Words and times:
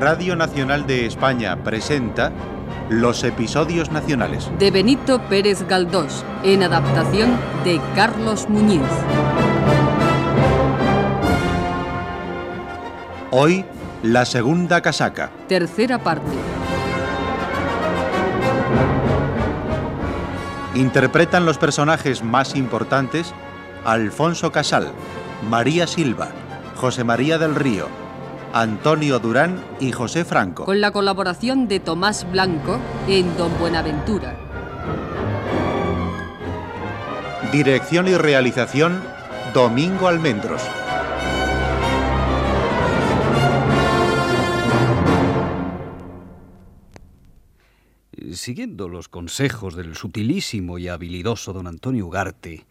Radio 0.00 0.34
Nacional 0.34 0.86
de 0.86 1.04
España 1.04 1.62
presenta 1.62 2.32
Los 2.88 3.22
episodios 3.22 3.92
nacionales. 3.92 4.50
De 4.58 4.70
Benito 4.70 5.20
Pérez 5.28 5.68
Galdós, 5.68 6.24
en 6.42 6.62
adaptación 6.62 7.36
de 7.64 7.78
Carlos 7.94 8.48
Muñiz. 8.48 8.80
Hoy, 13.30 13.66
la 14.02 14.24
segunda 14.24 14.80
casaca. 14.80 15.32
Tercera 15.48 15.98
parte. 15.98 16.32
Interpretan 20.76 21.44
los 21.44 21.58
personajes 21.58 22.24
más 22.24 22.56
importantes 22.56 23.34
Alfonso 23.84 24.50
Casal, 24.50 24.92
María 25.50 25.86
Silva, 25.86 26.28
José 26.76 27.04
María 27.04 27.36
del 27.36 27.54
Río, 27.54 27.99
Antonio 28.52 29.20
Durán 29.20 29.64
y 29.78 29.92
José 29.92 30.24
Franco. 30.24 30.64
Con 30.64 30.80
la 30.80 30.90
colaboración 30.90 31.68
de 31.68 31.78
Tomás 31.78 32.30
Blanco 32.30 32.78
en 33.06 33.36
Don 33.36 33.56
Buenaventura. 33.58 34.36
Dirección 37.52 38.08
y 38.08 38.14
realización 38.14 39.02
Domingo 39.54 40.08
Almendros. 40.08 40.62
Siguiendo 48.32 48.88
los 48.88 49.08
consejos 49.08 49.74
del 49.76 49.96
sutilísimo 49.96 50.78
y 50.78 50.88
habilidoso 50.88 51.52
don 51.52 51.66
Antonio 51.66 52.06
Ugarte, 52.06 52.66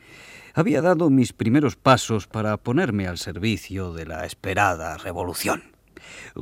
había 0.53 0.81
dado 0.81 1.09
mis 1.09 1.33
primeros 1.33 1.75
pasos 1.75 2.27
para 2.27 2.57
ponerme 2.57 3.07
al 3.07 3.17
servicio 3.17 3.93
de 3.93 4.05
la 4.05 4.25
esperada 4.25 4.97
revolución. 4.97 5.68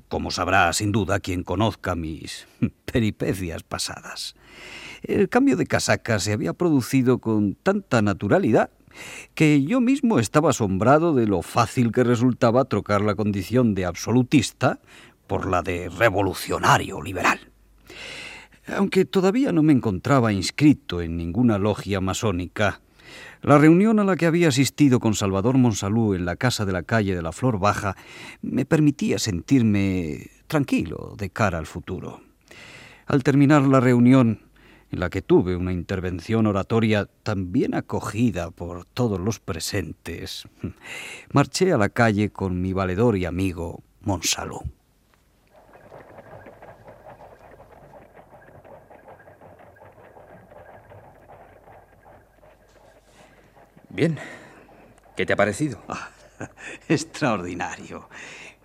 Como 0.08 0.32
sabrá 0.32 0.72
sin 0.74 0.92
duda 0.92 1.20
quien 1.20 1.44
conozca 1.44 1.96
mis 1.96 2.48
peripecias 2.86 3.64
pasadas. 3.64 4.36
El 5.04 5.30
cambio 5.30 5.58
de 5.58 5.66
casaca 5.66 6.20
se 6.20 6.34
había 6.34 6.54
producido 6.54 7.20
con 7.20 7.56
tanta 7.56 8.02
naturalidad 8.02 8.72
que 9.36 9.64
yo 9.64 9.80
mismo 9.80 10.20
estaba 10.20 10.50
asombrado 10.50 11.14
de 11.14 11.28
lo 11.28 11.42
fácil 11.42 11.92
que 11.92 12.04
resultaba 12.04 12.66
trocar 12.66 13.02
la 13.02 13.16
condición 13.16 13.76
de 13.76 13.86
absolutista 13.86 14.80
por 15.28 15.48
la 15.48 15.62
de 15.62 15.90
revolucionario 15.90 17.02
liberal. 17.02 17.40
Aunque 18.76 19.06
todavía 19.06 19.52
no 19.52 19.64
me 19.64 19.74
encontraba 19.74 20.34
inscrito 20.34 21.02
en 21.02 21.16
ninguna 21.16 21.58
logia 21.58 22.02
masónica, 22.02 22.82
la 23.42 23.58
reunión 23.58 24.00
a 24.00 24.04
la 24.04 24.16
que 24.16 24.26
había 24.26 24.50
asistido 24.50 25.00
con 25.00 25.14
Salvador 25.14 25.58
Monsalú 25.58 26.14
en 26.14 26.26
la 26.26 26.36
casa 26.36 26.66
de 26.66 26.74
la 26.74 26.84
calle 26.84 27.16
de 27.16 27.22
la 27.22 27.32
Flor 27.32 27.60
Baja 27.60 27.96
me 28.42 28.66
permitía 28.66 29.20
sentirme 29.20 30.30
tranquilo 30.48 31.16
de 31.18 31.30
cara 31.30 31.58
al 31.58 31.66
futuro. 31.66 32.22
Al 33.06 33.24
terminar 33.24 33.64
la 33.64 33.80
reunión, 33.80 34.42
en 34.92 35.00
la 35.00 35.10
que 35.10 35.22
tuve 35.22 35.56
una 35.56 35.74
intervención 35.74 36.48
oratoria 36.48 37.10
tan 37.24 37.52
bien 37.52 37.74
acogida 37.74 38.52
por 38.52 38.86
todos 38.86 39.20
los 39.20 39.40
presentes, 39.40 40.48
marché 41.34 41.72
a 41.74 41.78
la 41.78 41.90
calle 41.90 42.30
con 42.30 42.62
mi 42.62 42.74
valedor 42.74 43.18
y 43.18 43.26
amigo 43.26 43.84
Monsalú. 44.02 44.77
Bien. 53.90 54.18
¿Qué 55.16 55.26
te 55.26 55.34
ha 55.34 55.36
parecido? 55.36 55.82
Ah, 55.88 56.10
extraordinario. 56.90 58.10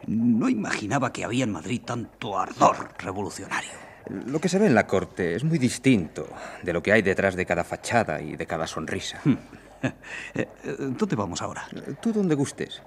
No 0.06 0.48
imaginaba 0.48 1.12
que 1.12 1.24
había 1.24 1.44
en 1.44 1.52
Madrid 1.52 1.80
tanto 1.84 2.38
ardor 2.38 2.88
revolucionario. 2.98 3.70
Lo 4.08 4.40
que 4.40 4.48
se 4.48 4.58
ve 4.58 4.66
en 4.66 4.74
la 4.74 4.86
corte 4.86 5.36
es 5.36 5.44
muy 5.44 5.58
distinto 5.58 6.28
de 6.62 6.72
lo 6.72 6.82
que 6.82 6.92
hay 6.92 7.02
detrás 7.02 7.36
de 7.36 7.46
cada 7.46 7.62
fachada 7.62 8.20
y 8.20 8.36
de 8.36 8.46
cada 8.46 8.66
sonrisa. 8.66 9.20
Hmm. 9.24 9.36
¿Dónde 10.98 11.16
vamos 11.16 11.40
ahora? 11.40 11.66
Tú 12.00 12.12
donde 12.12 12.34
gustes. 12.34 12.82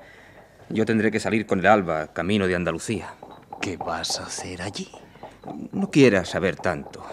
Yo 0.69 0.85
tendré 0.85 1.11
que 1.11 1.19
salir 1.19 1.45
con 1.45 1.59
el 1.59 1.67
alba, 1.67 2.07
camino 2.13 2.47
de 2.47 2.55
Andalucía. 2.55 3.13
¿Qué 3.61 3.77
vas 3.77 4.19
a 4.19 4.25
hacer 4.25 4.61
allí? 4.61 4.89
No 5.71 5.89
quieras 5.89 6.29
saber 6.29 6.55
tanto. 6.55 7.05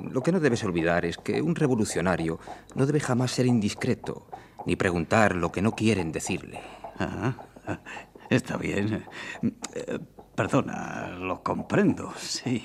Lo 0.00 0.22
que 0.22 0.32
no 0.32 0.40
debes 0.40 0.64
olvidar 0.64 1.04
es 1.04 1.18
que 1.18 1.42
un 1.42 1.54
revolucionario 1.54 2.38
no 2.74 2.86
debe 2.86 3.00
jamás 3.00 3.32
ser 3.32 3.46
indiscreto, 3.46 4.26
ni 4.66 4.76
preguntar 4.76 5.34
lo 5.34 5.52
que 5.52 5.62
no 5.62 5.72
quieren 5.72 6.12
decirle. 6.12 6.60
Ah, 6.98 7.34
está 8.30 8.56
bien. 8.56 9.04
Perdona, 10.34 11.10
lo 11.18 11.42
comprendo, 11.42 12.12
sí. 12.16 12.64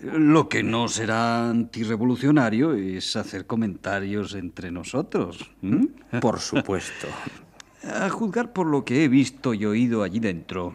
Lo 0.00 0.48
que 0.48 0.62
no 0.62 0.88
será 0.88 1.50
antirrevolucionario 1.50 2.74
es 2.74 3.16
hacer 3.16 3.46
comentarios 3.46 4.34
entre 4.34 4.70
nosotros. 4.70 5.50
Por 6.20 6.40
supuesto. 6.40 7.06
A 7.84 8.08
juzgar 8.08 8.52
por 8.52 8.66
lo 8.66 8.84
que 8.84 9.04
he 9.04 9.08
visto 9.08 9.52
y 9.52 9.66
oído 9.66 10.02
allí 10.02 10.20
dentro, 10.20 10.74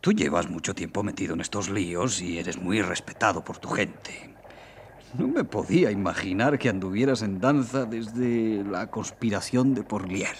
tú 0.00 0.12
llevas 0.12 0.50
mucho 0.50 0.74
tiempo 0.74 1.02
metido 1.02 1.34
en 1.34 1.40
estos 1.40 1.70
líos 1.70 2.20
y 2.20 2.38
eres 2.38 2.58
muy 2.58 2.82
respetado 2.82 3.44
por 3.44 3.58
tu 3.58 3.68
gente. 3.68 4.31
No 5.18 5.28
me 5.28 5.44
podía 5.44 5.90
imaginar 5.90 6.58
que 6.58 6.70
anduvieras 6.70 7.22
en 7.22 7.38
danza 7.38 7.84
desde 7.84 8.64
la 8.64 8.90
conspiración 8.90 9.74
de 9.74 9.82
Porlier. 9.82 10.36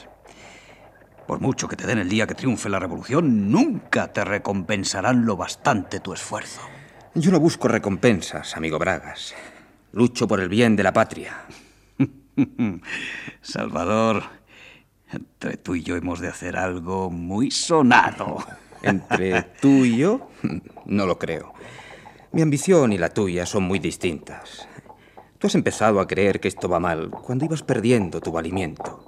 Por 1.26 1.40
mucho 1.40 1.68
que 1.68 1.76
te 1.76 1.86
den 1.86 1.98
el 1.98 2.08
día 2.08 2.26
que 2.26 2.34
triunfe 2.34 2.70
la 2.70 2.78
revolución, 2.78 3.50
nunca 3.50 4.12
te 4.12 4.24
recompensarán 4.24 5.26
lo 5.26 5.36
bastante 5.36 6.00
tu 6.00 6.14
esfuerzo. 6.14 6.60
Yo 7.14 7.30
no 7.30 7.38
busco 7.38 7.68
recompensas, 7.68 8.56
amigo 8.56 8.78
Bragas. 8.78 9.34
Lucho 9.92 10.26
por 10.26 10.40
el 10.40 10.48
bien 10.48 10.74
de 10.74 10.82
la 10.82 10.92
patria. 10.94 11.44
Salvador, 13.42 14.22
entre 15.12 15.58
tú 15.58 15.74
y 15.74 15.82
yo 15.82 15.96
hemos 15.96 16.20
de 16.20 16.28
hacer 16.28 16.56
algo 16.56 17.10
muy 17.10 17.50
sonado. 17.50 18.38
¿Entre 18.82 19.42
tú 19.42 19.84
y 19.84 19.98
yo? 19.98 20.30
No 20.86 21.06
lo 21.06 21.18
creo. 21.18 21.52
Mi 22.34 22.40
ambición 22.40 22.94
y 22.94 22.98
la 22.98 23.10
tuya 23.10 23.44
son 23.44 23.64
muy 23.64 23.78
distintas. 23.78 24.66
Tú 25.38 25.48
has 25.48 25.54
empezado 25.54 26.00
a 26.00 26.06
creer 26.06 26.40
que 26.40 26.48
esto 26.48 26.66
va 26.66 26.80
mal 26.80 27.10
cuando 27.10 27.44
ibas 27.44 27.62
perdiendo 27.62 28.22
tu 28.22 28.32
valimiento. 28.32 29.04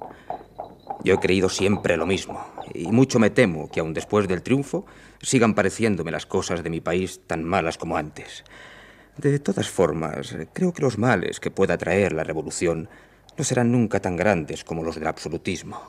Yo 1.03 1.15
he 1.15 1.19
creído 1.19 1.49
siempre 1.49 1.97
lo 1.97 2.05
mismo, 2.05 2.45
y 2.71 2.85
mucho 2.91 3.17
me 3.17 3.31
temo 3.31 3.71
que 3.71 3.79
aun 3.79 3.95
después 3.95 4.27
del 4.27 4.43
triunfo 4.43 4.85
sigan 5.23 5.55
pareciéndome 5.55 6.11
las 6.11 6.27
cosas 6.27 6.61
de 6.61 6.69
mi 6.69 6.81
país 6.81 7.21
tan 7.25 7.43
malas 7.43 7.79
como 7.79 7.97
antes. 7.97 8.43
De 9.17 9.39
todas 9.39 9.69
formas, 9.69 10.35
creo 10.53 10.71
que 10.71 10.83
los 10.83 10.99
males 10.99 11.39
que 11.39 11.49
pueda 11.49 11.79
traer 11.79 12.13
la 12.13 12.23
revolución 12.23 12.89
no 13.35 13.43
serán 13.43 13.71
nunca 13.71 13.99
tan 13.99 14.17
grandes 14.17 14.63
como 14.63 14.83
los 14.83 14.97
del 14.97 15.07
absolutismo. 15.07 15.81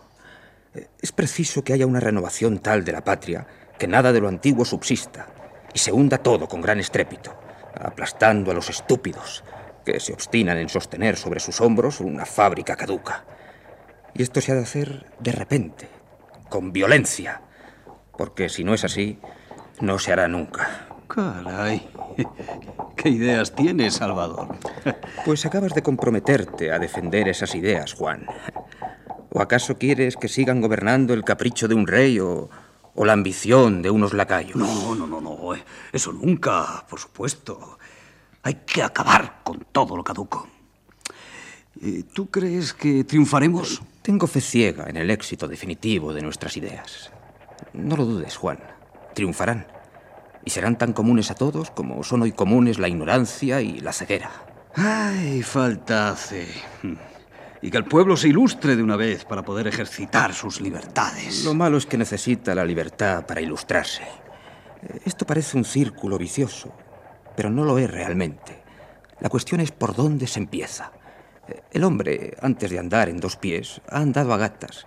Es 1.03 1.13
preciso 1.13 1.63
que 1.63 1.75
haya 1.75 1.87
una 1.87 2.01
renovación 2.01 2.61
tal 2.61 2.83
de 2.83 2.93
la 2.93 3.05
patria 3.05 3.47
que 3.79 3.87
nada 3.87 4.15
de 4.15 4.21
lo 4.21 4.29
antiguo 4.29 4.65
subsista 4.65 5.27
y 5.77 5.79
se 5.79 5.93
hunda 5.93 6.17
todo 6.17 6.49
con 6.49 6.63
gran 6.63 6.81
estrépito, 6.81 7.35
aplastando 7.79 8.51
a 8.51 8.55
los 8.55 8.71
estúpidos 8.71 9.45
que 9.85 10.01
se 10.01 10.15
obstinan 10.15 10.57
en 10.57 10.71
sostener 10.71 11.19
sobre 11.19 11.39
sus 11.39 11.61
hombros 11.61 12.01
una 12.01 12.25
fábrica 12.25 12.77
caduca. 12.77 13.27
Y 14.15 14.23
esto 14.23 14.41
se 14.41 14.53
ha 14.53 14.55
de 14.55 14.63
hacer 14.63 15.05
de 15.21 15.33
repente, 15.33 15.87
con 16.49 16.73
violencia, 16.73 17.43
porque 18.17 18.49
si 18.49 18.65
no 18.65 18.73
es 18.73 18.85
así, 18.85 19.19
no 19.83 19.99
se 19.99 20.15
hará 20.15 20.29
nunca. 20.29 20.87
Caray, 21.09 21.87
¿qué 22.97 23.11
ideas 23.11 23.55
tienes, 23.55 23.97
Salvador? 23.97 24.57
Pues 25.27 25.45
acabas 25.45 25.75
de 25.75 25.83
comprometerte 25.83 26.72
a 26.72 26.79
defender 26.79 27.29
esas 27.29 27.55
ideas, 27.55 27.93
Juan. 27.93 28.25
¿O 29.31 29.43
acaso 29.43 29.77
quieres 29.77 30.17
que 30.17 30.29
sigan 30.29 30.63
gobernando 30.63 31.13
el 31.13 31.22
capricho 31.22 31.69
de 31.69 31.75
un 31.75 31.87
rey 31.87 32.19
o, 32.19 32.49
o 32.97 33.04
la 33.04 33.13
ambición 33.13 33.83
de 33.83 33.91
unos 33.91 34.15
lacayos. 34.15 34.57
No, 34.57 34.95
no, 34.95 35.07
no, 35.07 35.21
no. 35.21 35.54
Eh, 35.54 35.63
eso 35.93 36.13
nunca, 36.13 36.84
por 36.89 36.98
supuesto. 36.98 37.78
Hay 38.43 38.54
que 38.66 38.83
acabar 38.83 39.41
con 39.45 39.66
todo 39.71 39.97
lo 39.97 40.03
caduco. 40.03 40.48
Eh, 41.83 42.04
¿Tú 42.13 42.31
crees 42.31 42.72
que 42.72 43.04
triunfaremos? 43.04 43.83
Tengo 44.03 44.27
fe 44.27 44.41
ciega 44.41 44.87
en 44.89 44.97
el 44.97 45.10
éxito 45.10 45.47
definitivo 45.47 46.15
de 46.15 46.22
nuestras 46.22 46.57
ideas. 46.57 47.10
No 47.75 47.97
lo 47.97 48.04
dudes, 48.04 48.37
Juan. 48.37 48.59
Triunfarán. 49.15 49.66
Y 50.45 50.51
serán 50.51 50.78
tan 50.78 50.93
comunes 50.93 51.31
a 51.31 51.34
todos 51.34 51.71
como 51.71 52.03
son 52.03 52.22
hoy 52.22 52.33
comunes 52.33 52.78
la 52.78 52.89
ignorancia 52.89 53.60
y 53.60 53.81
la 53.81 53.93
ceguera. 53.93 54.31
Ay, 54.75 55.43
falta 55.43 56.10
hace 56.10 56.47
y 57.63 57.71
que 57.71 57.79
el 57.79 57.85
pueblo 57.85 58.17
se 58.17 58.29
ilustre 58.29 58.77
de 58.77 58.83
una 58.83 58.97
vez 58.97 59.25
para 59.25 59.45
poder 59.45 59.67
ejercitar 59.67 60.35
sus 60.35 60.61
libertades. 60.61 61.45
Lo 61.45 61.55
malo 61.55 61.79
es 61.79 61.87
que 61.87 61.99
necesita 61.99 62.55
la 62.55 62.65
libertad 62.65 63.27
para 63.27 63.41
ilustrarse. 63.41 64.03
Esto 65.05 65.27
parece 65.27 65.57
un 65.57 65.65
círculo 65.65 66.19
vicioso, 66.19 66.73
pero 67.35 67.51
no 67.51 67.65
lo 67.65 67.79
es 67.79 67.91
realmente. 67.91 68.63
La 69.21 69.29
cuestión 69.29 69.61
es 69.61 69.73
por 69.73 69.95
dónde 69.95 70.27
se 70.27 70.41
empieza. 70.41 70.93
El 71.71 71.85
hombre, 71.85 72.37
antes 72.41 72.71
de 72.71 72.79
andar 72.79 73.09
en 73.09 73.19
dos 73.19 73.37
pies, 73.37 73.81
ha 73.89 74.01
andado 74.01 74.35
a 74.35 74.37
gatas. 74.37 74.87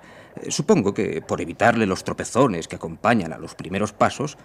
Supongo 0.50 0.94
que 0.94 1.21
por 1.21 1.42
evitarle 1.42 1.86
los 1.86 2.04
tropezones 2.04 2.68
que 2.68 2.75
acompañan 2.75 3.33
a 3.33 3.38
los 3.38 3.56
primeros 3.56 3.94
pasos, 3.94 4.38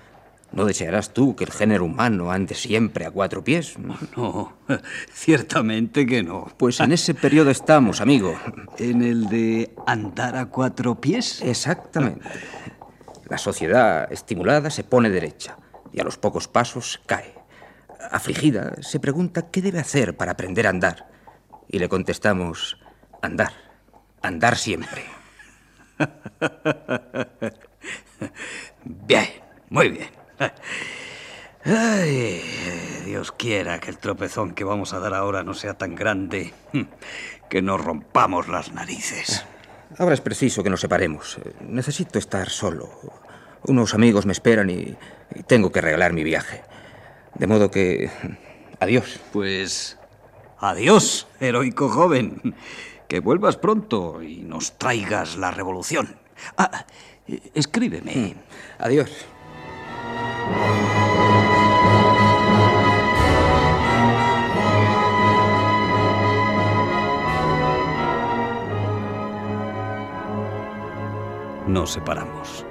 ¿No 0.54 0.64
desearás 0.64 1.12
tú 1.12 1.34
que 1.34 1.42
el 1.42 1.50
género 1.50 1.84
humano 1.84 2.30
ande 2.30 2.54
siempre 2.54 3.06
a 3.06 3.10
cuatro 3.10 3.42
pies? 3.42 3.76
No, 3.78 4.52
ciertamente 5.12 6.06
que 6.06 6.22
no. 6.22 6.46
Pues 6.56 6.78
en 6.78 6.92
ese 6.92 7.12
periodo 7.14 7.50
estamos, 7.50 8.00
amigo. 8.00 8.38
¿En 8.78 9.02
el 9.02 9.26
de 9.28 9.74
andar 9.84 10.36
a 10.36 10.46
cuatro 10.46 11.00
pies? 11.00 11.42
Exactamente. 11.42 12.24
La 13.28 13.38
sociedad 13.38 14.12
estimulada 14.12 14.70
se 14.70 14.84
pone 14.84 15.10
derecha 15.10 15.56
y 15.92 16.00
a 16.00 16.04
los 16.04 16.18
pocos 16.18 16.46
pasos 16.46 17.00
cae. 17.04 17.34
Afligida, 18.12 18.80
se 18.80 19.00
pregunta 19.00 19.50
qué 19.50 19.60
debe 19.60 19.80
hacer 19.80 20.16
para 20.16 20.32
aprender 20.32 20.68
a 20.68 20.70
andar. 20.70 21.08
Y 21.68 21.80
le 21.80 21.88
contestamos, 21.88 22.78
andar, 23.22 23.52
andar 24.22 24.56
siempre. 24.56 25.02
Bien, 28.84 29.26
muy 29.70 29.88
bien. 29.88 30.08
Ay, 31.64 32.42
Que 33.80 33.90
el 33.90 33.98
tropezón 33.98 34.54
que 34.54 34.62
vamos 34.62 34.92
a 34.92 34.98
dar 34.98 35.14
ahora 35.14 35.42
no 35.42 35.54
sea 35.54 35.74
tan 35.74 35.94
grande 35.94 36.52
que 37.48 37.62
nos 37.62 37.82
rompamos 37.82 38.46
las 38.48 38.72
narices. 38.72 39.46
Ahora 39.98 40.14
es 40.14 40.20
preciso 40.20 40.62
que 40.62 40.68
nos 40.70 40.80
separemos. 40.80 41.38
Necesito 41.60 42.18
estar 42.18 42.50
solo. 42.50 42.90
Unos 43.62 43.94
amigos 43.94 44.26
me 44.26 44.32
esperan 44.32 44.68
y, 44.68 44.96
tengo 45.46 45.72
que 45.72 45.80
regalar 45.80 46.12
mi 46.12 46.24
viaje. 46.24 46.62
De 47.34 47.46
modo 47.46 47.70
que... 47.70 48.10
Adiós. 48.80 49.18
Pues... 49.32 49.98
Adiós, 50.58 51.26
heroico 51.40 51.88
joven. 51.88 52.54
Que 53.08 53.20
vuelvas 53.20 53.56
pronto 53.56 54.22
y 54.22 54.42
nos 54.42 54.78
traigas 54.78 55.36
la 55.36 55.50
revolución. 55.50 56.16
Ah, 56.56 56.84
escríbeme. 57.54 58.14
Mm. 58.14 58.34
Adiós. 58.78 59.10
Nos 71.66 71.92
separamos. 71.92 72.66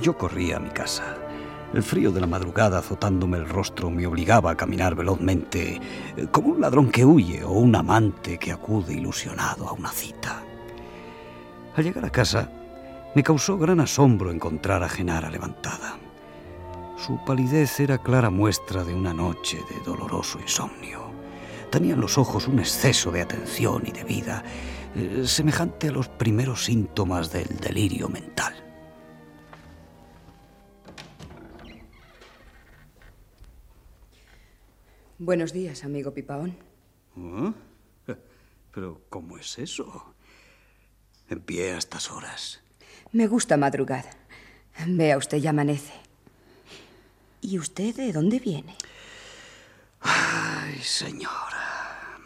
Yo 0.00 0.16
corría 0.16 0.56
a 0.56 0.60
mi 0.60 0.70
casa. 0.70 1.18
El 1.74 1.82
frío 1.82 2.10
de 2.10 2.20
la 2.20 2.26
madrugada 2.26 2.78
azotándome 2.78 3.36
el 3.36 3.46
rostro 3.46 3.90
me 3.90 4.06
obligaba 4.06 4.52
a 4.52 4.56
caminar 4.56 4.94
velozmente, 4.94 5.80
eh, 6.16 6.26
como 6.30 6.48
un 6.48 6.60
ladrón 6.62 6.90
que 6.90 7.04
huye 7.04 7.44
o 7.44 7.50
un 7.50 7.76
amante 7.76 8.38
que 8.38 8.52
acude 8.52 8.94
ilusionado 8.94 9.68
a 9.68 9.72
una 9.72 9.90
cita. 9.90 10.42
Al 11.76 11.84
llegar 11.84 12.06
a 12.06 12.10
casa, 12.10 12.50
me 13.14 13.22
causó 13.22 13.58
gran 13.58 13.80
asombro 13.80 14.30
encontrar 14.30 14.82
a 14.82 14.88
Genara 14.88 15.28
levantada. 15.28 15.98
Su 16.96 17.22
palidez 17.26 17.78
era 17.80 17.98
clara 17.98 18.30
muestra 18.30 18.82
de 18.82 18.94
una 18.94 19.12
noche 19.12 19.58
de 19.68 19.84
doloroso 19.84 20.38
insomnio. 20.40 21.10
Tenían 21.70 22.00
los 22.00 22.16
ojos 22.16 22.48
un 22.48 22.60
exceso 22.60 23.10
de 23.10 23.20
atención 23.20 23.82
y 23.84 23.90
de 23.90 24.04
vida, 24.04 24.42
semejante 25.24 25.88
a 25.88 25.92
los 25.92 26.08
primeros 26.08 26.64
síntomas 26.64 27.32
del 27.32 27.48
delirio 27.58 28.08
mental. 28.08 28.54
Buenos 35.18 35.52
días, 35.52 35.84
amigo 35.84 36.12
Pipaón. 36.12 36.56
¿Ah? 37.16 37.54
¿Pero 38.72 39.00
cómo 39.08 39.38
es 39.38 39.58
eso? 39.58 40.14
En 41.30 41.40
pie 41.40 41.72
a 41.72 41.78
estas 41.78 42.10
horas. 42.10 42.60
Me 43.12 43.26
gusta 43.26 43.56
madrugada. 43.56 44.10
Vea 44.86 45.16
usted, 45.16 45.38
ya 45.38 45.50
amanece. 45.50 45.94
¿Y 47.40 47.58
usted 47.58 47.94
de 47.96 48.12
dónde 48.12 48.38
viene? 48.38 48.76
Ay, 50.00 50.78
señora. 50.82 52.20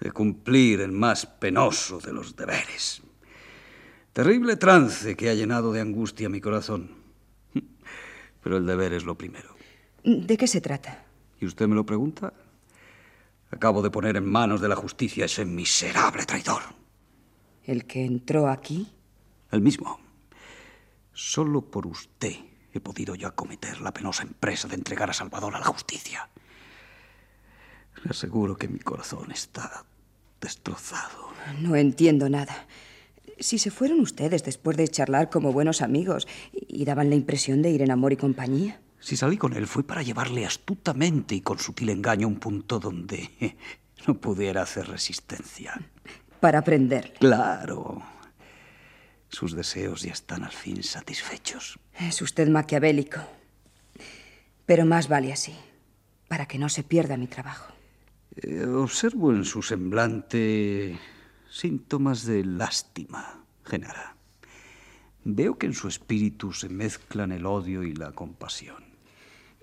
De 0.00 0.12
cumplir 0.12 0.80
el 0.80 0.92
más 0.92 1.26
penoso 1.26 1.98
de 1.98 2.12
los 2.12 2.36
deberes. 2.36 3.02
Terrible 4.12 4.56
trance 4.56 5.16
que 5.16 5.30
ha 5.30 5.34
llenado 5.34 5.72
de 5.72 5.80
angustia 5.80 6.28
mi 6.28 6.40
corazón. 6.40 6.90
Pero 8.42 8.56
el 8.56 8.66
deber 8.66 8.92
es 8.92 9.04
lo 9.04 9.16
primero. 9.16 9.56
¿De 10.04 10.36
qué 10.36 10.46
se 10.46 10.60
trata? 10.60 11.04
¿Y 11.40 11.46
usted 11.46 11.66
me 11.68 11.74
lo 11.74 11.84
pregunta? 11.84 12.32
Acabo 13.50 13.82
de 13.82 13.90
poner 13.90 14.16
en 14.16 14.24
manos 14.24 14.60
de 14.60 14.68
la 14.68 14.76
justicia 14.76 15.24
a 15.24 15.26
ese 15.26 15.44
miserable 15.44 16.24
traidor. 16.24 16.62
¿El 17.64 17.86
que 17.86 18.04
entró 18.04 18.48
aquí? 18.48 18.88
El 19.50 19.60
mismo. 19.60 20.00
Solo 21.12 21.62
por 21.62 21.86
usted 21.86 22.36
he 22.72 22.80
podido 22.80 23.14
yo 23.14 23.28
acometer 23.28 23.80
la 23.80 23.92
penosa 23.92 24.22
empresa 24.22 24.68
de 24.68 24.74
entregar 24.74 25.10
a 25.10 25.14
Salvador 25.14 25.54
a 25.54 25.58
la 25.58 25.64
justicia. 25.66 26.28
Le 28.04 28.10
aseguro 28.10 28.56
que 28.56 28.68
mi 28.68 28.78
corazón 28.78 29.30
está 29.32 29.84
destrozado. 30.40 31.28
No 31.60 31.76
entiendo 31.76 32.28
nada. 32.28 32.66
Si 33.38 33.58
se 33.58 33.70
fueron 33.70 34.00
ustedes 34.00 34.44
después 34.44 34.76
de 34.76 34.88
charlar 34.88 35.28
como 35.28 35.52
buenos 35.52 35.82
amigos 35.82 36.26
y 36.52 36.84
daban 36.84 37.10
la 37.10 37.16
impresión 37.16 37.62
de 37.62 37.70
ir 37.70 37.82
en 37.82 37.90
amor 37.90 38.12
y 38.12 38.16
compañía. 38.16 38.80
Si 39.00 39.16
salí 39.16 39.36
con 39.36 39.52
él 39.52 39.66
fue 39.66 39.84
para 39.84 40.02
llevarle 40.02 40.46
astutamente 40.46 41.34
y 41.34 41.40
con 41.40 41.58
sutil 41.58 41.90
engaño 41.90 42.26
a 42.26 42.30
un 42.30 42.40
punto 42.40 42.78
donde 42.78 43.30
no 44.06 44.14
pudiera 44.14 44.62
hacer 44.62 44.88
resistencia. 44.88 45.80
Para 46.40 46.60
aprender. 46.60 47.14
Claro. 47.18 48.02
Sus 49.28 49.54
deseos 49.54 50.02
ya 50.02 50.12
están 50.12 50.44
al 50.44 50.52
fin 50.52 50.82
satisfechos. 50.82 51.78
Es 51.98 52.22
usted 52.22 52.48
maquiavélico. 52.48 53.20
Pero 54.64 54.86
más 54.86 55.08
vale 55.08 55.32
así, 55.32 55.54
para 56.28 56.46
que 56.46 56.58
no 56.58 56.68
se 56.68 56.82
pierda 56.82 57.16
mi 57.16 57.26
trabajo. 57.26 57.75
Eh, 58.36 58.66
observo 58.66 59.32
en 59.32 59.44
su 59.44 59.62
semblante 59.62 60.98
síntomas 61.50 62.26
de 62.26 62.44
lástima, 62.44 63.44
Genara. 63.64 64.16
Veo 65.24 65.58
que 65.58 65.66
en 65.66 65.74
su 65.74 65.88
espíritu 65.88 66.52
se 66.52 66.68
mezclan 66.68 67.32
el 67.32 67.46
odio 67.46 67.82
y 67.82 67.94
la 67.94 68.12
compasión. 68.12 68.84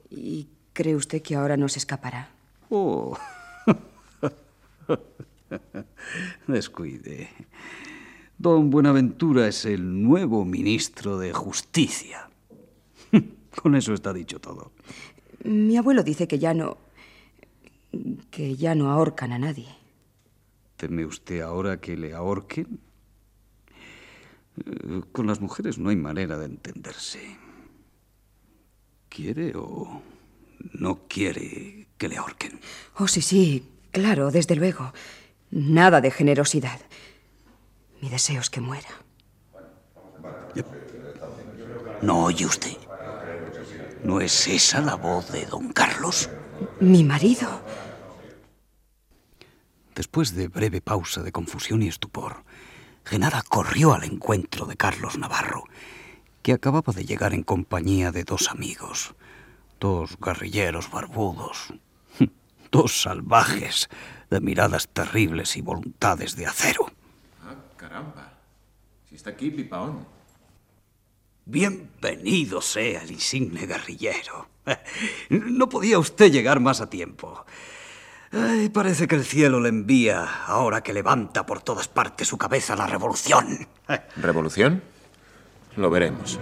¿Y 0.10 0.48
cree 0.74 0.96
usted 0.96 1.22
que 1.22 1.36
ahora 1.36 1.56
no 1.56 1.70
se 1.70 1.80
escapará? 1.80 2.32
Oh. 2.70 3.18
Descuide. 6.48 7.30
Don 8.38 8.72
Buenaventura 8.72 9.48
es 9.48 9.66
el 9.66 10.02
nuevo 10.02 10.44
ministro 10.44 11.20
de 11.20 11.32
Justicia. 11.32 12.30
Con 13.56 13.76
eso 13.76 13.94
está 13.94 14.12
dicho 14.12 14.40
todo. 14.40 14.72
Mi 15.44 15.78
abuelo 15.78 16.04
dice 16.04 16.28
que 16.28 16.40
ya 16.40 16.54
no. 16.54 16.78
Que 18.32 18.56
ya 18.56 18.76
no 18.76 18.92
ahorcan 18.92 19.32
a 19.32 19.40
nadie. 19.40 19.68
¿Teme 20.78 21.06
usted 21.06 21.42
ahora 21.42 21.80
que 21.80 21.96
le 21.96 22.14
ahorquen? 22.14 22.80
Eh, 24.58 25.02
con 25.12 25.28
las 25.28 25.40
mujeres 25.42 25.78
no 25.78 25.90
hay 25.90 25.96
manera 25.96 26.38
de 26.38 26.46
entenderse. 26.46 27.38
¿Quiere 29.10 29.54
o 29.56 30.02
no 30.74 31.08
quiere 31.08 31.88
que 31.98 32.10
le 32.10 32.18
ahorquen? 32.18 32.60
Oh, 32.98 33.08
sí, 33.08 33.22
sí, 33.22 33.68
claro, 33.92 34.32
desde 34.32 34.56
luego. 34.56 34.94
Nada 35.52 36.02
de 36.02 36.10
generosidad. 36.10 36.80
Mi 38.02 38.10
deseo 38.10 38.42
es 38.42 38.50
que 38.50 38.60
muera. 38.60 38.90
¿No 42.02 42.26
oye 42.26 42.46
usted? 42.46 42.76
¿No 44.04 44.20
es 44.20 44.48
esa 44.48 44.82
la 44.82 44.96
voz 44.96 45.32
de 45.32 45.46
don 45.46 45.72
Carlos? 45.72 46.30
Mi 46.82 47.04
marido. 47.04 47.48
Después 49.96 50.34
de 50.36 50.48
breve 50.48 50.82
pausa 50.82 51.22
de 51.22 51.32
confusión 51.32 51.84
y 51.84 51.88
estupor, 51.88 52.44
Genara 53.06 53.44
corrió 53.44 53.94
al 53.94 54.04
encuentro 54.04 54.66
de 54.66 54.76
Carlos 54.76 55.18
Navarro, 55.18 55.66
que 56.42 56.54
acababa 56.54 56.94
de 56.94 57.06
llegar 57.06 57.34
en 57.34 57.44
compañía 57.44 58.12
de 58.12 58.24
dos 58.24 58.50
amigos, 58.50 59.14
dos 59.80 60.18
guerrilleros 60.20 60.90
barbudos, 60.90 61.74
dos 62.72 63.02
salvajes 63.02 63.90
de 64.30 64.42
miradas 64.42 64.88
terribles 64.88 65.56
y 65.58 65.62
voluntades 65.62 66.36
de 66.36 66.48
acero. 66.48 66.88
Caramba. 67.78 68.34
Si 69.08 69.16
está 69.16 69.32
aquí, 69.32 69.52
Pipaón. 69.52 70.08
Bienvenido 71.46 72.62
sea 72.62 73.04
el 73.04 73.12
insigne 73.12 73.68
guerrillero. 73.68 74.48
No 75.30 75.68
podía 75.68 76.00
usted 76.00 76.32
llegar 76.32 76.62
más 76.62 76.80
a 76.80 76.90
tiempo. 76.90 77.46
Ay, 78.36 78.70
parece 78.70 79.08
que 79.08 79.14
el 79.14 79.26
cielo 79.26 79.60
le 79.60 79.70
envía 79.70 80.28
ahora 80.48 80.82
que 80.82 80.92
levanta 80.92 81.46
por 81.46 81.62
todas 81.62 81.88
partes 81.88 82.28
su 82.28 82.38
cabeza 82.40 82.76
la 82.76 82.88
revolución. 82.88 83.68
¿Revolución? 84.16 84.82
Lo 85.76 85.92
veremos. 85.92 86.40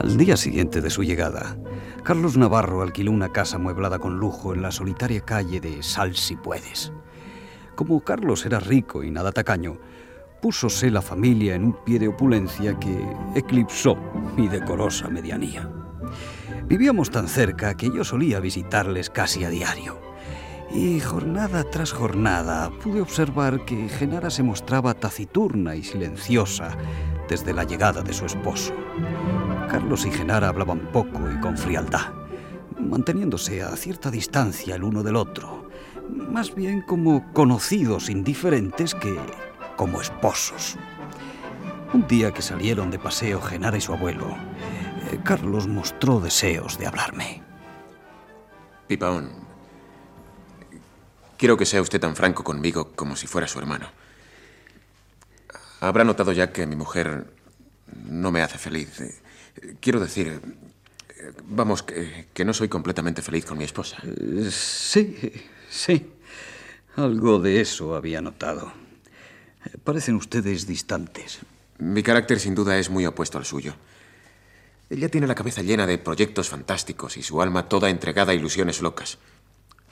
Al 0.00 0.16
día 0.16 0.36
siguiente 0.36 0.80
de 0.80 0.90
su 0.90 1.02
llegada, 1.02 1.56
Carlos 2.04 2.36
Navarro 2.36 2.82
alquiló 2.82 3.10
una 3.10 3.32
casa 3.32 3.58
mueblada 3.58 3.98
con 3.98 4.18
lujo 4.18 4.54
en 4.54 4.62
la 4.62 4.70
solitaria 4.70 5.22
calle 5.22 5.60
de 5.60 5.82
Sal 5.82 6.14
si 6.14 6.36
puedes. 6.36 6.92
Como 7.74 8.04
Carlos 8.04 8.46
era 8.46 8.60
rico 8.60 9.02
y 9.02 9.10
nada 9.10 9.32
tacaño, 9.32 9.78
púsose 10.46 10.92
la 10.92 11.02
familia 11.02 11.56
en 11.56 11.64
un 11.64 11.72
pie 11.72 11.98
de 11.98 12.06
opulencia 12.06 12.78
que 12.78 13.04
eclipsó 13.34 13.96
mi 14.36 14.46
decorosa 14.46 15.08
medianía. 15.08 15.68
Vivíamos 16.68 17.10
tan 17.10 17.26
cerca 17.26 17.76
que 17.76 17.90
yo 17.90 18.04
solía 18.04 18.38
visitarles 18.38 19.10
casi 19.10 19.42
a 19.42 19.50
diario. 19.50 20.00
Y 20.72 21.00
jornada 21.00 21.64
tras 21.64 21.90
jornada 21.90 22.70
pude 22.80 23.00
observar 23.00 23.64
que 23.64 23.88
Genara 23.88 24.30
se 24.30 24.44
mostraba 24.44 24.94
taciturna 24.94 25.74
y 25.74 25.82
silenciosa 25.82 26.76
desde 27.28 27.52
la 27.52 27.64
llegada 27.64 28.02
de 28.02 28.12
su 28.12 28.24
esposo. 28.24 28.72
Carlos 29.68 30.06
y 30.06 30.12
Genara 30.12 30.46
hablaban 30.46 30.92
poco 30.92 31.28
y 31.28 31.40
con 31.40 31.58
frialdad, 31.58 32.14
manteniéndose 32.78 33.64
a 33.64 33.74
cierta 33.74 34.12
distancia 34.12 34.76
el 34.76 34.84
uno 34.84 35.02
del 35.02 35.16
otro, 35.16 35.68
más 36.08 36.54
bien 36.54 36.82
como 36.82 37.32
conocidos 37.32 38.08
indiferentes 38.08 38.94
que 38.94 39.18
como 39.76 40.00
esposos. 40.00 40.76
Un 41.92 42.06
día 42.08 42.32
que 42.32 42.42
salieron 42.42 42.90
de 42.90 42.98
paseo 42.98 43.40
Genara 43.40 43.76
y 43.76 43.80
su 43.80 43.92
abuelo, 43.92 44.36
eh, 45.10 45.20
Carlos 45.24 45.68
mostró 45.68 46.20
deseos 46.20 46.78
de 46.78 46.86
hablarme. 46.86 47.42
Pipaón, 48.88 49.30
quiero 51.36 51.56
que 51.56 51.66
sea 51.66 51.82
usted 51.82 52.00
tan 52.00 52.16
franco 52.16 52.42
conmigo 52.42 52.92
como 52.94 53.16
si 53.16 53.26
fuera 53.26 53.46
su 53.46 53.58
hermano. 53.58 53.88
Habrá 55.80 56.04
notado 56.04 56.32
ya 56.32 56.52
que 56.52 56.66
mi 56.66 56.76
mujer 56.76 57.26
no 58.08 58.32
me 58.32 58.42
hace 58.42 58.58
feliz. 58.58 59.02
Quiero 59.80 60.00
decir, 60.00 60.40
vamos, 61.44 61.82
que, 61.82 62.44
no 62.44 62.52
soy 62.52 62.68
completamente 62.68 63.22
feliz 63.22 63.44
con 63.44 63.58
mi 63.58 63.64
esposa. 63.64 63.98
Sí, 64.50 65.16
sí. 65.68 66.12
Algo 66.96 67.38
de 67.38 67.60
eso 67.60 67.94
había 67.94 68.20
notado. 68.20 68.72
Parecen 69.84 70.16
ustedes 70.16 70.66
distantes. 70.66 71.40
Mi 71.78 72.02
carácter 72.02 72.40
sin 72.40 72.54
duda 72.54 72.78
es 72.78 72.90
muy 72.90 73.06
opuesto 73.06 73.38
al 73.38 73.44
suyo. 73.44 73.74
Ella 74.88 75.08
tiene 75.08 75.26
la 75.26 75.34
cabeza 75.34 75.62
llena 75.62 75.86
de 75.86 75.98
proyectos 75.98 76.48
fantásticos 76.48 77.16
y 77.16 77.22
su 77.22 77.42
alma 77.42 77.68
toda 77.68 77.90
entregada 77.90 78.32
a 78.32 78.34
ilusiones 78.34 78.80
locas. 78.80 79.18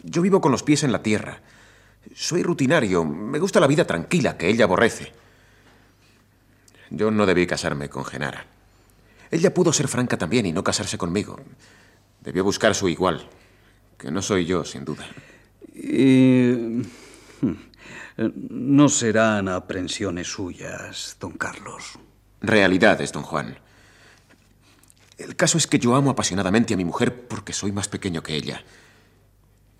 Yo 0.02 0.22
vivo 0.22 0.40
con 0.40 0.52
los 0.52 0.62
pies 0.62 0.84
en 0.84 0.92
la 0.92 1.02
tierra. 1.02 1.40
Soy 2.14 2.42
rutinario. 2.42 3.04
Me 3.04 3.38
gusta 3.38 3.60
la 3.60 3.66
vida 3.66 3.86
tranquila 3.86 4.36
que 4.36 4.48
ella 4.48 4.64
aborrece. 4.64 5.12
Yo 6.90 7.10
no 7.10 7.26
debí 7.26 7.46
casarme 7.46 7.88
con 7.88 8.04
Genara. 8.04 8.46
Ella 9.30 9.52
pudo 9.52 9.72
ser 9.72 9.88
franca 9.88 10.16
también 10.16 10.46
y 10.46 10.52
no 10.52 10.62
casarse 10.62 10.96
conmigo. 10.96 11.40
Debió 12.20 12.44
buscar 12.44 12.74
su 12.74 12.88
igual, 12.88 13.28
que 13.98 14.10
no 14.10 14.22
soy 14.22 14.46
yo, 14.46 14.64
sin 14.64 14.84
duda. 14.84 15.06
Y... 15.74 16.82
Hmm, 17.40 17.56
no 18.16 18.88
serán 18.88 19.48
aprensiones 19.48 20.28
suyas, 20.28 21.16
don 21.20 21.32
Carlos. 21.32 21.98
Realidades, 22.40 23.12
don 23.12 23.22
Juan. 23.22 23.58
El 25.18 25.36
caso 25.36 25.58
es 25.58 25.66
que 25.66 25.78
yo 25.78 25.94
amo 25.94 26.10
apasionadamente 26.10 26.74
a 26.74 26.76
mi 26.76 26.84
mujer 26.84 27.26
porque 27.26 27.52
soy 27.52 27.72
más 27.72 27.88
pequeño 27.88 28.22
que 28.22 28.34
ella. 28.34 28.62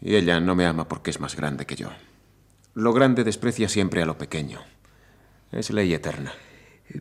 Y 0.01 0.17
ella 0.17 0.41
no 0.41 0.55
me 0.55 0.67
ama 0.67 0.87
porque 0.89 1.11
es 1.11 1.21
más 1.21 1.37
grande 1.37 1.67
que 1.67 1.77
yo. 1.77 1.91
Lo 2.75 2.93
grande 2.93 3.25
desprecia 3.25 3.69
siempre 3.69 4.03
a 4.03 4.07
lo 4.07 4.19
pequeño. 4.19 4.61
Es 5.53 5.71
ley 5.71 5.95
eterna. 5.95 6.33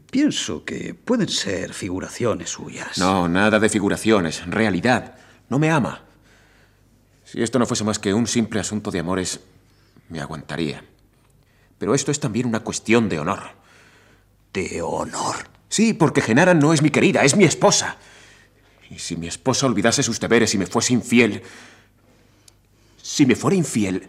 Pienso 0.10 0.64
que 0.64 0.94
pueden 0.94 1.30
ser 1.30 1.74
figuraciones 1.74 2.52
suyas. 2.52 2.98
No, 2.98 3.28
nada 3.28 3.60
de 3.60 3.70
figuraciones. 3.70 4.46
Realidad. 4.48 5.16
No 5.50 5.60
me 5.60 5.70
ama. 5.70 6.04
Si 7.26 7.42
esto 7.42 7.60
no 7.60 7.66
fuese 7.66 7.84
más 7.84 8.00
que 8.00 8.14
un 8.14 8.28
simple 8.28 8.60
asunto 8.60 8.92
de 8.92 9.00
amores, 9.00 9.42
me 10.10 10.22
aguantaría. 10.22 10.84
Pero 11.84 11.96
esto 11.96 12.12
es 12.12 12.20
también 12.22 12.46
una 12.46 12.62
cuestión 12.62 13.10
de 13.10 13.20
honor. 13.20 13.42
¿De 14.54 14.82
honor? 14.82 15.36
Sí, 15.68 15.92
porque 15.92 16.22
Genara 16.22 16.54
no 16.54 16.72
es 16.72 16.82
mi 16.82 16.92
querida, 16.92 17.26
es 17.26 17.36
mi 17.36 17.44
esposa. 17.44 17.98
Y 18.90 19.00
si 19.00 19.18
mi 19.18 19.28
esposa 19.28 19.66
olvidase 19.66 20.02
sus 20.02 20.18
deberes 20.18 20.54
y 20.54 20.58
me 20.58 20.66
fuese 20.66 20.94
infiel... 20.94 21.44
Si 23.02 23.26
me 23.26 23.36
fuera 23.36 23.58
infiel... 23.58 24.08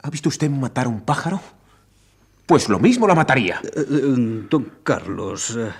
¿Ha 0.00 0.10
visto 0.10 0.28
usted 0.28 0.48
matar 0.48 0.86
a 0.86 0.90
un 0.90 1.00
pájaro? 1.00 1.42
pues 2.46 2.68
lo 2.68 2.78
mismo 2.78 3.08
la 3.08 3.16
mataría. 3.16 3.60
Eh, 3.64 3.70
eh, 3.76 4.44
don 4.48 4.74
Carlos, 4.84 5.56
eh, 5.58 5.72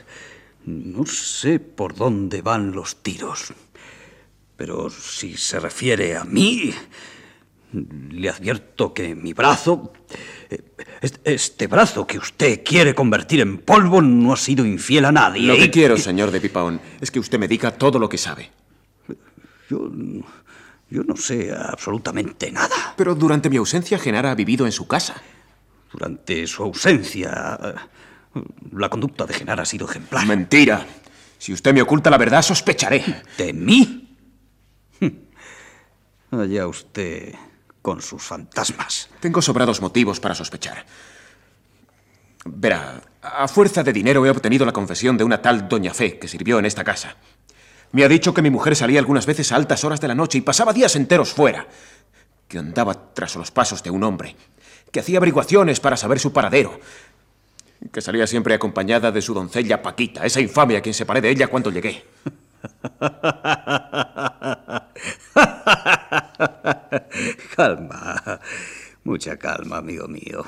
no 0.65 1.07
sé 1.07 1.61
por 1.61 1.95
dónde 1.95 2.43
van 2.43 2.73
los 2.73 2.97
tiros, 2.97 3.55
pero 4.57 4.91
si 4.91 5.37
se 5.37 5.61
refiere 5.61 6.17
a 6.17 6.25
mí, 6.25 6.75
le 8.11 8.29
advierto 8.29 8.93
que 8.93 9.15
mi 9.15 9.33
brazo, 9.33 9.93
este 11.25 11.67
brazo 11.67 12.07
que 12.07 12.19
usted 12.19 12.62
quiere 12.65 12.95
convertir 12.95 13.41
en 13.41 13.59
polvo, 13.59 14.00
no 14.03 14.33
ha 14.33 14.37
sido 14.37 14.65
infiel 14.65 15.05
a 15.05 15.12
nadie. 15.12 15.47
Lo 15.47 15.57
que 15.57 15.71
quiero, 15.71 15.97
señor 15.97 16.31
de 16.31 16.41
Pipaón, 16.41 16.81
es 17.00 17.11
que 17.11 17.19
usted 17.19 17.38
me 17.38 17.49
diga 17.49 17.73
todo 17.73 17.99
lo 17.99 18.09
que 18.09 18.19
sabe. 18.19 18.50
Yo, 19.69 19.91
yo 20.91 21.03
no 21.03 21.17
sé 21.17 21.53
absolutamente 21.53 22.50
nada. 22.53 22.95
Pero 22.97 23.15
durante 23.15 23.50
mi 23.50 23.57
ausencia, 23.57 23.99
Genara 23.99 24.31
ha 24.31 24.35
vivido 24.35 24.67
en 24.67 24.73
su 24.73 24.87
casa. 24.87 25.21
Durante 25.93 26.47
su 26.47 26.62
ausencia, 26.62 27.59
la 28.73 28.88
conducta 28.88 29.26
de 29.26 29.35
Genara 29.35 29.62
ha 29.62 29.67
sido 29.67 29.88
ejemplar. 29.88 30.26
Mentira. 30.26 30.87
Si 31.38 31.53
usted 31.53 31.75
me 31.75 31.83
oculta 31.83 32.11
la 32.11 32.19
verdad, 32.19 32.43
sospecharé. 32.43 33.05
¿De 33.37 33.53
mí? 33.53 34.03
Allá 36.31 36.67
usted 36.67 37.35
con 37.87 38.02
sus 38.02 38.21
fantasmas. 38.21 39.09
Tengo 39.21 39.40
sobrados 39.40 39.81
motivos 39.81 40.19
para 40.19 40.35
sospechar. 40.35 40.85
Verá, 42.45 43.00
a 43.23 43.47
fuerza 43.47 43.85
de 43.85 43.93
dinero 43.93 44.26
he 44.26 44.31
obtenido 44.31 44.66
la 44.66 44.73
confesión 44.73 45.16
de 45.16 45.23
una 45.23 45.40
tal 45.40 45.69
Doña 45.69 45.95
Fe 45.95 46.19
que 46.19 46.26
sirvió 46.26 46.59
en 46.59 46.64
esta 46.64 46.83
casa. 46.83 47.14
Me 47.93 48.02
ha 48.02 48.09
dicho 48.09 48.35
que 48.35 48.43
mi 48.43 48.50
mujer 48.50 48.75
salía 48.75 48.99
algunas 48.99 49.25
veces 49.25 49.52
a 49.52 49.55
altas 49.55 49.85
horas 49.85 50.00
de 50.00 50.09
la 50.09 50.16
noche 50.16 50.38
y 50.38 50.40
pasaba 50.40 50.73
días 50.73 50.97
enteros 50.97 51.33
fuera, 51.33 51.69
que 52.49 52.59
andaba 52.59 53.14
tras 53.14 53.37
los 53.37 53.52
pasos 53.52 53.85
de 53.85 53.90
un 53.90 54.02
hombre 54.02 54.35
que 54.90 54.99
hacía 54.99 55.19
averiguaciones 55.19 55.78
para 55.78 55.97
saber 55.97 56.19
su 56.19 56.33
paradero, 56.33 56.81
que 57.93 58.00
salía 58.00 58.26
siempre 58.26 58.55
acompañada 58.55 59.12
de 59.12 59.23
su 59.23 59.33
doncella 59.33 59.81
Paquita, 59.81 60.26
esa 60.26 60.40
infamia 60.40 60.78
a 60.78 60.81
quien 60.81 60.93
separé 60.93 61.21
de 61.21 61.31
ella 61.31 61.47
cuando 61.47 61.71
llegué. 61.71 62.05
calma, 67.56 68.40
mucha 69.04 69.37
calma, 69.37 69.78
amigo 69.78 70.08
mío. 70.08 70.44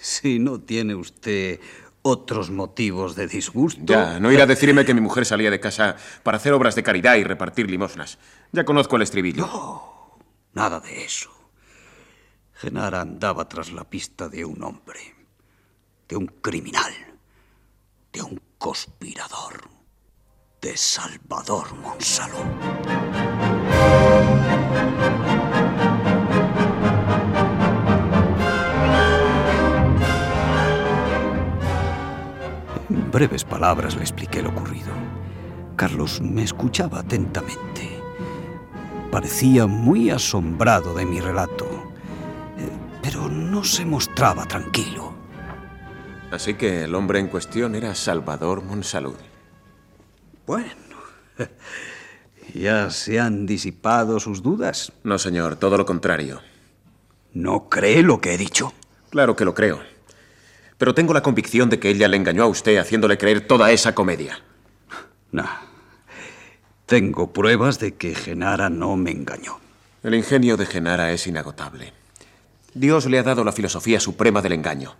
Si 0.00 0.38
no 0.38 0.60
tiene 0.60 0.94
usted 0.94 1.60
otros 2.02 2.50
motivos 2.50 3.16
de 3.16 3.26
disgusto. 3.26 3.82
Ya, 3.86 4.20
no 4.20 4.30
irá 4.30 4.42
a 4.44 4.46
decirme 4.46 4.84
que 4.84 4.92
mi 4.92 5.00
mujer 5.00 5.24
salía 5.24 5.50
de 5.50 5.58
casa 5.58 5.96
para 6.22 6.36
hacer 6.36 6.52
obras 6.52 6.74
de 6.74 6.82
caridad 6.82 7.16
y 7.16 7.24
repartir 7.24 7.70
limosnas. 7.70 8.18
Ya 8.52 8.64
conozco 8.64 8.96
el 8.96 9.02
estribillo. 9.02 9.46
No, 9.46 10.18
nada 10.52 10.80
de 10.80 11.04
eso. 11.04 11.30
Genara 12.52 13.00
andaba 13.00 13.48
tras 13.48 13.72
la 13.72 13.84
pista 13.84 14.28
de 14.28 14.44
un 14.44 14.62
hombre, 14.62 15.00
de 16.06 16.16
un 16.16 16.26
criminal, 16.26 16.92
de 18.12 18.22
un 18.22 18.40
conspirador, 18.58 19.68
de 20.60 20.76
Salvador 20.76 21.74
Monsalud. 21.74 23.33
En 32.90 33.10
breves 33.10 33.44
palabras 33.44 33.96
le 33.96 34.02
expliqué 34.02 34.42
lo 34.42 34.50
ocurrido. 34.50 34.92
Carlos 35.76 36.20
me 36.20 36.42
escuchaba 36.42 37.00
atentamente. 37.00 38.00
Parecía 39.10 39.66
muy 39.66 40.10
asombrado 40.10 40.94
de 40.94 41.04
mi 41.04 41.20
relato 41.20 41.94
pero 43.04 43.28
no 43.28 43.62
se 43.64 43.84
mostraba 43.84 44.46
tranquilo. 44.46 45.12
Así 46.30 46.54
que 46.54 46.84
el 46.84 46.94
hombre 46.94 47.18
en 47.18 47.28
cuestión 47.28 47.74
era 47.74 47.94
Salvador 47.94 48.62
Monsalud. 48.62 49.16
Bueno, 50.46 50.96
¿ya 52.54 52.90
se 52.90 53.20
han 53.20 53.46
disipado 53.46 54.20
sus 54.20 54.42
dudas? 54.42 54.92
No, 55.02 55.18
señor, 55.18 55.56
todo 55.56 55.76
lo 55.76 55.84
contrario. 55.84 56.40
¿No 57.32 57.68
cree 57.68 58.02
lo 58.02 58.20
que 58.20 58.34
he 58.34 58.38
dicho? 58.38 58.72
Claro 59.10 59.36
que 59.36 59.44
lo 59.44 59.54
creo. 59.54 59.82
Pero 60.78 60.94
tengo 60.94 61.12
la 61.12 61.22
convicción 61.22 61.68
de 61.68 61.78
que 61.78 61.90
ella 61.90 62.08
le 62.08 62.16
engañó 62.16 62.44
a 62.44 62.48
usted 62.48 62.78
haciéndole 62.78 63.18
creer 63.18 63.46
toda 63.46 63.70
esa 63.72 63.94
comedia. 63.94 64.38
No. 65.32 65.48
Tengo 66.86 67.32
pruebas 67.32 67.78
de 67.78 67.94
que 67.94 68.14
Genara 68.14 68.70
no 68.70 68.96
me 68.96 69.10
engañó. 69.10 69.58
El 70.02 70.14
ingenio 70.14 70.56
de 70.56 70.66
Genara 70.66 71.12
es 71.12 71.26
inagotable. 71.26 71.92
Dios 72.74 73.06
le 73.06 73.18
ha 73.18 73.22
dado 73.22 73.44
la 73.44 73.52
filosofía 73.52 74.00
suprema 74.00 74.42
del 74.42 74.52
engaño. 74.52 74.96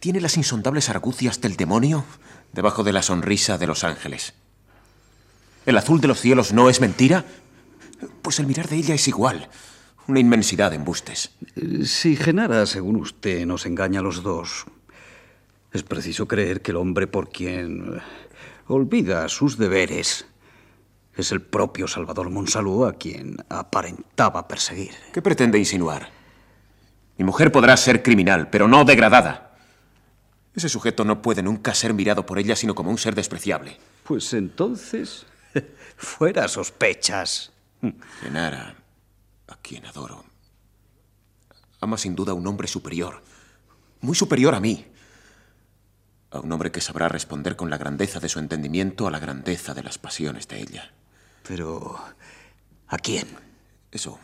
Tiene 0.00 0.20
las 0.20 0.36
insondables 0.36 0.88
argucias 0.88 1.40
del 1.40 1.56
demonio 1.56 2.04
debajo 2.52 2.84
de 2.84 2.92
la 2.92 3.02
sonrisa 3.02 3.58
de 3.58 3.66
los 3.66 3.84
ángeles. 3.84 4.34
¿El 5.66 5.76
azul 5.76 6.00
de 6.00 6.06
los 6.06 6.20
cielos 6.20 6.52
no 6.52 6.70
es 6.70 6.80
mentira? 6.80 7.24
Pues 8.22 8.38
el 8.38 8.46
mirar 8.46 8.68
de 8.68 8.76
ella 8.76 8.94
es 8.94 9.08
igual. 9.08 9.48
Una 10.06 10.20
inmensidad 10.20 10.70
de 10.70 10.76
embustes. 10.76 11.32
Si 11.84 12.14
Genara, 12.14 12.64
según 12.66 12.94
usted, 12.96 13.44
nos 13.46 13.66
engaña 13.66 13.98
a 13.98 14.02
los 14.04 14.22
dos, 14.22 14.66
es 15.72 15.82
preciso 15.82 16.28
creer 16.28 16.62
que 16.62 16.70
el 16.70 16.76
hombre 16.76 17.08
por 17.08 17.30
quien 17.30 18.00
olvida 18.68 19.28
sus 19.28 19.58
deberes 19.58 20.26
es 21.16 21.32
el 21.32 21.42
propio 21.42 21.88
Salvador 21.88 22.30
Monsalud 22.30 22.86
a 22.86 22.92
quien 22.92 23.36
aparentaba 23.48 24.46
perseguir. 24.46 24.92
¿Qué 25.12 25.20
pretende 25.20 25.58
insinuar? 25.58 26.10
Mi 27.18 27.24
mujer 27.24 27.50
podrá 27.50 27.76
ser 27.76 28.04
criminal, 28.04 28.50
pero 28.50 28.68
no 28.68 28.84
degradada. 28.84 29.56
Ese 30.54 30.68
sujeto 30.68 31.04
no 31.04 31.22
puede 31.22 31.42
nunca 31.42 31.74
ser 31.74 31.92
mirado 31.92 32.24
por 32.24 32.38
ella 32.38 32.54
sino 32.54 32.76
como 32.76 32.90
un 32.90 32.98
ser 32.98 33.16
despreciable. 33.16 33.78
Pues 34.04 34.32
entonces, 34.32 35.26
fuera 35.96 36.48
sospechas. 36.48 37.52
Genara, 38.20 38.76
a 39.48 39.56
quien 39.56 39.86
adoro, 39.86 40.24
ama 41.80 41.98
sin 41.98 42.14
duda 42.14 42.32
a 42.32 42.34
un 42.34 42.46
hombre 42.46 42.68
superior, 42.68 43.22
muy 44.00 44.14
superior 44.14 44.54
a 44.54 44.60
mí. 44.60 44.86
A 46.30 46.40
un 46.40 46.50
hombre 46.52 46.72
que 46.72 46.80
sabrá 46.80 47.08
responder 47.08 47.56
con 47.56 47.70
la 47.70 47.78
grandeza 47.78 48.20
de 48.20 48.28
su 48.28 48.40
entendimiento 48.40 49.06
a 49.06 49.10
la 49.10 49.20
grandeza 49.20 49.74
de 49.74 49.82
las 49.82 49.96
pasiones 49.98 50.48
de 50.48 50.60
ella. 50.60 50.92
Pero, 51.46 51.96
¿a 52.88 52.98
quién? 52.98 53.26
Eso, 53.92 54.18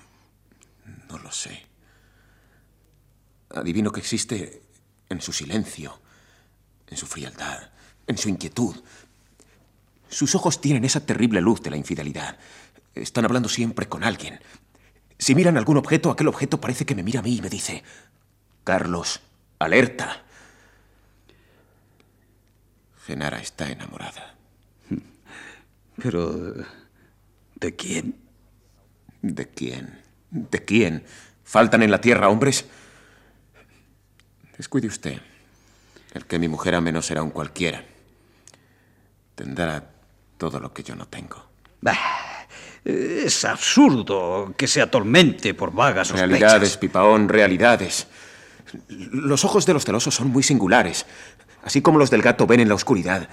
no 1.09 1.19
lo 1.19 1.31
sé. 1.31 1.65
Adivino 3.51 3.93
que 3.93 4.01
existe 4.01 4.63
en 5.09 5.21
su 5.21 5.33
silencio, 5.33 6.01
en 6.89 6.97
su 6.97 7.07
frialdad, 7.07 7.71
en 8.07 8.19
su 8.19 8.29
inquietud. 8.29 8.77
Sus 10.13 10.35
ojos 10.35 10.61
tienen 10.61 10.85
esa 10.85 11.07
terrible 11.07 11.41
luz 11.41 11.63
de 11.63 11.71
la 11.71 11.79
infidelidad. 11.79 12.37
Están 12.95 13.25
hablando 13.25 13.49
siempre 13.49 13.89
con 13.89 14.05
alguien. 14.05 14.41
Si 15.19 15.35
miran 15.35 15.57
algún 15.57 15.79
objeto, 15.79 16.11
aquel 16.11 16.29
objeto 16.29 16.61
parece 16.61 16.85
que 16.85 16.95
me 16.95 17.03
mira 17.03 17.21
a 17.21 17.23
mí 17.23 17.37
y 17.37 17.41
me 17.41 17.49
dice, 17.49 17.83
Carlos, 18.63 19.21
alerta. 19.59 20.23
Genara 23.07 23.39
está 23.39 23.71
enamorada. 23.71 24.35
Pero, 25.97 26.57
¿de 27.55 27.75
quién? 27.75 28.15
¿De 29.23 29.49
quién? 29.49 29.99
¿De 30.31 30.63
quién? 30.63 31.05
¿Faltan 31.43 31.83
en 31.83 31.91
la 31.91 32.03
tierra 32.03 32.29
hombres? 32.29 32.67
Descuide 34.59 34.89
usted. 34.89 35.23
El 36.13 36.27
que 36.27 36.39
mi 36.39 36.49
mujer 36.49 36.75
ame 36.75 36.93
no 36.93 37.01
será 37.01 37.23
un 37.23 37.31
cualquiera. 37.31 37.83
Tendrá 39.35 39.92
todo 40.43 40.59
lo 40.59 40.73
que 40.73 40.83
yo 40.83 40.97
no 40.97 41.07
tengo. 41.07 41.37
Bah, 41.81 41.97
es 42.85 43.45
absurdo 43.45 44.53
que 44.57 44.67
se 44.67 44.83
atormente 44.83 45.55
por 45.55 45.73
vagas 45.73 46.09
sospechas. 46.09 46.31
Realidades, 46.31 46.77
pipaón, 46.79 47.29
realidades. 47.29 48.09
Los 48.89 49.45
ojos 49.45 49.67
de 49.67 49.75
los 49.75 49.85
celosos 49.85 50.17
son 50.17 50.31
muy 50.31 50.43
singulares. 50.43 51.07
Así 51.63 51.81
como 51.81 52.01
los 52.01 52.11
del 52.11 52.23
gato 52.23 52.49
ven 52.49 52.59
en 52.59 52.69
la 52.69 52.75
oscuridad, 52.75 53.29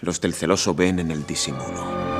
los 0.00 0.22
del 0.22 0.32
celoso 0.32 0.74
ven 0.74 1.00
en 1.00 1.10
el 1.10 1.26
disimulo. 1.26 2.13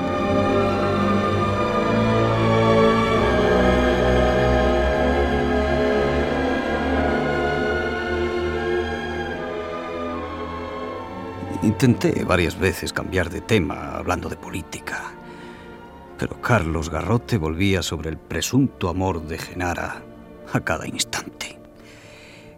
Intenté 11.84 12.24
varias 12.24 12.58
veces 12.58 12.94
cambiar 12.94 13.28
de 13.28 13.42
tema 13.42 13.96
hablando 13.96 14.30
de 14.30 14.36
política, 14.36 15.02
pero 16.18 16.40
Carlos 16.40 16.88
Garrote 16.88 17.36
volvía 17.36 17.82
sobre 17.82 18.08
el 18.08 18.16
presunto 18.16 18.88
amor 18.88 19.26
de 19.26 19.36
Genara 19.36 20.02
a 20.50 20.60
cada 20.60 20.88
instante. 20.88 21.58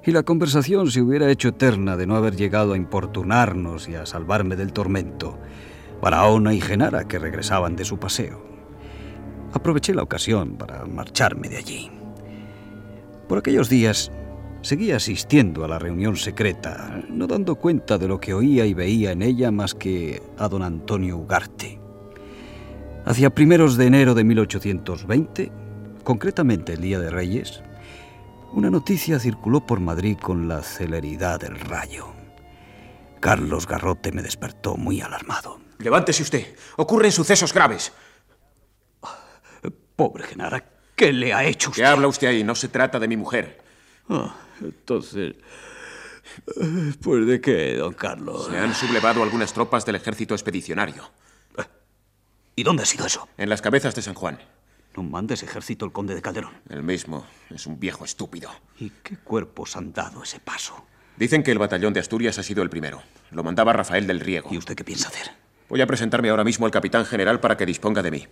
Y 0.05 0.13
la 0.13 0.23
conversación 0.23 0.93
se 0.93 1.03
hubiera 1.03 1.29
hecho 1.29 1.49
eterna 1.49 1.97
de 1.97 2.07
no 2.07 2.15
haber 2.15 2.37
llegado 2.37 2.75
a 2.75 2.77
importunarnos 2.77 3.89
y 3.89 3.97
a 3.97 4.07
salvarme 4.07 4.55
del 4.55 4.73
tormento, 4.73 5.37
Barahona 6.01 6.55
y 6.55 6.61
Genara 6.61 7.09
que 7.09 7.19
regresaban 7.19 7.75
de 7.75 7.85
su 7.85 7.99
paseo. 7.99 8.41
Aproveché 9.53 9.93
la 9.93 10.05
ocasión 10.05 10.53
para 10.53 10.85
marcharme 10.87 11.49
de 11.49 11.57
allí. 11.57 11.91
Por 13.27 13.39
aquellos 13.39 13.69
días 13.69 14.13
Seguía 14.67 14.97
asistiendo 14.97 15.65
a 15.65 15.69
la 15.69 15.79
reunión 15.79 16.17
secreta, 16.17 17.01
no 17.09 17.29
dando 17.29 17.55
cuenta 17.55 17.99
de 17.99 18.09
lo 18.09 18.19
que 18.19 18.35
oía 18.35 18.67
y 18.67 18.75
veía 18.75 19.13
en 19.13 19.23
ella 19.23 19.53
más 19.53 19.77
que 19.77 20.21
a 20.39 20.49
don 20.49 20.65
Antonio 20.65 21.17
Ugarte. 21.19 21.79
Hacia 23.05 23.31
primeros 23.31 23.77
de 23.77 23.87
enero 23.87 24.13
de 24.13 24.25
1820, 24.25 25.53
concretamente 26.03 26.73
el 26.73 26.81
Día 26.81 26.99
de 26.99 27.11
Reyes, 27.11 27.63
una 28.55 28.69
noticia 28.69 29.21
circuló 29.21 29.65
por 29.65 29.79
Madrid 29.79 30.19
con 30.21 30.49
la 30.49 30.65
celeridad 30.65 31.39
del 31.39 31.61
rayo. 31.61 32.09
Carlos 33.21 33.69
Garrote 33.69 34.11
me 34.11 34.23
despertó 34.23 34.77
muy 34.77 35.01
alarmado. 35.01 35.61
Levántese 35.79 36.25
usted. 36.25 36.57
Ocurren 36.77 37.13
sucesos 37.13 37.55
graves. 37.55 37.93
Pobre 39.95 40.25
Genara, 40.25 40.65
¿qué 40.97 41.13
le 41.13 41.33
ha 41.33 41.45
hecho 41.45 41.71
usted? 41.71 41.85
¿Qué 41.85 41.87
habla 41.87 42.09
usted 42.09 42.27
ahí? 42.27 42.43
No 42.43 42.57
se 42.57 42.67
trata 42.67 42.99
de 42.99 43.07
mi 43.07 43.17
mujer. 43.17 43.65
Oh, 44.09 44.33
entonces, 44.61 45.35
¿pues 47.03 47.27
de 47.27 47.41
qué, 47.41 47.77
don 47.77 47.95
Carlos? 47.95 48.47
Se 48.51 48.59
han 48.59 48.75
sublevado 48.75 49.23
algunas 49.23 49.53
tropas 49.53 49.85
del 49.87 49.97
ejército 49.97 50.35
expedicionario. 50.35 51.11
¿Y 52.59 52.63
dónde 52.63 52.85
ha 52.85 52.87
sido 52.87 53.07
eso? 53.07 53.29
En 53.37 53.51
las 53.51 53.61
cabezas 53.61 53.95
de 53.95 54.01
San 54.01 54.15
Juan. 54.15 54.39
¿No 54.97 55.03
manda 55.03 55.35
ese 55.35 55.45
ejército 55.45 55.85
el 55.85 55.93
conde 55.93 56.15
de 56.15 56.23
Calderón? 56.23 56.55
El 56.71 56.83
mismo. 56.83 57.27
Es 57.51 57.67
un 57.67 57.79
viejo 57.79 58.07
estúpido. 58.07 58.51
¿Y 58.79 58.91
qué 59.03 59.19
cuerpos 59.19 59.77
han 59.77 59.93
dado 59.93 60.23
ese 60.23 60.41
paso? 60.41 60.87
Dicen 61.19 61.43
que 61.43 61.53
el 61.53 61.59
batallón 61.59 61.93
de 61.93 62.01
Asturias 62.01 62.39
ha 62.39 62.43
sido 62.43 62.63
el 62.63 62.71
primero. 62.71 63.03
Lo 63.31 63.45
mandaba 63.45 63.75
Rafael 63.75 64.07
del 64.07 64.21
Riego. 64.21 64.49
¿Y 64.51 64.57
usted 64.57 64.75
qué 64.75 64.85
piensa 64.85 65.09
hacer? 65.09 65.31
Voy 65.69 65.83
a 65.83 65.87
presentarme 65.87 66.31
ahora 66.31 66.45
mismo 66.45 66.65
al 66.65 66.73
capitán 66.73 67.05
general 67.05 67.41
para 67.41 67.59
que 67.59 67.67
disponga 67.67 68.03
de 68.03 68.11
mí. 68.11 68.27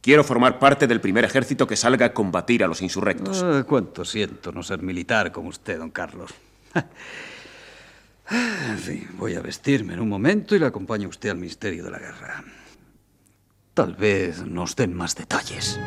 Quiero 0.00 0.24
formar 0.24 0.58
parte 0.58 0.86
del 0.86 1.00
primer 1.00 1.24
ejército 1.24 1.66
que 1.66 1.76
salga 1.76 2.06
a 2.06 2.14
combatir 2.14 2.64
a 2.64 2.66
los 2.66 2.80
insurrectos. 2.80 3.42
Ah, 3.42 3.64
cuánto 3.66 4.04
siento 4.04 4.50
no 4.50 4.62
ser 4.62 4.82
militar 4.82 5.30
como 5.30 5.50
usted, 5.50 5.78
don 5.78 5.90
Carlos. 5.90 6.32
En 8.32 8.78
fin, 8.78 9.08
voy 9.14 9.34
a 9.34 9.40
vestirme 9.40 9.94
en 9.94 9.98
un 9.98 10.08
momento 10.08 10.54
y 10.54 10.60
le 10.60 10.66
acompaño 10.66 11.06
a 11.06 11.10
usted 11.10 11.30
al 11.30 11.38
misterio 11.38 11.82
de 11.82 11.90
la 11.90 11.98
guerra. 11.98 12.44
Tal 13.74 13.96
vez 13.96 14.46
nos 14.46 14.76
den 14.76 14.94
más 14.94 15.16
detalles. 15.16 15.80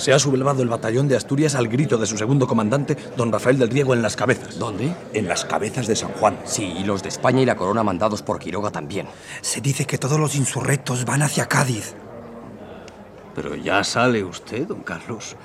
Se 0.00 0.14
ha 0.14 0.18
sublevado 0.18 0.62
el 0.62 0.70
batallón 0.70 1.08
de 1.08 1.16
Asturias 1.16 1.54
al 1.54 1.68
grito 1.68 1.98
de 1.98 2.06
su 2.06 2.16
segundo 2.16 2.46
comandante, 2.46 2.96
don 3.18 3.30
Rafael 3.30 3.58
del 3.58 3.68
Riego, 3.68 3.92
en 3.92 4.00
las 4.00 4.16
cabezas. 4.16 4.58
¿Dónde? 4.58 4.94
En 5.12 5.28
las 5.28 5.44
cabezas 5.44 5.86
de 5.86 5.94
San 5.94 6.12
Juan. 6.12 6.38
Sí, 6.46 6.74
y 6.78 6.84
los 6.84 7.02
de 7.02 7.10
España 7.10 7.42
y 7.42 7.44
la 7.44 7.54
corona 7.54 7.82
mandados 7.82 8.22
por 8.22 8.38
Quiroga 8.38 8.70
también. 8.70 9.06
Se 9.42 9.60
dice 9.60 9.84
que 9.84 9.98
todos 9.98 10.18
los 10.18 10.36
insurrectos 10.36 11.04
van 11.04 11.20
hacia 11.20 11.48
Cádiz. 11.48 11.94
Pero 13.34 13.54
ya 13.56 13.84
sale 13.84 14.24
usted, 14.24 14.66
don 14.66 14.80
Carlos. 14.80 15.36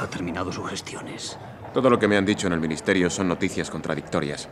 Ha 0.00 0.06
terminado 0.06 0.52
sus 0.52 0.70
gestiones. 0.70 1.36
Todo 1.74 1.90
lo 1.90 1.98
que 1.98 2.06
me 2.06 2.16
han 2.16 2.24
dicho 2.24 2.46
en 2.46 2.52
el 2.52 2.60
ministerio 2.60 3.10
son 3.10 3.26
noticias 3.26 3.68
contradictorias. 3.68 4.48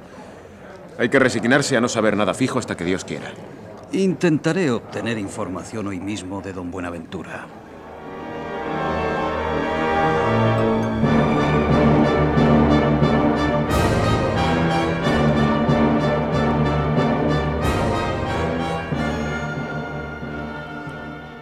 Hay 0.98 1.08
que 1.08 1.20
resignarse 1.20 1.76
a 1.76 1.80
no 1.80 1.88
saber 1.88 2.16
nada 2.16 2.34
fijo 2.34 2.58
hasta 2.58 2.76
que 2.76 2.84
Dios 2.84 3.04
quiera. 3.04 3.30
Intentaré 3.92 4.72
obtener 4.72 5.18
información 5.18 5.87
hoy 5.87 6.00
mismo 6.00 6.42
de 6.42 6.52
don 6.52 6.72
Buenaventura. 6.72 7.46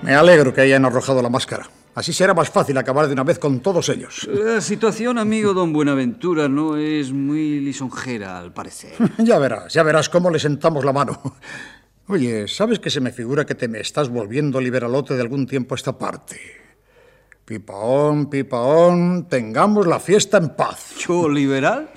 Me 0.07 0.15
alegro 0.15 0.55
que 0.55 0.61
hayan 0.61 0.85
arrojado 0.85 1.21
la 1.21 1.29
máscara. 1.29 1.69
Así 1.97 2.13
será 2.13 2.33
más 2.33 2.49
fácil 2.49 2.79
acabar 2.79 3.09
de 3.09 3.13
una 3.13 3.25
vez 3.25 3.41
con 3.41 3.59
todos 3.59 3.89
ellos. 3.89 4.29
La 4.33 4.61
situación, 4.61 5.19
amigo 5.19 5.53
don 5.53 5.73
Buenaventura, 5.73 6.49
no 6.49 6.77
es 6.77 7.11
muy 7.11 7.59
lisonjera, 7.59 8.39
al 8.39 8.53
parecer. 8.53 8.93
ya 9.19 9.37
verás, 9.41 9.75
ya 9.75 9.83
verás 9.83 10.09
cómo 10.09 10.31
le 10.31 10.39
sentamos 10.39 10.85
la 10.85 10.93
mano. 10.93 11.21
Oye, 12.07 12.47
¿sabes 12.47 12.79
que 12.79 12.89
se 12.89 13.01
me 13.01 13.11
figura 13.11 13.45
que 13.47 13.57
te 13.57 13.67
me 13.67 13.81
estás 13.81 14.09
volviendo 14.09 14.61
liberalote 14.61 15.15
de 15.15 15.23
algún 15.23 15.45
tiempo 15.45 15.75
a 15.75 15.77
esta 15.77 15.99
parte? 15.99 16.39
Pipaón, 17.45 18.31
pipaón, 18.31 19.27
tengamos 19.29 19.89
la 19.89 19.99
fiesta 19.99 20.39
en 20.39 20.51
paz. 20.51 20.95
¿Yo 21.05 21.29
liberal? 21.29 21.91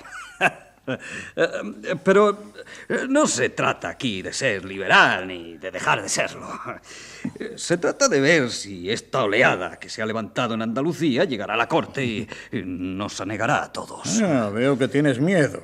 Eh, 1.36 1.96
pero 2.02 2.52
eh, 2.88 3.06
no 3.08 3.26
se 3.26 3.50
trata 3.50 3.88
aquí 3.88 4.22
de 4.22 4.32
ser 4.32 4.64
liberal 4.64 5.26
ni 5.26 5.56
de 5.58 5.70
dejar 5.70 6.02
de 6.02 6.08
serlo. 6.08 6.48
Se 7.56 7.76
trata 7.76 8.08
de 8.08 8.20
ver 8.20 8.50
si 8.50 8.90
esta 8.90 9.22
oleada 9.24 9.78
que 9.78 9.88
se 9.88 10.00
ha 10.02 10.06
levantado 10.06 10.54
en 10.54 10.62
Andalucía 10.62 11.24
llegará 11.24 11.54
a 11.54 11.56
la 11.56 11.68
corte 11.68 12.04
y 12.04 12.28
nos 12.52 13.20
anegará 13.20 13.64
a 13.64 13.72
todos. 13.72 14.20
Ah, 14.22 14.50
veo 14.52 14.78
que 14.78 14.88
tienes 14.88 15.20
miedo. 15.20 15.62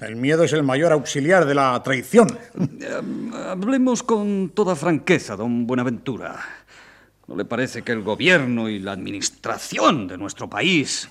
El 0.00 0.16
miedo 0.16 0.44
es 0.44 0.52
el 0.52 0.62
mayor 0.62 0.92
auxiliar 0.92 1.46
de 1.46 1.54
la 1.54 1.82
traición. 1.82 2.38
Hablemos 3.48 4.02
con 4.02 4.50
toda 4.54 4.76
franqueza, 4.76 5.36
don 5.36 5.66
Buenaventura. 5.66 6.38
¿No 7.26 7.36
le 7.36 7.44
parece 7.44 7.82
que 7.82 7.92
el 7.92 8.02
gobierno 8.02 8.68
y 8.68 8.80
la 8.80 8.92
administración 8.92 10.08
de 10.08 10.18
nuestro 10.18 10.50
país 10.50 11.08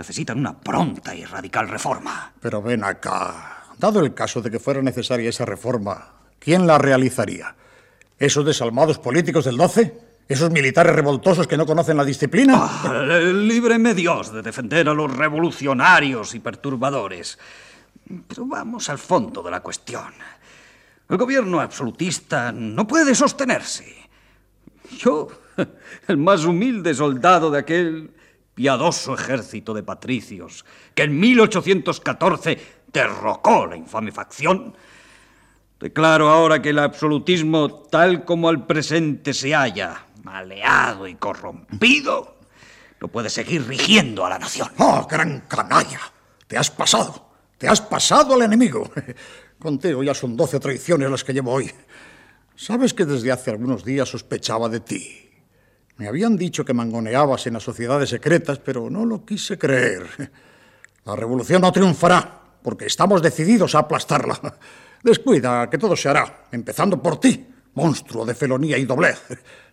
necesitan 0.00 0.38
una 0.38 0.58
pronta 0.58 1.14
y 1.14 1.26
radical 1.26 1.68
reforma? 1.68 2.32
Pero 2.40 2.62
ven 2.62 2.84
acá. 2.84 3.64
Dado 3.76 4.00
el 4.00 4.14
caso 4.14 4.40
de 4.40 4.50
que 4.50 4.58
fuera 4.58 4.80
necesaria 4.80 5.28
esa 5.28 5.44
reforma, 5.44 6.12
¿quién 6.38 6.66
la 6.66 6.78
realizaría? 6.78 7.54
¿Esos 8.18 8.46
desalmados 8.46 8.98
políticos 8.98 9.44
del 9.44 9.58
12? 9.58 9.98
¿Esos 10.26 10.50
militares 10.50 10.94
revoltosos 10.94 11.46
que 11.46 11.58
no 11.58 11.66
conocen 11.66 11.98
la 11.98 12.04
disciplina? 12.04 12.54
Ah, 12.62 13.18
líbreme 13.20 13.92
Dios 13.92 14.32
de 14.32 14.40
defender 14.40 14.88
a 14.88 14.94
los 14.94 15.14
revolucionarios 15.14 16.34
y 16.34 16.40
perturbadores. 16.40 17.38
Pero 18.26 18.46
vamos 18.46 18.88
al 18.88 18.98
fondo 18.98 19.42
de 19.42 19.50
la 19.50 19.60
cuestión. 19.60 20.14
El 21.10 21.18
gobierno 21.18 21.60
absolutista 21.60 22.52
no 22.52 22.86
puede 22.86 23.14
sostenerse. 23.14 24.08
Yo, 24.96 25.28
el 26.08 26.16
más 26.16 26.46
humilde 26.46 26.94
soldado 26.94 27.50
de 27.50 27.58
aquel 27.58 28.10
piadoso 28.54 29.14
ejército 29.14 29.74
de 29.74 29.82
patricios 29.82 30.64
que 30.94 31.04
en 31.04 31.18
1814 31.18 32.58
derrocó 32.92 33.66
la 33.66 33.76
infame 33.76 34.12
facción, 34.12 34.74
declaro 35.78 36.28
ahora 36.28 36.60
que 36.60 36.70
el 36.70 36.78
absolutismo 36.78 37.70
tal 37.84 38.24
como 38.24 38.48
al 38.48 38.66
presente 38.66 39.32
se 39.32 39.54
halla, 39.54 40.06
maleado 40.22 41.06
y 41.06 41.14
corrompido, 41.14 42.36
no 43.00 43.08
puede 43.08 43.30
seguir 43.30 43.66
rigiendo 43.66 44.26
a 44.26 44.30
la 44.30 44.38
nación. 44.38 44.68
¡Oh, 44.78 45.06
gran 45.08 45.40
canalla! 45.48 46.00
Te 46.46 46.58
has 46.58 46.70
pasado. 46.70 47.30
Te 47.56 47.68
has 47.68 47.80
pasado 47.80 48.34
al 48.34 48.42
enemigo. 48.42 48.90
Contigo 49.58 50.02
ya 50.02 50.14
son 50.14 50.36
doce 50.36 50.58
traiciones 50.58 51.10
las 51.10 51.24
que 51.24 51.32
llevo 51.32 51.52
hoy. 51.52 51.70
Sabes 52.56 52.92
que 52.92 53.06
desde 53.06 53.32
hace 53.32 53.50
algunos 53.50 53.84
días 53.84 54.08
sospechaba 54.08 54.68
de 54.68 54.80
ti. 54.80 55.29
Me 56.00 56.08
habían 56.08 56.34
dicho 56.34 56.64
que 56.64 56.72
mangoneabas 56.72 57.46
en 57.46 57.52
las 57.52 57.62
sociedades 57.62 58.08
secretas, 58.08 58.58
pero 58.58 58.88
no 58.88 59.04
lo 59.04 59.22
quise 59.22 59.58
creer. 59.58 60.06
La 61.04 61.14
revolución 61.14 61.60
no 61.60 61.70
triunfará, 61.70 62.40
porque 62.62 62.86
estamos 62.86 63.20
decididos 63.20 63.74
a 63.74 63.80
aplastarla. 63.80 64.40
Descuida, 65.02 65.68
que 65.68 65.76
todo 65.76 65.94
se 65.94 66.08
hará, 66.08 66.46
empezando 66.52 67.02
por 67.02 67.20
ti, 67.20 67.46
monstruo 67.74 68.24
de 68.24 68.34
felonía 68.34 68.78
y 68.78 68.86
doblez. 68.86 69.20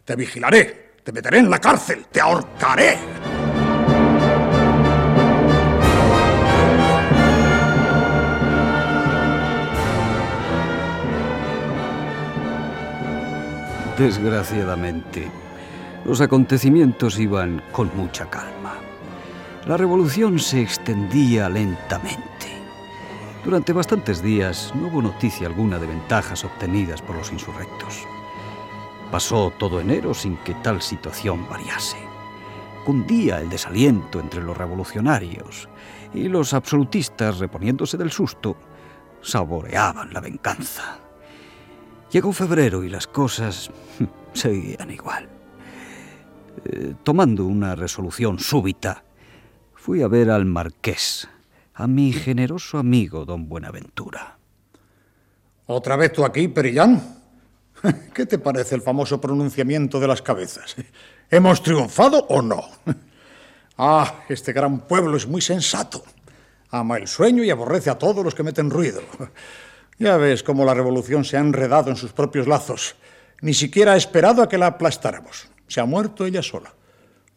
Te 0.03 0.17
vigilaré, 0.17 0.95
te 1.01 1.13
meteré 1.13 1.37
en 1.37 1.49
la 1.49 1.61
cárcel, 1.61 2.07
te 2.11 2.19
ahorcaré. 2.19 2.97
Desgraciadamente, 13.97 15.31
los 16.07 16.21
acontecimientos 16.21 17.19
iban 17.19 17.61
con 17.73 17.91
mucha 17.97 18.29
calma. 18.29 18.75
La 19.65 19.75
revolución 19.75 20.39
se 20.39 20.61
extendía 20.61 21.49
lentamente. 21.49 22.47
Durante 23.43 23.73
bastantes 23.73 24.21
días 24.21 24.71
no 24.73 24.87
hubo 24.87 25.01
noticia 25.01 25.47
alguna 25.47 25.77
de 25.77 25.87
ventajas 25.87 26.45
obtenidas 26.45 27.01
por 27.01 27.17
los 27.17 27.33
insurrectos. 27.33 28.05
Pasó 29.11 29.51
todo 29.59 29.81
enero 29.81 30.13
sin 30.13 30.37
que 30.37 30.53
tal 30.53 30.81
situación 30.81 31.45
variase. 31.49 31.97
Cundía 32.85 33.41
el 33.41 33.49
desaliento 33.49 34.21
entre 34.21 34.41
los 34.41 34.55
revolucionarios 34.55 35.67
y 36.13 36.29
los 36.29 36.53
absolutistas, 36.53 37.39
reponiéndose 37.39 37.97
del 37.97 38.11
susto, 38.11 38.55
saboreaban 39.21 40.13
la 40.13 40.21
venganza. 40.21 40.99
Llegó 42.09 42.31
febrero 42.31 42.81
y 42.85 42.89
las 42.89 43.07
cosas 43.07 43.69
seguían 44.31 44.89
igual. 44.89 45.36
Tomando 47.03 47.45
una 47.45 47.75
resolución 47.75 48.39
súbita, 48.39 49.03
fui 49.75 50.01
a 50.01 50.07
ver 50.07 50.29
al 50.29 50.45
marqués, 50.45 51.29
a 51.73 51.87
mi 51.87 52.11
generoso 52.11 52.77
amigo 52.77 53.25
don 53.25 53.47
Buenaventura. 53.47 54.37
¿Otra 55.67 55.95
vez 55.95 56.13
tú 56.13 56.25
aquí, 56.25 56.47
Perillán? 56.47 57.01
¿Qué 58.13 58.25
te 58.25 58.39
parece 58.39 58.75
el 58.75 58.81
famoso 58.81 59.21
pronunciamiento 59.21 59.99
de 59.99 60.07
las 60.07 60.21
cabezas? 60.21 60.75
¿Hemos 61.29 61.61
triunfado 61.61 62.25
o 62.29 62.41
no? 62.41 62.63
Ah, 63.79 64.23
este 64.27 64.53
gran 64.53 64.79
pueblo 64.87 65.15
es 65.17 65.27
muy 65.27 65.39
sensato. 65.39 66.03
Ama 66.71 66.97
el 66.97 67.07
sueño 67.07 67.43
y 67.43 67.51
aborrece 67.51 67.91
a 67.91 67.99
todos 67.99 68.25
los 68.25 68.33
que 68.33 68.41
meten 68.41 68.71
ruido. 68.71 69.01
Ya 69.99 70.17
ves 70.17 70.41
cómo 70.41 70.65
la 70.65 70.73
revolución 70.73 71.23
se 71.23 71.37
ha 71.37 71.41
enredado 71.41 71.91
en 71.91 71.95
sus 71.95 72.11
propios 72.11 72.47
lazos. 72.47 72.95
Ni 73.41 73.53
siquiera 73.53 73.93
ha 73.93 73.95
esperado 73.95 74.41
a 74.41 74.49
que 74.49 74.57
la 74.57 74.65
aplastáramos. 74.65 75.47
Se 75.67 75.79
ha 75.79 75.85
muerto 75.85 76.25
ella 76.25 76.41
sola. 76.41 76.73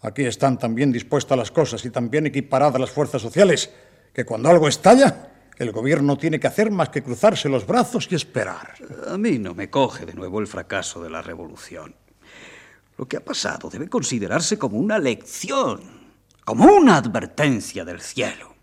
Aquí 0.02 0.24
están 0.24 0.58
tan 0.58 0.74
bien 0.74 0.92
dispuestas 0.92 1.36
las 1.36 1.50
cosas 1.50 1.84
y 1.84 1.90
tan 1.90 2.10
bien 2.10 2.26
equiparadas 2.26 2.80
las 2.80 2.90
fuerzas 2.90 3.20
sociales 3.20 3.70
que 4.14 4.24
cuando 4.24 4.48
algo 4.48 4.66
estalla, 4.66 5.30
el 5.58 5.72
gobierno 5.72 6.16
tiene 6.16 6.40
que 6.40 6.46
hacer 6.46 6.70
más 6.70 6.88
que 6.88 7.02
cruzarse 7.02 7.48
los 7.48 7.66
brazos 7.66 8.08
y 8.10 8.14
esperar. 8.14 8.74
A 9.08 9.18
mí 9.18 9.38
no 9.38 9.54
me 9.54 9.68
coge 9.68 10.06
de 10.06 10.14
nuevo 10.14 10.40
el 10.40 10.46
fracaso 10.46 11.02
de 11.02 11.10
la 11.10 11.20
revolución. 11.20 11.94
Lo 12.96 13.06
que 13.06 13.18
ha 13.18 13.24
pasado 13.24 13.68
debe 13.68 13.88
considerarse 13.88 14.58
como 14.58 14.78
una 14.78 14.98
lección, 14.98 15.80
como 16.44 16.64
una 16.64 16.96
advertencia 16.96 17.84
del 17.84 18.00
cielo. 18.00 18.54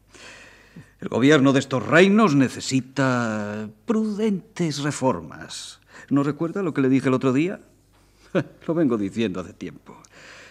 El 0.99 1.09
gobierno 1.09 1.53
de 1.53 1.59
estos 1.59 1.85
reinos 1.85 2.33
necesita 2.33 3.69
prudentes 3.85 4.79
reformas. 4.79 5.79
¿No 6.09 6.23
recuerda 6.23 6.63
lo 6.63 6.73
que 6.73 6.81
le 6.81 6.89
dije 6.89 7.09
el 7.09 7.13
otro 7.13 7.31
día? 7.33 7.59
Lo 8.67 8.73
vengo 8.73 8.97
diciendo 8.97 9.39
hace 9.39 9.53
tiempo. 9.53 10.01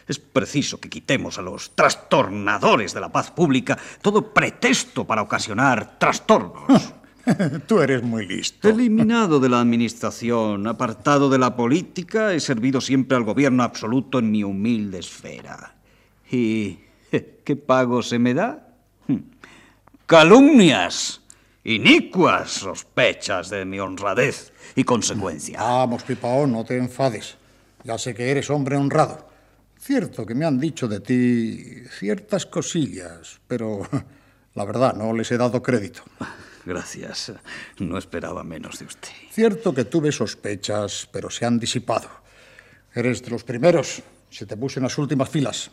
Es 0.07 0.19
preciso 0.19 0.79
que 0.79 0.89
quitemos 0.89 1.39
a 1.39 1.43
los 1.43 1.75
trastornadores 1.75 2.95
de 2.95 3.01
la 3.01 3.11
paz 3.11 3.31
pública 3.33 3.77
todo 4.01 4.33
pretexto 4.33 5.05
para 5.05 5.23
ocasionar 5.23 5.99
trastornos. 5.99 6.95
Tú 7.67 7.81
eres 7.81 8.05
muy 8.05 8.25
listo. 8.25 8.69
Eliminado 8.69 9.41
de 9.41 9.49
la 9.49 9.61
administración, 9.61 10.69
apartado 10.69 11.29
de 11.29 11.39
la 11.39 11.57
política, 11.57 12.33
he 12.33 12.39
servido 12.39 12.81
siempre 12.81 13.17
al 13.17 13.25
gobierno 13.25 13.65
absoluto 13.65 14.21
en 14.21 14.31
mi 14.31 14.45
humilde 14.45 15.01
esfera. 15.01 15.75
¿Y 16.31 16.79
qué 17.45 17.57
pago 17.57 18.03
se 18.03 18.21
me 18.21 18.33
da? 18.33 18.63
calumnias, 20.07 21.21
inicuas 21.65 22.51
sospechas 22.53 23.51
de 23.51 23.65
mi 23.65 23.81
honradez 23.81 24.53
y 24.77 24.85
consecuencia. 24.85 25.61
Vamos, 25.61 26.05
Pipaón, 26.05 26.53
no 26.53 26.65
te 26.65 26.79
enfades. 26.79 27.37
Ya 27.87 27.99
sé 27.99 28.15
que 28.15 28.29
eres 28.33 28.51
hombre 28.51 28.77
honrado. 28.77 29.29
Cierto 29.79 30.27
que 30.27 30.35
me 30.35 30.45
han 30.45 30.59
dicho 30.59 30.89
de 30.89 30.99
ti 30.99 31.85
ciertas 31.89 32.45
cosillas, 32.45 33.39
pero 33.47 33.87
la 34.55 34.65
verdad 34.65 34.95
no 34.95 35.13
les 35.13 35.31
he 35.31 35.39
dado 35.39 35.63
crédito. 35.63 36.03
Gracias. 36.65 37.33
No 37.79 37.97
esperaba 37.97 38.43
menos 38.43 38.81
de 38.81 38.87
usted. 38.87 39.11
Cierto 39.31 39.73
que 39.73 39.85
tuve 39.85 40.11
sospechas, 40.11 41.09
pero 41.13 41.31
se 41.31 41.47
han 41.47 41.61
disipado. 41.61 42.09
Eres 42.93 43.23
de 43.23 43.31
los 43.31 43.45
primeros. 43.45 44.03
Se 44.31 44.47
te 44.47 44.57
puso 44.57 44.81
en 44.81 44.85
las 44.85 44.99
últimas 44.99 45.29
filas. 45.29 45.71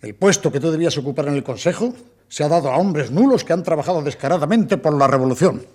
El 0.00 0.14
puesto 0.14 0.50
que 0.50 0.60
tú 0.60 0.70
debías 0.70 0.96
ocupar 0.96 1.28
en 1.28 1.34
el 1.34 1.44
Consejo 1.44 1.92
se 2.26 2.42
ha 2.42 2.48
dado 2.48 2.72
a 2.72 2.78
hombres 2.78 3.10
nulos 3.10 3.44
que 3.44 3.52
han 3.52 3.62
trabajado 3.62 4.00
descaradamente 4.00 4.78
por 4.78 4.96
la 4.96 5.06
revolución. 5.08 5.66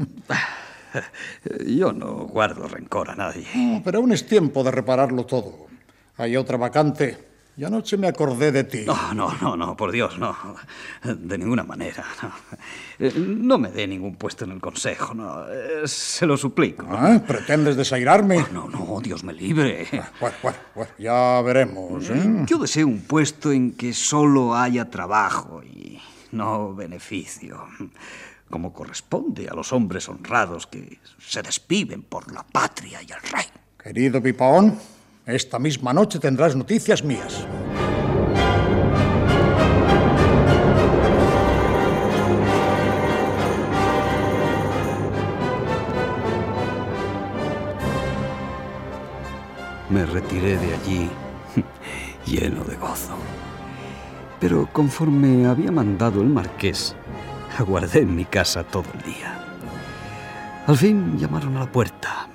Yo 1.67 1.93
no 1.93 2.25
guardo 2.25 2.67
rencor 2.67 3.11
a 3.11 3.15
nadie. 3.15 3.45
pero 3.83 3.99
aún 3.99 4.13
es 4.13 4.25
tiempo 4.25 4.63
de 4.63 4.71
repararlo 4.71 5.27
todo. 5.27 5.74
Hay 6.17 6.38
otra 6.38 6.58
vacante. 6.58 7.36
Y 7.58 7.63
anoche 7.63 7.95
me 7.95 8.08
acordé 8.08 8.51
de 8.51 8.65
ti. 8.65 8.84
No, 8.86 9.13
no, 9.13 9.34
no, 9.41 9.56
no, 9.56 9.78
por 9.78 9.91
Dios, 9.91 10.19
no. 10.19 10.36
De 11.04 11.38
ninguna 11.38 11.63
manera. 11.63 12.06
No, 13.15 13.58
me 13.58 13.71
dé 13.71 13.88
ningún 13.88 14.15
puesto 14.17 14.43
en 14.43 14.51
el 14.51 14.60
consejo, 14.60 15.13
no. 15.13 15.45
Se 15.86 16.25
lo 16.25 16.36
suplico. 16.36 16.86
¿Ah? 16.89 17.21
¿Pretendes 17.25 17.78
desairarme? 17.78 18.45
no, 18.51 18.67
no, 18.67 18.99
Dios 19.01 19.23
me 19.23 19.32
libre. 19.34 19.88
Ah, 19.93 20.12
bueno, 20.19 20.36
bueno, 20.43 20.58
bueno, 20.75 20.91
ya 20.97 21.41
veremos. 21.41 22.10
¿eh? 22.10 22.43
Yo 22.45 22.58
deseo 22.58 22.88
un 22.88 23.01
puesto 23.01 23.54
en 23.54 23.71
que 23.73 23.93
solo 23.93 24.54
haya 24.54 24.89
trabajo 24.89 25.63
y 25.63 26.01
no 26.34 26.75
beneficio, 26.75 27.67
como 28.49 28.73
corresponde 28.73 29.47
a 29.47 29.54
los 29.54 29.71
hombres 29.71 30.10
honrados 30.10 30.67
que 30.67 30.99
se 31.19 31.41
despiven 31.41 32.04
por 32.04 32.34
la 32.34 32.43
patria 32.43 33.01
y 33.01 33.06
el 33.06 33.21
rey. 33.32 33.45
Querido 33.82 34.21
Pipaón, 34.21 34.78
esta 35.25 35.57
misma 35.57 35.91
noche 35.91 36.19
tendrás 36.19 36.55
noticias 36.55 37.03
mías. 37.03 37.47
Me 49.89 50.05
retiré 50.05 50.57
de 50.57 50.75
allí 50.75 51.09
lleno 52.27 52.63
de 52.63 52.75
gozo. 52.75 53.17
Pero 54.39 54.69
conforme 54.71 55.47
había 55.47 55.71
mandado 55.71 56.21
el 56.21 56.27
marqués, 56.27 56.95
aguardé 57.57 58.01
en 58.01 58.15
mi 58.15 58.25
casa 58.25 58.63
todo 58.63 58.85
el 58.93 59.01
día. 59.01 59.39
Al 60.67 60.77
fin 60.77 61.17
llamaron 61.17 61.57
a 61.57 61.61
la 61.61 61.71
puerta. 61.71 62.34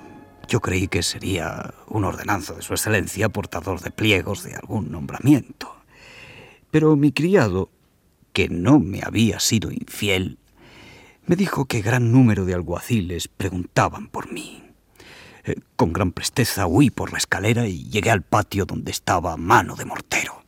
Yo 0.51 0.59
creí 0.59 0.89
que 0.89 1.01
sería 1.01 1.73
un 1.87 2.03
ordenanza 2.03 2.53
de 2.53 2.61
su 2.61 2.73
excelencia 2.73 3.29
portador 3.29 3.79
de 3.79 3.89
pliegos 3.89 4.43
de 4.43 4.53
algún 4.53 4.91
nombramiento. 4.91 5.73
Pero 6.71 6.97
mi 6.97 7.13
criado, 7.13 7.69
que 8.33 8.49
no 8.49 8.77
me 8.77 8.99
había 9.01 9.39
sido 9.39 9.71
infiel, 9.71 10.39
me 11.25 11.37
dijo 11.37 11.63
que 11.63 11.81
gran 11.81 12.11
número 12.11 12.43
de 12.43 12.53
alguaciles 12.53 13.29
preguntaban 13.29 14.09
por 14.09 14.29
mí. 14.29 14.61
Eh, 15.45 15.55
con 15.77 15.93
gran 15.93 16.11
presteza 16.11 16.67
huí 16.67 16.89
por 16.89 17.13
la 17.13 17.19
escalera 17.19 17.65
y 17.65 17.85
llegué 17.85 18.11
al 18.11 18.21
patio 18.21 18.65
donde 18.65 18.91
estaba 18.91 19.37
mano 19.37 19.77
de 19.77 19.85
mortero. 19.85 20.43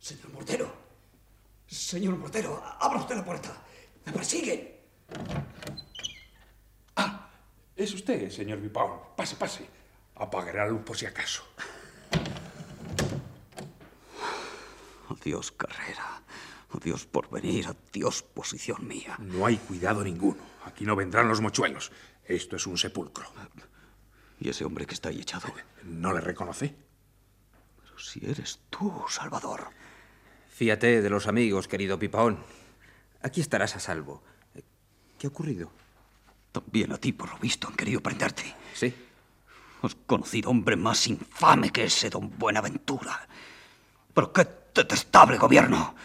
Señor 0.00 0.32
Mortero, 0.32 0.74
señor 1.68 2.18
Mortero, 2.18 2.60
abra 2.80 2.98
usted 2.98 3.14
la 3.14 3.24
puerta. 3.24 3.50
Me 4.04 4.10
persiguen. 4.10 4.68
Es 7.76 7.92
usted, 7.92 8.30
señor 8.30 8.60
Vipaul. 8.60 9.00
Pase, 9.16 9.36
pase. 9.36 9.66
Apagaré 10.14 10.58
la 10.58 10.68
luz 10.68 10.82
por 10.82 10.96
si 10.96 11.06
acaso. 11.06 11.42
Adiós, 15.08 15.50
carrera. 15.52 16.22
Adiós 16.70 17.06
por 17.06 17.28
venir. 17.30 17.66
Adiós, 17.66 18.22
posición 18.22 18.86
mía. 18.86 19.16
No 19.18 19.46
hay 19.46 19.56
cuidado 19.56 20.04
ninguno. 20.04 20.40
Aquí 20.64 20.84
no 20.84 20.94
vendrán 20.94 21.28
los 21.28 21.40
mochuelos. 21.40 21.90
Esto 22.24 22.56
es 22.56 22.66
un 22.66 22.78
sepulcro. 22.78 23.26
¿Y 24.38 24.48
ese 24.48 24.64
hombre 24.64 24.86
que 24.86 24.94
está 24.94 25.08
ahí 25.08 25.20
echado? 25.20 25.48
¿No 25.82 26.12
le 26.12 26.20
reconoce? 26.20 26.74
Pero 27.82 27.98
si 27.98 28.24
eres 28.24 28.60
tú, 28.70 29.04
Salvador. 29.08 29.68
Fíate 30.48 31.02
de 31.02 31.10
los 31.10 31.26
amigos, 31.26 31.66
querido 31.66 31.98
Pipaón. 31.98 32.38
Aquí 33.20 33.40
estarás 33.40 33.74
a 33.74 33.80
salvo. 33.80 34.22
¿Qué 35.18 35.26
ha 35.26 35.30
ocurrido? 35.30 35.70
También 36.54 36.92
a 36.92 36.98
ti, 36.98 37.10
por 37.10 37.30
lo 37.30 37.38
visto, 37.38 37.66
han 37.66 37.74
querido 37.74 38.00
prenderte. 38.00 38.44
Sí. 38.74 38.94
Has 39.82 39.96
conocido 40.06 40.50
hombre 40.50 40.76
más 40.76 41.08
infame 41.08 41.70
que 41.70 41.82
ese 41.86 42.10
don 42.10 42.30
Buenaventura. 42.38 43.26
Pero 44.14 44.32
qué 44.32 44.46
detestable 44.72 45.36
gobierno. 45.36 45.96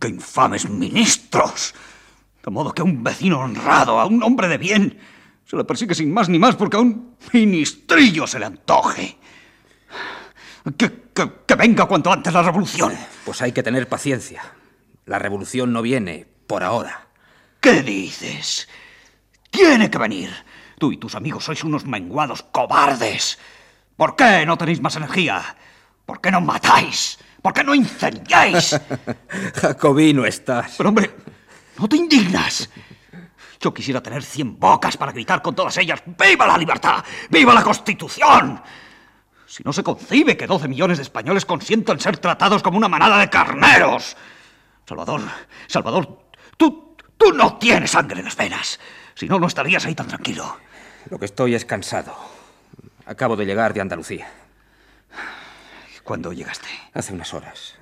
Qué 0.00 0.08
infames 0.08 0.68
ministros. 0.68 1.76
De 2.44 2.50
modo 2.50 2.74
que 2.74 2.82
a 2.82 2.84
un 2.84 3.04
vecino 3.04 3.38
honrado, 3.38 4.00
a 4.00 4.06
un 4.06 4.20
hombre 4.24 4.48
de 4.48 4.58
bien, 4.58 4.98
se 5.44 5.56
le 5.56 5.62
persigue 5.62 5.94
sin 5.94 6.12
más 6.12 6.28
ni 6.28 6.40
más 6.40 6.56
porque 6.56 6.76
a 6.76 6.80
un 6.80 7.16
ministrillo 7.32 8.26
se 8.26 8.40
le 8.40 8.46
antoje. 8.46 9.16
Que, 10.76 10.90
que, 11.14 11.32
que 11.46 11.54
venga 11.54 11.86
cuanto 11.86 12.12
antes 12.12 12.32
la 12.32 12.42
revolución. 12.42 12.92
Pues 13.24 13.42
hay 13.42 13.52
que 13.52 13.62
tener 13.62 13.88
paciencia. 13.88 14.42
La 15.06 15.20
revolución 15.20 15.72
no 15.72 15.82
viene 15.82 16.26
por 16.48 16.64
ahora. 16.64 17.06
¿Qué 17.60 17.84
dices? 17.84 18.68
Tiene 19.50 19.90
que 19.90 19.98
venir. 19.98 20.30
Tú 20.78 20.92
y 20.92 20.96
tus 20.96 21.14
amigos 21.14 21.44
sois 21.44 21.64
unos 21.64 21.84
menguados 21.84 22.42
cobardes. 22.42 23.38
¿Por 23.96 24.14
qué 24.14 24.46
no 24.46 24.56
tenéis 24.56 24.80
más 24.80 24.96
energía? 24.96 25.42
¿Por 26.06 26.20
qué 26.20 26.30
no 26.30 26.40
matáis? 26.40 27.18
¿Por 27.42 27.52
qué 27.52 27.64
no 27.64 27.74
incendiáis? 27.74 28.78
Jacobino 29.54 30.24
estás. 30.24 30.74
Pero 30.76 30.88
hombre, 30.90 31.14
¿no 31.78 31.88
te 31.88 31.96
indignas? 31.96 32.70
Yo 33.60 33.74
quisiera 33.74 34.00
tener 34.00 34.22
cien 34.22 34.58
bocas 34.58 34.96
para 34.96 35.10
gritar 35.10 35.42
con 35.42 35.54
todas 35.54 35.76
ellas 35.78 36.00
¡Viva 36.06 36.46
la 36.46 36.56
libertad! 36.56 37.04
¡Viva 37.28 37.52
la 37.52 37.64
Constitución! 37.64 38.62
Si 39.46 39.62
no 39.64 39.72
se 39.72 39.82
concibe 39.82 40.36
que 40.36 40.46
12 40.46 40.68
millones 40.68 40.98
de 40.98 41.02
españoles 41.02 41.44
consientan 41.44 41.98
ser 41.98 42.18
tratados 42.18 42.62
como 42.62 42.76
una 42.76 42.88
manada 42.88 43.18
de 43.18 43.30
carneros. 43.30 44.16
Salvador, 44.86 45.22
Salvador, 45.66 46.30
tú, 46.56 46.94
tú 47.16 47.32
no 47.32 47.56
tienes 47.56 47.90
sangre 47.90 48.18
en 48.18 48.26
las 48.26 48.36
venas. 48.36 48.78
Si 49.18 49.28
no, 49.28 49.40
no 49.40 49.48
estarías 49.48 49.84
ahí 49.84 49.96
tan 49.96 50.06
tranquilo. 50.06 50.58
Lo 51.10 51.18
que 51.18 51.24
estoy 51.24 51.56
es 51.56 51.64
cansado. 51.64 52.14
Acabo 53.04 53.34
de 53.34 53.46
llegar 53.46 53.74
de 53.74 53.80
Andalucía. 53.80 54.28
¿Cuándo 56.04 56.32
llegaste? 56.32 56.68
Hace 56.94 57.14
unas 57.14 57.34
horas. 57.34 57.74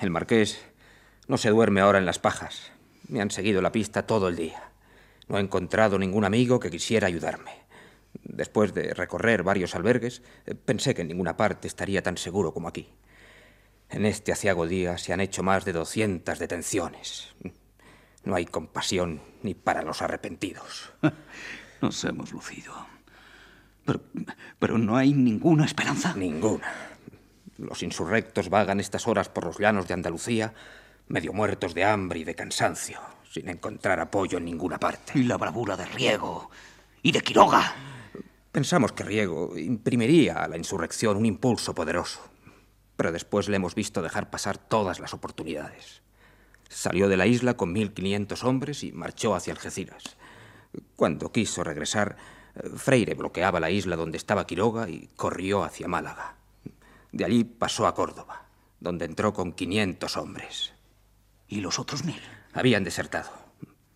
El 0.00 0.10
marqués 0.10 0.64
no 1.26 1.36
se 1.36 1.50
duerme 1.50 1.80
ahora 1.80 1.98
en 1.98 2.06
las 2.06 2.20
pajas. 2.20 2.70
Me 3.08 3.20
han 3.20 3.32
seguido 3.32 3.60
la 3.60 3.72
pista 3.72 4.06
todo 4.06 4.28
el 4.28 4.36
día. 4.36 4.70
No 5.26 5.36
he 5.36 5.40
encontrado 5.40 5.98
ningún 5.98 6.24
amigo 6.24 6.60
que 6.60 6.70
quisiera 6.70 7.08
ayudarme. 7.08 7.50
Después 8.22 8.72
de 8.72 8.94
recorrer 8.94 9.42
varios 9.42 9.74
albergues, 9.74 10.22
pensé 10.64 10.94
que 10.94 11.02
en 11.02 11.08
ninguna 11.08 11.36
parte 11.36 11.66
estaría 11.66 12.04
tan 12.04 12.18
seguro 12.18 12.54
como 12.54 12.68
aquí. 12.68 12.88
En 13.90 14.06
este 14.06 14.30
aciago 14.30 14.68
día 14.68 14.96
se 14.96 15.12
han 15.12 15.20
hecho 15.20 15.42
más 15.42 15.64
de 15.64 15.72
200 15.72 16.38
detenciones. 16.38 17.34
No 18.24 18.34
hay 18.34 18.46
compasión 18.46 19.20
ni 19.42 19.54
para 19.54 19.82
los 19.82 20.02
arrepentidos. 20.02 20.92
Nos 21.80 22.04
hemos 22.04 22.32
lucido. 22.32 22.72
Pero, 23.84 24.00
pero 24.58 24.78
no 24.78 24.96
hay 24.96 25.12
ninguna 25.12 25.66
esperanza. 25.66 26.14
Ninguna. 26.16 26.66
Los 27.58 27.82
insurrectos 27.82 28.48
vagan 28.48 28.80
estas 28.80 29.06
horas 29.06 29.28
por 29.28 29.44
los 29.44 29.58
llanos 29.58 29.86
de 29.86 29.94
Andalucía, 29.94 30.54
medio 31.08 31.32
muertos 31.32 31.74
de 31.74 31.84
hambre 31.84 32.20
y 32.20 32.24
de 32.24 32.34
cansancio, 32.34 32.98
sin 33.30 33.48
encontrar 33.48 34.00
apoyo 34.00 34.38
en 34.38 34.46
ninguna 34.46 34.78
parte. 34.78 35.18
Y 35.18 35.24
la 35.24 35.36
bravura 35.36 35.76
de 35.76 35.84
Riego 35.84 36.50
y 37.02 37.12
de 37.12 37.20
Quiroga. 37.20 37.74
Pensamos 38.50 38.92
que 38.92 39.04
Riego 39.04 39.58
imprimiría 39.58 40.42
a 40.42 40.48
la 40.48 40.56
insurrección 40.56 41.16
un 41.16 41.26
impulso 41.26 41.74
poderoso, 41.74 42.20
pero 42.96 43.12
después 43.12 43.48
le 43.48 43.56
hemos 43.56 43.74
visto 43.74 44.00
dejar 44.00 44.30
pasar 44.30 44.56
todas 44.56 45.00
las 45.00 45.12
oportunidades. 45.12 46.03
Salió 46.68 47.08
de 47.08 47.16
la 47.16 47.26
isla 47.26 47.56
con 47.56 47.74
1.500 47.74 48.44
hombres 48.44 48.82
y 48.82 48.92
marchó 48.92 49.34
hacia 49.34 49.52
Algeciras. 49.52 50.16
Cuando 50.96 51.30
quiso 51.30 51.62
regresar, 51.64 52.16
Freire 52.76 53.14
bloqueaba 53.14 53.60
la 53.60 53.70
isla 53.70 53.96
donde 53.96 54.16
estaba 54.16 54.46
Quiroga 54.46 54.88
y 54.88 55.08
corrió 55.16 55.64
hacia 55.64 55.88
Málaga. 55.88 56.36
De 57.12 57.24
allí 57.24 57.44
pasó 57.44 57.86
a 57.86 57.94
Córdoba, 57.94 58.46
donde 58.80 59.04
entró 59.04 59.32
con 59.32 59.52
500 59.52 60.16
hombres. 60.16 60.72
¿Y 61.48 61.60
los 61.60 61.78
otros 61.78 62.04
mil? 62.04 62.20
Habían 62.52 62.84
desertado. 62.84 63.30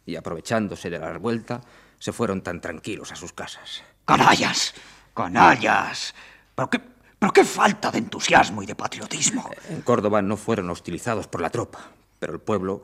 Y 0.07 0.17
aprovechándose 0.17 0.91
de 0.91 0.99
la 0.99 1.13
revuelta, 1.13 1.61
se 1.99 2.13
fueron 2.13 2.43
tan 2.43 2.61
tranquilos 2.61 3.13
a 3.13 3.17
sus 3.17 3.33
casas. 3.33 3.83
¡Canallas! 4.05 4.75
¡Canallas! 5.15 6.15
¿Pero 6.55 6.71
qué, 6.71 6.81
pero 7.19 7.33
qué 7.33 7.45
falta 7.45 7.91
de 7.91 7.99
entusiasmo 7.99 8.63
y 8.63 8.67
de 8.67 8.75
patriotismo! 8.75 9.51
En 9.69 9.83
Córdoba 9.83 10.23
no 10.23 10.37
fueron 10.37 10.71
hostilizados 10.71 11.27
por 11.27 11.41
la 11.41 11.51
tropa, 11.51 11.91
pero 12.19 12.33
el 12.33 12.41
pueblo 12.41 12.83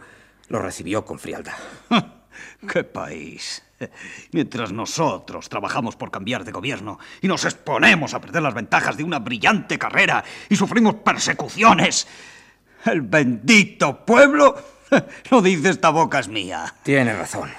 los 0.48 0.62
recibió 0.62 1.04
con 1.04 1.18
frialdad. 1.18 1.54
¡Qué 2.72 2.84
país! 2.84 3.62
Mientras 4.32 4.72
nosotros 4.72 5.48
trabajamos 5.48 5.96
por 5.96 6.10
cambiar 6.10 6.44
de 6.44 6.52
gobierno 6.52 6.98
y 7.20 7.28
nos 7.28 7.44
exponemos 7.44 8.14
a 8.14 8.20
perder 8.20 8.42
las 8.42 8.54
ventajas 8.54 8.96
de 8.96 9.04
una 9.04 9.18
brillante 9.18 9.78
carrera 9.78 10.24
y 10.48 10.56
sufrimos 10.56 10.96
persecuciones, 10.96 12.06
el 12.86 13.02
bendito 13.02 14.04
pueblo 14.04 14.56
no 15.30 15.42
dice 15.42 15.70
esta 15.70 15.90
boca 15.90 16.18
es 16.18 16.28
mía. 16.28 16.74
Tiene 16.82 17.14
razón. 17.16 17.50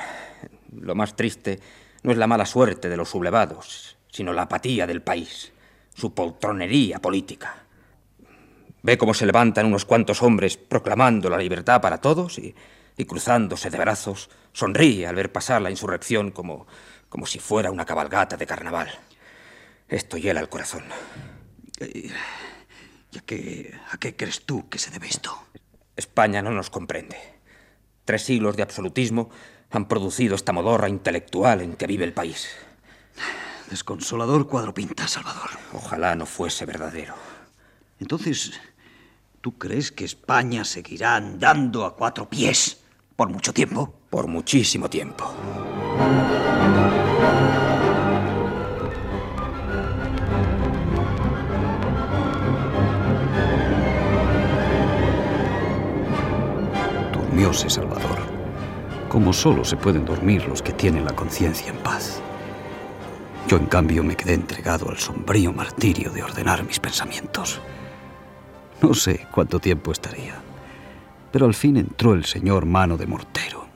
Lo 0.80 0.96
más 0.96 1.16
triste 1.16 1.60
no 2.04 2.12
es 2.12 2.18
la 2.18 2.28
mala 2.28 2.46
suerte 2.46 2.90
de 2.90 2.98
los 2.98 3.10
sublevados, 3.10 3.98
sino 4.12 4.34
la 4.34 4.44
apatía 4.44 4.88
del 4.88 5.02
país, 5.02 5.52
su 5.94 6.14
poltronería 6.14 7.00
política. 7.00 7.65
Ve 8.86 9.00
cómo 9.00 9.16
se 9.16 9.26
levantan 9.26 9.66
unos 9.66 9.84
cuantos 9.84 10.22
hombres 10.22 10.58
proclamando 10.58 11.28
la 11.28 11.40
libertad 11.40 11.82
para 11.82 11.98
todos 11.98 12.38
y, 12.38 12.54
y 12.96 13.06
cruzándose 13.06 13.72
de 13.72 13.80
brazos, 13.80 14.30
sonríe 14.54 15.08
al 15.08 15.16
ver 15.16 15.32
pasar 15.32 15.60
la 15.64 15.72
insurrección 15.72 16.30
como, 16.30 16.68
como 17.10 17.26
si 17.26 17.40
fuera 17.40 17.72
una 17.72 17.84
cabalgata 17.84 18.38
de 18.38 18.46
carnaval. 18.46 18.92
Esto 19.90 20.18
hiela 20.18 20.40
el 20.40 20.50
corazón. 20.50 20.84
¿Y 21.80 22.12
a 23.18 23.22
qué, 23.26 23.74
a 23.92 23.98
qué 23.98 24.16
crees 24.16 24.46
tú 24.46 24.70
que 24.70 24.78
se 24.78 24.92
debe 24.92 25.08
esto? 25.08 25.36
España 25.96 26.44
no 26.44 26.52
nos 26.52 26.70
comprende. 26.70 27.18
Tres 28.06 28.22
siglos 28.22 28.56
de 28.56 28.62
absolutismo 28.62 29.32
han 29.72 29.88
producido 29.88 30.36
esta 30.36 30.52
modorra 30.52 30.90
intelectual 30.90 31.62
en 31.62 31.76
que 31.76 31.88
vive 31.88 32.06
el 32.06 32.14
país. 32.14 32.50
Desconsolador 33.68 34.48
cuadro 34.48 34.76
pinta, 34.76 35.08
Salvador. 35.08 35.50
Ojalá 35.74 36.16
no 36.16 36.28
fuese 36.28 36.68
verdadero. 36.68 37.16
Entonces, 38.00 38.54
¿tú 39.46 39.60
crees 39.60 39.92
que 39.92 40.06
España 40.06 40.66
seguirá 40.66 41.16
andando 41.16 41.86
a 41.86 41.96
cuatro 41.96 42.28
pies 42.28 42.82
por 43.16 43.30
mucho 43.30 43.54
tiempo? 43.54 43.94
Por 44.10 44.26
muchísimo 44.26 44.90
tiempo. 44.90 45.32
Durmióse 57.14 57.70
Salvador, 57.70 58.18
como 59.10 59.32
solo 59.32 59.64
se 59.64 59.78
pueden 59.78 60.06
dormir 60.06 60.48
los 60.48 60.64
que 60.64 60.74
tienen 60.74 61.06
la 61.06 61.16
conciencia 61.16 61.70
en 61.70 61.78
paz. 61.84 62.20
Yo, 63.48 63.58
en 63.58 63.68
cambio, 63.68 64.04
me 64.04 64.16
quedé 64.16 64.34
entregado 64.34 64.90
al 64.90 64.98
sombrío 64.98 65.54
martirio 65.54 66.10
de 66.10 66.24
ordenar 66.24 66.64
mis 66.64 66.80
pensamientos. 66.80 67.62
No 68.82 68.94
sé 68.94 69.28
cuánto 69.32 69.60
tiempo 69.60 69.92
estaría, 69.92 70.36
pero 71.32 71.46
al 71.46 71.54
fin 71.54 71.78
entró 71.78 72.14
el 72.14 72.26
señor 72.26 72.66
Mano 72.66 72.98
de 72.98 73.08
Mortero. 73.08 73.68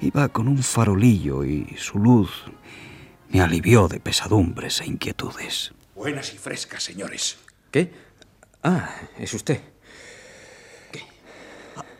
Iba 0.00 0.28
con 0.28 0.48
un 0.48 0.62
farolillo 0.62 1.44
y 1.44 1.74
su 1.78 1.98
luz 1.98 2.30
me 3.28 3.40
alivió 3.40 3.88
de 3.88 4.00
pesadumbres 4.00 4.80
e 4.80 4.86
inquietudes. 4.86 5.72
Buenas 5.94 6.34
y 6.34 6.38
frescas, 6.38 6.82
señores. 6.82 7.38
¿Qué? 7.70 7.92
Ah, 8.62 8.90
es 9.18 9.32
usted. 9.32 9.60
¿Qué? 10.92 11.02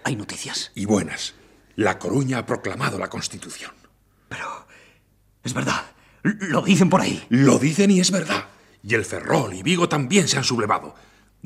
¿Hay 0.05 0.17
noticias? 0.17 0.73
Y 0.75 0.85
buenas. 0.85 1.35
La 1.77 1.99
Coruña 1.99 2.39
ha 2.39 2.47
proclamado 2.47 2.99
la 2.99 3.09
Constitución. 3.09 3.73
Pero... 4.29 4.67
Es 5.43 5.55
verdad. 5.55 5.83
Lo 6.23 6.61
dicen 6.61 6.91
por 6.91 7.01
ahí. 7.01 7.25
Lo 7.29 7.59
dicen 7.59 7.91
y 7.91 8.01
es 8.01 8.11
verdad. 8.11 8.47
Y 8.83 8.95
el 8.95 9.05
Ferrol 9.05 9.55
y 9.55 9.63
Vigo 9.63 9.89
también 9.89 10.27
se 10.27 10.37
han 10.39 10.45
sublevado. 10.45 10.95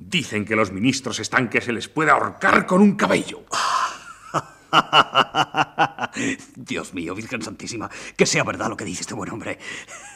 Dicen 0.03 0.47
que 0.47 0.57
los 0.57 0.73
ministros 0.73 1.21
están 1.21 1.51
que 1.51 1.61
se 1.61 1.75
les 1.75 1.87
puede 1.89 2.11
ahorcar 2.11 2.65
con 2.65 2.81
un 2.81 2.97
cabello. 2.97 3.45
Dios 6.57 6.95
mío, 6.95 7.15
Virgen 7.15 7.43
Santísima, 7.43 7.91
que 8.17 8.25
sea 8.25 8.43
verdad 8.43 8.71
lo 8.71 8.79
que 8.79 8.87
dice 8.87 9.03
este 9.03 9.13
buen 9.13 9.31
hombre. 9.31 9.59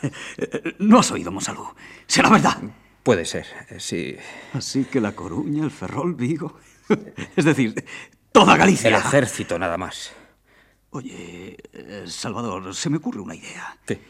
No 0.78 1.00
has 1.00 1.10
oído, 1.10 1.30
Monsalud. 1.30 1.66
¿Será 2.06 2.30
verdad? 2.30 2.56
Puede 3.02 3.26
ser, 3.26 3.46
sí. 3.78 4.16
Así 4.54 4.84
que 4.86 5.02
La 5.02 5.12
Coruña, 5.12 5.64
el 5.64 5.70
Ferrol, 5.70 6.14
Vigo. 6.14 6.58
Es 7.36 7.44
decir, 7.44 7.84
toda 8.32 8.56
Galicia. 8.56 8.88
El 8.88 8.96
ejército, 8.96 9.58
nada 9.58 9.76
más. 9.76 10.12
Oye, 10.90 11.58
eh, 11.74 12.04
Salvador, 12.06 12.74
se 12.74 12.88
me 12.88 12.96
ocurre 12.96 13.20
una 13.20 13.34
idea. 13.34 13.76
¿Qué? 13.84 14.00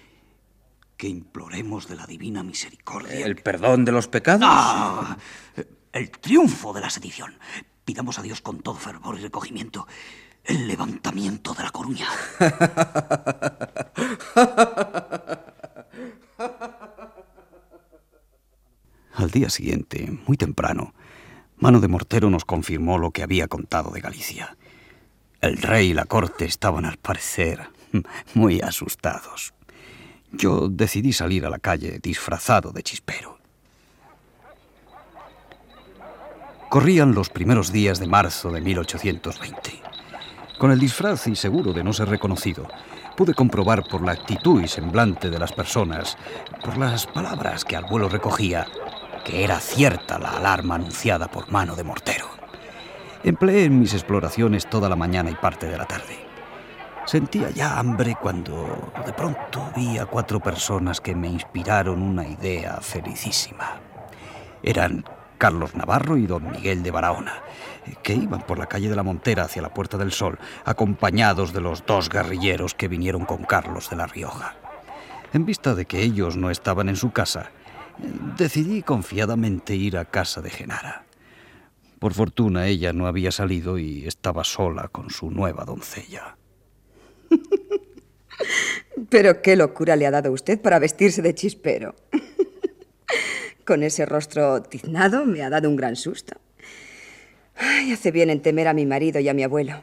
Que 0.97 1.09
imploremos 1.09 1.89
de 1.89 1.97
la 1.97 2.07
divina 2.07 2.43
misericordia. 2.43 3.27
¿El 3.27 3.37
perdón 3.37 3.85
de 3.85 3.93
los 3.93 4.09
pecados? 4.09 4.43
¡Ah! 4.45 5.17
El 5.93 6.11
triunfo 6.11 6.73
de 6.73 6.81
la 6.81 6.91
sedición. 6.91 7.35
Pidamos 7.85 8.19
a 8.19 8.23
Dios 8.23 8.41
con 8.41 8.61
todo 8.61 8.77
fervor 8.77 9.19
y 9.19 9.23
recogimiento 9.23 9.87
el 10.45 10.69
levantamiento 10.69 11.55
de 11.55 11.63
la 11.63 11.71
Coruña. 11.71 12.07
Al 19.15 19.31
día 19.31 19.49
siguiente, 19.49 20.19
muy 20.27 20.37
temprano, 20.37 20.93
Mano 21.57 21.81
de 21.81 21.89
Mortero 21.89 22.31
nos 22.31 22.45
confirmó 22.45 22.99
lo 22.99 23.11
que 23.11 23.23
había 23.23 23.49
contado 23.49 23.91
de 23.91 24.01
Galicia. 24.01 24.57
El 25.41 25.59
rey 25.59 25.91
y 25.91 25.95
la 25.95 26.05
corte 26.05 26.45
estaban, 26.45 26.85
al 26.85 26.99
parecer, 26.99 27.69
muy 28.35 28.61
asustados. 28.61 29.55
Yo 30.37 30.69
decidí 30.69 31.13
salir 31.13 31.47
a 31.47 31.51
la 31.51 31.59
calle 31.59 31.99
disfrazado 32.03 32.73
de 32.73 32.83
chispero. 32.83 33.39
Corrían 36.69 37.15
los 37.15 37.31
primeros 37.31 37.71
días 37.71 38.01
de 38.01 38.07
marzo 38.07 38.51
de 38.51 38.61
1820. 38.61 39.83
Con 40.59 40.73
el 40.73 40.79
disfraz 40.79 41.27
y 41.29 41.37
seguro 41.37 41.73
de 41.73 41.85
no 41.85 41.93
ser 41.93 42.09
reconocido, 42.09 42.67
pude 43.17 43.35
comprobar 43.35 43.85
por 43.89 44.03
la 44.03 44.13
actitud 44.13 44.61
y 44.61 44.67
semblante 44.67 45.31
de 45.31 45.39
las 45.39 45.53
personas, 45.53 46.17
por 46.65 46.77
las 46.77 47.07
palabras 47.07 47.65
que 47.65 47.77
al 47.77 47.85
vuelo 47.85 48.09
recogía, 48.09 48.67
que 49.25 49.45
era 49.45 49.61
cierta 49.61 50.19
la 50.19 50.31
alarma 50.31 50.75
anunciada 50.75 51.31
por 51.31 51.51
mano 51.51 51.77
de 51.77 51.85
mortero. 51.85 52.29
Empleé 53.23 53.65
en 53.65 53.79
mis 53.79 53.95
exploraciones 53.95 54.69
toda 54.69 54.89
la 54.89 54.97
mañana 54.97 55.31
y 55.31 55.35
parte 55.35 55.67
de 55.67 55.79
la 55.79 55.87
tarde. 55.87 56.34
Sentía 57.07 57.51
ya 57.51 57.79
hambre 57.79 58.17
cuando 58.21 58.93
de 59.05 59.13
pronto 59.13 59.71
vi 59.77 59.99
a 59.99 60.07
cuatro 60.07 60.41
personas 60.41 61.03
que 61.03 61.15
me 61.15 61.29
inspiraron 61.29 62.03
una 62.03 62.27
idea 62.27 62.79
felicísima. 62.81 63.79
Eran 64.63 65.05
Carlos 65.37 65.75
Navarro 65.75 66.17
y 66.17 66.27
don 66.27 66.51
Miguel 66.51 66.83
de 66.83 66.91
Barahona, 66.91 67.43
que 68.03 68.15
iban 68.15 68.41
por 68.41 68.59
la 68.59 68.67
calle 68.67 68.89
de 68.89 68.97
la 68.97 69.03
Montera 69.03 69.45
hacia 69.45 69.61
la 69.61 69.75
Puerta 69.75 69.99
del 69.99 70.13
Sol, 70.13 70.39
acompañados 70.65 71.53
de 71.53 71.61
los 71.61 71.85
dos 71.85 72.09
guerrilleros 72.09 72.75
que 72.75 72.89
vinieron 72.89 73.27
con 73.27 73.45
Carlos 73.45 73.91
de 73.91 73.97
la 73.97 74.07
Rioja. 74.07 74.55
En 75.35 75.45
vista 75.45 75.75
de 75.75 75.85
que 75.85 76.01
ellos 76.01 76.39
no 76.39 76.51
estaban 76.51 76.89
en 76.89 76.97
su 76.97 77.11
casa, 77.11 77.51
decidí 78.39 78.83
confiadamente 78.83 79.75
ir 79.75 79.99
a 79.99 80.07
casa 80.07 80.41
de 80.41 80.49
Genara. 80.49 81.05
Por 81.99 82.15
fortuna 82.15 82.67
ella 82.67 82.95
no 82.95 83.07
había 83.07 83.31
salido 83.31 83.77
y 83.77 84.07
estaba 84.07 84.43
sola 84.43 84.89
con 84.89 85.11
su 85.11 85.31
nueva 85.31 85.65
doncella. 85.65 86.37
Pero 89.11 89.43
qué 89.43 89.57
locura 89.57 89.97
le 89.97 90.07
ha 90.07 90.11
dado 90.11 90.33
usted 90.33 90.61
para 90.61 90.79
vestirse 90.79 91.23
de 91.23 91.35
chispero. 91.35 91.95
Con 93.65 93.83
ese 93.83 94.07
rostro 94.07 94.63
tiznado 94.63 95.25
me 95.25 95.43
ha 95.43 95.51
dado 95.51 95.69
un 95.69 95.77
gran 95.77 95.97
susto. 95.97 96.37
Ay, 97.57 97.93
hace 97.93 98.11
bien 98.11 98.31
en 98.31 98.43
temer 98.43 98.69
a 98.69 98.75
mi 98.75 98.85
marido 98.87 99.21
y 99.21 99.29
a 99.29 99.35
mi 99.35 99.43
abuelo. 99.43 99.83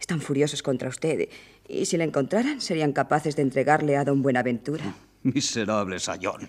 Están 0.00 0.20
furiosos 0.20 0.62
contra 0.62 0.88
usted 0.88 1.28
y 1.68 1.86
si 1.86 1.96
la 1.96 2.04
encontraran 2.04 2.60
serían 2.60 2.92
capaces 2.92 3.36
de 3.36 3.42
entregarle 3.42 3.96
a 3.96 4.04
don 4.04 4.22
Buenaventura. 4.22 4.94
Miserable 5.22 5.98
sayón. 5.98 6.48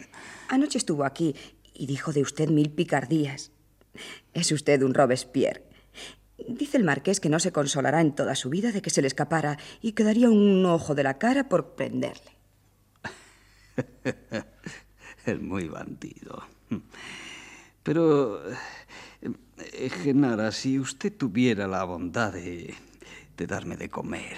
Anoche 0.49 0.77
estuvo 0.77 1.03
aquí 1.03 1.35
y 1.73 1.85
dijo 1.85 2.11
de 2.11 2.21
usted 2.21 2.49
mil 2.49 2.71
picardías. 2.71 3.51
Es 4.33 4.51
usted 4.51 4.81
un 4.83 4.93
Robespierre. 4.93 5.66
Dice 6.47 6.77
el 6.77 6.83
marqués 6.83 7.19
que 7.19 7.29
no 7.29 7.39
se 7.39 7.51
consolará 7.51 8.01
en 8.01 8.15
toda 8.15 8.36
su 8.36 8.49
vida 8.49 8.71
de 8.71 8.81
que 8.81 8.89
se 8.89 9.01
le 9.01 9.07
escapara 9.07 9.57
y 9.81 9.91
quedaría 9.91 10.29
un 10.29 10.65
ojo 10.65 10.95
de 10.95 11.03
la 11.03 11.17
cara 11.17 11.49
por 11.49 11.75
prenderle. 11.75 12.31
es 15.25 15.41
muy 15.41 15.67
bandido. 15.67 16.43
Pero, 17.83 18.41
eh, 19.21 19.89
Genara, 19.89 20.51
si 20.51 20.79
usted 20.79 21.13
tuviera 21.15 21.67
la 21.67 21.83
bondad 21.83 22.33
de, 22.33 22.73
de 23.36 23.47
darme 23.47 23.77
de 23.77 23.89
comer, 23.89 24.38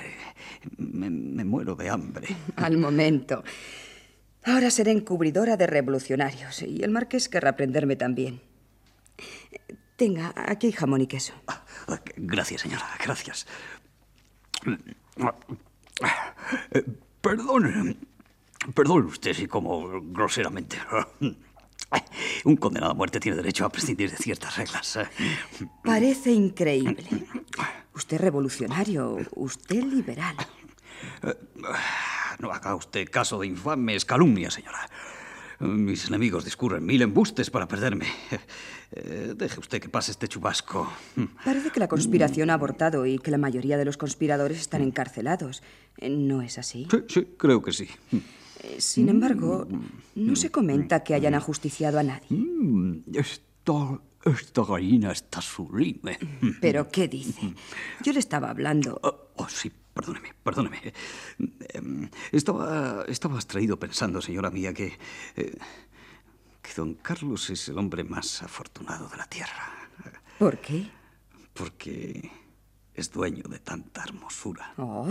me, 0.78 1.10
me 1.10 1.44
muero 1.44 1.76
de 1.76 1.90
hambre. 1.90 2.28
Al 2.56 2.78
momento. 2.78 3.44
Ahora 4.44 4.72
seré 4.72 4.92
encubridora 4.92 5.58
de 5.58 5.68
revolucionarios 5.68 6.62
y 6.64 6.84
el 6.84 6.92
marqués 6.92 7.30
querrá 7.30 7.56
prenderme 7.56 7.96
también. 7.96 8.42
Tenga, 9.96 10.34
aquí 10.36 10.68
hay 10.68 10.74
jamón 10.74 11.02
y 11.02 11.08
queso. 11.08 11.34
Gracias, 12.18 12.62
señora, 12.62 12.86
gracias. 13.04 13.48
Perdone, 17.22 17.98
perdone 18.74 19.08
usted 19.08 19.34
si 19.34 19.48
como 19.48 20.02
groseramente. 20.02 20.78
Un 22.44 22.56
condenado 22.58 22.92
a 22.92 22.96
muerte 22.96 23.20
tiene 23.20 23.36
derecho 23.38 23.66
a 23.66 23.70
prescindir 23.70 24.12
de 24.12 24.18
ciertas 24.18 24.58
reglas. 24.58 25.00
Parece 25.84 26.32
increíble. 26.32 27.26
Usted 27.94 28.20
revolucionario, 28.20 29.18
usted 29.36 29.84
liberal. 29.84 30.36
No 32.40 32.52
haga 32.52 32.76
usted 32.76 33.10
caso 33.10 33.40
de 33.40 33.48
infames 33.48 34.06
calumnias, 34.06 34.54
señora. 34.54 34.90
Mis 35.60 36.08
enemigos 36.08 36.46
discurren 36.46 36.86
mil 36.86 37.02
embustes 37.02 37.50
para 37.50 37.68
perderme. 37.68 38.06
Eh, 38.92 39.34
deje 39.38 39.60
usted 39.60 39.80
que 39.80 39.88
pase 39.88 40.10
este 40.12 40.28
chubasco. 40.28 40.92
Parece 41.46 41.70
que 41.70 41.80
la 41.80 41.88
conspiración 41.88 42.50
ha 42.50 42.56
abortado 42.56 43.06
y 43.06 43.20
que 43.20 43.30
la 43.30 43.38
mayoría 43.38 43.78
de 43.78 43.86
los 43.86 43.98
conspiradores 43.98 44.60
están 44.60 44.82
encarcelados. 44.82 45.62
¿No 46.02 46.42
es 46.42 46.58
así? 46.58 46.88
Sí, 46.90 46.98
sí, 47.08 47.28
creo 47.38 47.62
que 47.62 47.72
sí. 47.72 47.88
Eh, 48.64 48.78
Sin 48.80 49.10
embargo, 49.10 49.68
no 50.16 50.36
se 50.36 50.50
comenta 50.50 51.04
que 51.04 51.14
hayan 51.14 51.36
ajusticiado 51.36 52.00
a 52.00 52.04
nadie. 52.04 52.26
Mm, 52.32 53.04
Esta, 53.14 54.00
esta 54.26 54.64
gallina 54.64 55.12
está 55.12 55.40
sublime. 55.40 56.18
¿Pero 56.60 56.88
qué 56.90 57.08
dice? 57.08 57.54
Yo 58.04 58.12
le 58.12 58.20
estaba 58.20 58.50
hablando. 58.50 59.00
Oh, 59.04 59.30
oh, 59.36 59.50
sí, 59.50 59.72
perdóneme, 59.94 60.34
perdóneme. 60.44 60.94
Em, 61.74 62.10
Estaba, 62.32 63.06
estaba 63.08 63.36
abstraído 63.36 63.78
pensando, 63.78 64.22
señora 64.22 64.50
mía, 64.50 64.74
que, 64.74 64.98
eh, 65.36 65.58
que 66.62 66.74
don 66.76 66.96
Carlos 66.96 67.50
es 67.50 67.70
el 67.70 67.78
hombre 67.78 68.04
más 68.04 68.42
afortunado 68.44 69.08
de 69.10 69.18
la 69.18 69.26
tierra. 69.28 69.90
¿Por 70.38 70.58
qué? 70.60 70.90
Porque 71.54 72.32
es 72.94 73.12
dueño 73.12 73.44
de 73.50 73.60
tanta 73.60 74.04
hermosura. 74.04 74.74
Oh, 74.78 75.08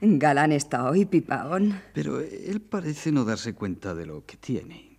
galán 0.00 0.52
está 0.52 0.88
hoy, 0.88 1.04
pipaón. 1.04 1.80
Pero 1.94 2.20
él 2.20 2.60
parece 2.60 3.12
no 3.12 3.24
darse 3.24 3.54
cuenta 3.54 3.94
de 3.94 4.06
lo 4.06 4.24
que 4.24 4.36
tiene. 4.36 4.98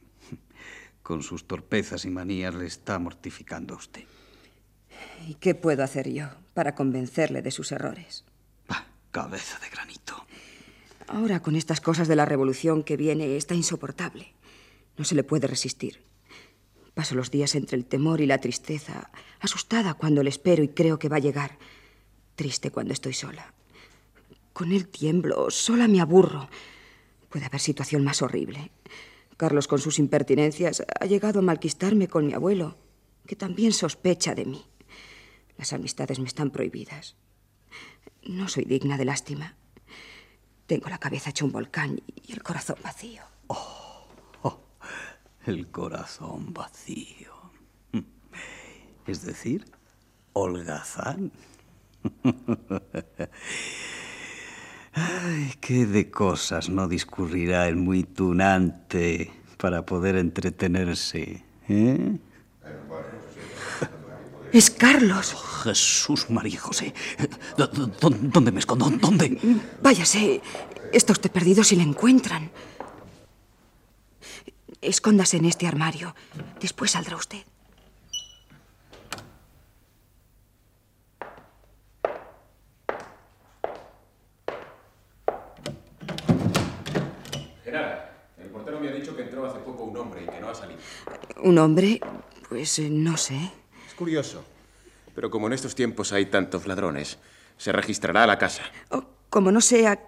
Con 1.01 1.24
sus 1.24 1.47
torpezas 1.47 2.05
y 2.05 2.10
manías 2.10 2.53
le 2.53 2.68
está 2.68 2.99
mortificando 2.99 3.74
a 3.74 3.78
usted. 3.78 4.03
¿Y 5.28 5.36
qué 5.36 5.55
puedo 5.55 5.84
hacer 5.84 6.10
yo 6.12 6.28
para 6.53 6.76
convencerle 6.76 7.41
de 7.41 7.51
sus 7.51 7.72
errores? 7.72 8.26
Cabeza 9.12 9.57
de 9.60 9.70
granito. 9.70 10.26
Ahora, 11.07 11.41
con 11.41 11.55
estas 11.55 11.82
cosas 11.82 12.07
de 12.07 12.16
la 12.16 12.26
revolución 12.26 12.84
que 12.84 12.97
viene, 12.97 13.38
está 13.38 13.55
insoportable. 13.55 14.34
No 14.97 15.03
se 15.03 15.16
le 15.16 15.24
puede 15.24 15.47
resistir. 15.47 16.03
Paso 16.93 17.16
los 17.16 17.32
días 17.32 17.55
entre 17.55 17.78
el 17.78 17.86
temor 17.86 18.22
y 18.22 18.28
la 18.28 18.38
tristeza, 18.38 19.10
asustada 19.39 19.95
cuando 19.95 20.22
le 20.22 20.30
espero 20.30 20.62
y 20.64 20.70
creo 20.70 20.99
que 20.99 21.10
va 21.10 21.16
a 21.16 21.22
llegar, 21.22 21.57
triste 22.36 22.70
cuando 22.70 22.93
estoy 22.93 23.14
sola. 23.14 23.53
Con 24.53 24.72
él 24.72 24.88
tiemblo, 24.88 25.49
sola 25.49 25.88
me 25.88 26.01
aburro. 26.01 26.49
Puede 27.30 27.45
haber 27.45 27.62
situación 27.62 28.03
más 28.03 28.22
horrible. 28.22 28.72
Carlos, 29.38 29.68
con 29.68 29.80
sus 29.80 29.97
impertinencias, 29.97 30.84
ha 30.99 31.05
llegado 31.05 31.39
a 31.39 31.43
malquistarme 31.43 32.07
con 32.07 32.28
mi 32.28 32.34
abuelo, 32.34 32.78
que 33.26 33.36
también 33.36 33.72
sospecha 33.72 34.36
de 34.36 34.45
mí. 34.45 34.66
Las 35.57 35.74
amistades 35.74 36.20
me 36.20 36.28
están 36.28 36.51
prohibidas. 36.51 37.16
No 38.30 38.47
soy 38.47 38.63
digna 38.63 38.95
de 38.95 39.05
lástima. 39.05 39.55
Tengo 40.67 40.88
la 40.88 40.99
cabeza 40.99 41.32
hecha 41.32 41.45
un 41.45 41.51
volcán 41.51 41.99
y 42.27 42.32
el 42.32 42.43
corazón 42.43 42.75
vacío. 42.84 43.23
Oh, 43.47 44.05
oh, 44.43 44.59
el 45.47 45.71
corazón 45.71 46.53
vacío. 46.53 47.34
Es 49.07 49.23
decir, 49.23 49.65
holgazán. 50.34 51.32
Ay, 54.93 55.53
qué 55.59 55.88
de 55.88 56.11
cosas 56.11 56.69
no 56.69 56.88
discurrirá 56.88 57.67
el 57.67 57.77
muy 57.77 58.03
tunante 58.03 59.32
para 59.57 59.88
poder 59.88 60.17
entretenerse, 60.17 61.43
¿eh? 61.67 62.19
Es 64.51 64.71
Carlos. 64.71 65.35
Oh, 65.35 65.63
Jesús, 65.63 66.29
María 66.29 66.59
José. 66.59 66.93
¿Dónde 68.01 68.51
me 68.51 68.59
escondo? 68.59 68.89
¿Dónde? 68.89 69.37
Váyase. 69.81 70.41
Está 70.91 71.13
usted 71.13 71.31
perdido 71.31 71.63
si 71.63 71.75
le 71.75 71.83
encuentran. 71.83 72.49
Escóndase 74.81 75.37
en 75.37 75.45
este 75.45 75.67
armario. 75.67 76.15
Después 76.59 76.91
saldrá 76.91 77.15
usted. 77.15 77.43
el 88.37 88.49
portero 88.49 88.79
me 88.79 88.89
ha 88.89 88.91
dicho 88.91 89.15
que 89.15 89.23
entró 89.23 89.45
hace 89.45 89.59
poco 89.59 89.83
un 89.83 89.97
hombre 89.97 90.23
y 90.23 90.25
que 90.25 90.39
no 90.39 90.49
ha 90.49 90.55
salido. 90.55 90.79
¿Un 91.43 91.57
hombre? 91.59 91.99
Pues 92.49 92.79
eh, 92.79 92.89
no 92.89 93.15
sé. 93.15 93.51
Curioso. 93.99 94.45
Pero 95.13 95.29
como 95.29 95.47
en 95.47 95.53
estos 95.53 95.75
tiempos 95.75 96.13
hay 96.13 96.27
tantos 96.27 96.65
ladrones, 96.65 97.17
se 97.57 97.73
registrará 97.73 98.25
la 98.25 98.37
casa. 98.37 98.63
Oh, 98.91 99.03
como 99.29 99.51
no 99.51 99.59
sea... 99.59 100.07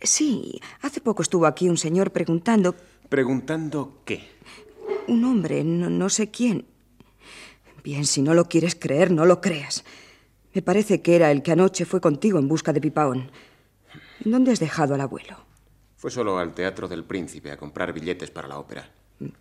Sí, 0.00 0.58
hace 0.80 1.02
poco 1.02 1.20
estuvo 1.20 1.44
aquí 1.44 1.68
un 1.68 1.76
señor 1.76 2.12
preguntando... 2.12 2.74
¿Preguntando 3.10 4.00
qué? 4.06 4.26
Un 5.06 5.22
hombre, 5.24 5.62
no, 5.64 5.90
no 5.90 6.08
sé 6.08 6.30
quién. 6.30 6.64
Bien, 7.84 8.06
si 8.06 8.22
no 8.22 8.32
lo 8.32 8.46
quieres 8.46 8.74
creer, 8.74 9.10
no 9.10 9.26
lo 9.26 9.42
creas. 9.42 9.84
Me 10.54 10.62
parece 10.62 11.02
que 11.02 11.14
era 11.14 11.30
el 11.30 11.42
que 11.42 11.52
anoche 11.52 11.84
fue 11.84 12.00
contigo 12.00 12.38
en 12.38 12.48
busca 12.48 12.72
de 12.72 12.80
Pipaón. 12.80 13.30
¿Dónde 14.20 14.52
has 14.52 14.60
dejado 14.60 14.94
al 14.94 15.02
abuelo? 15.02 15.44
Fue 15.98 16.10
solo 16.10 16.38
al 16.38 16.54
Teatro 16.54 16.88
del 16.88 17.04
Príncipe 17.04 17.50
a 17.50 17.58
comprar 17.58 17.92
billetes 17.92 18.30
para 18.30 18.48
la 18.48 18.58
ópera. 18.58 18.90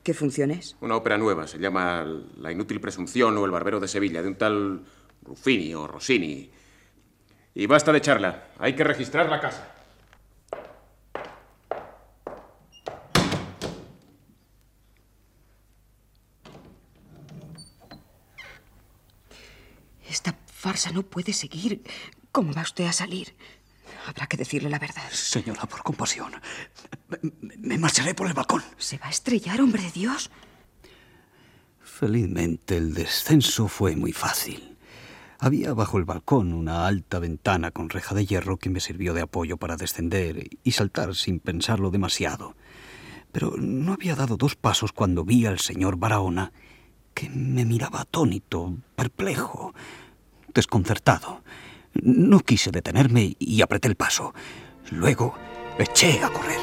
¿Qué 0.03 0.13
funciones? 0.13 0.75
Una 0.81 0.97
ópera 0.97 1.17
nueva, 1.17 1.47
se 1.47 1.57
llama 1.57 2.05
La 2.37 2.51
inútil 2.51 2.81
presunción 2.81 3.37
o 3.37 3.45
El 3.45 3.51
barbero 3.51 3.79
de 3.79 3.87
Sevilla, 3.87 4.21
de 4.21 4.27
un 4.27 4.35
tal 4.35 4.83
Ruffini 5.21 5.73
o 5.73 5.87
Rossini. 5.87 6.51
Y 7.55 7.65
basta 7.65 7.93
de 7.93 8.01
charla, 8.01 8.49
hay 8.57 8.75
que 8.75 8.83
registrar 8.83 9.29
la 9.29 9.39
casa. 9.39 9.75
Esta 20.09 20.35
farsa 20.47 20.91
no 20.91 21.03
puede 21.03 21.31
seguir. 21.31 21.83
¿Cómo 22.33 22.53
va 22.53 22.63
usted 22.63 22.85
a 22.85 22.93
salir? 22.93 23.33
Habrá 24.07 24.27
que 24.27 24.37
decirle 24.37 24.69
la 24.69 24.79
verdad. 24.79 25.09
Señora, 25.11 25.65
por 25.65 25.83
compasión. 25.83 26.31
Me, 27.09 27.57
me 27.57 27.77
marcharé 27.77 28.13
por 28.13 28.27
el 28.27 28.33
balcón. 28.33 28.63
¿Se 28.77 28.97
va 28.97 29.07
a 29.07 29.09
estrellar, 29.09 29.61
hombre 29.61 29.83
de 29.83 29.91
Dios? 29.91 30.31
Felizmente 31.81 32.77
el 32.77 32.93
descenso 32.93 33.67
fue 33.67 33.95
muy 33.95 34.13
fácil. 34.13 34.77
Había 35.41 35.73
bajo 35.73 35.97
el 35.97 36.03
balcón 36.03 36.51
una 36.53 36.85
alta 36.85 37.19
ventana 37.19 37.71
con 37.71 37.89
reja 37.89 38.13
de 38.13 38.25
hierro 38.25 38.57
que 38.57 38.69
me 38.69 38.81
sirvió 38.81 39.13
de 39.13 39.21
apoyo 39.21 39.55
para 39.57 39.77
descender 39.77 40.49
y 40.63 40.71
saltar 40.71 41.15
sin 41.15 41.39
pensarlo 41.39 41.91
demasiado. 41.91 42.55
Pero 43.31 43.55
no 43.57 43.93
había 43.93 44.15
dado 44.15 44.37
dos 44.37 44.55
pasos 44.55 44.91
cuando 44.91 45.23
vi 45.23 45.45
al 45.45 45.59
señor 45.59 45.97
Barahona 45.97 46.51
que 47.13 47.29
me 47.29 47.63
miraba 47.63 48.01
atónito, 48.01 48.75
perplejo, 48.95 49.73
desconcertado. 50.53 51.41
No 51.93 52.39
quise 52.39 52.71
detenerme 52.71 53.35
y 53.39 53.61
apreté 53.61 53.87
el 53.87 53.95
paso. 53.95 54.33
Luego 54.91 55.35
eché 55.77 56.23
a 56.23 56.29
correr. 56.29 56.59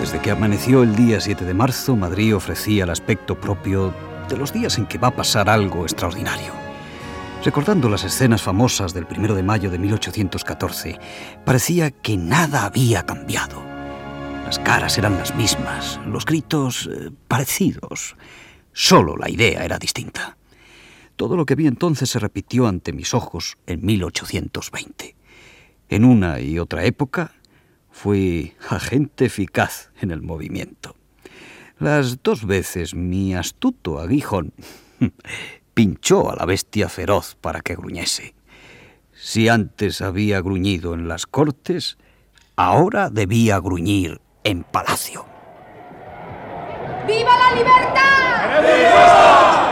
Desde 0.00 0.20
que 0.20 0.30
amaneció 0.30 0.82
el 0.82 0.94
día 0.96 1.18
7 1.18 1.46
de 1.46 1.54
marzo, 1.54 1.96
Madrid 1.96 2.36
ofrecía 2.36 2.84
el 2.84 2.90
aspecto 2.90 3.40
propio 3.40 3.94
de 4.28 4.36
los 4.36 4.52
días 4.52 4.76
en 4.76 4.86
que 4.86 4.98
va 4.98 5.08
a 5.08 5.16
pasar 5.16 5.48
algo 5.48 5.84
extraordinario. 5.84 6.63
Recordando 7.44 7.90
las 7.90 8.04
escenas 8.04 8.40
famosas 8.40 8.94
del 8.94 9.04
1 9.04 9.34
de 9.34 9.42
mayo 9.42 9.70
de 9.70 9.78
1814, 9.78 10.98
parecía 11.44 11.90
que 11.90 12.16
nada 12.16 12.64
había 12.64 13.04
cambiado. 13.04 13.62
Las 14.46 14.58
caras 14.58 14.96
eran 14.96 15.18
las 15.18 15.36
mismas, 15.36 16.00
los 16.06 16.24
gritos 16.24 16.88
eh, 16.90 17.10
parecidos. 17.28 18.16
Solo 18.72 19.18
la 19.18 19.28
idea 19.28 19.62
era 19.62 19.78
distinta. 19.78 20.38
Todo 21.16 21.36
lo 21.36 21.44
que 21.44 21.54
vi 21.54 21.66
entonces 21.66 22.08
se 22.08 22.18
repitió 22.18 22.66
ante 22.66 22.94
mis 22.94 23.12
ojos 23.12 23.58
en 23.66 23.84
1820. 23.84 25.14
En 25.90 26.04
una 26.06 26.40
y 26.40 26.58
otra 26.58 26.86
época 26.86 27.34
fui 27.90 28.54
agente 28.70 29.26
eficaz 29.26 29.90
en 30.00 30.12
el 30.12 30.22
movimiento. 30.22 30.96
Las 31.78 32.22
dos 32.22 32.46
veces 32.46 32.94
mi 32.94 33.34
astuto 33.34 34.00
aguijón 34.00 34.54
pinchó 35.74 36.30
a 36.30 36.36
la 36.36 36.46
bestia 36.46 36.88
feroz 36.88 37.36
para 37.40 37.60
que 37.60 37.74
gruñese. 37.74 38.34
Si 39.12 39.48
antes 39.48 40.00
había 40.00 40.40
gruñido 40.40 40.94
en 40.94 41.08
las 41.08 41.26
cortes, 41.26 41.98
ahora 42.56 43.10
debía 43.10 43.58
gruñir 43.58 44.20
en 44.44 44.64
palacio. 44.64 45.26
¡Viva 47.06 47.36
la 47.36 47.54
libertad! 47.54 48.62
¡Viva! 48.62 49.54
¡Viva 49.60 49.63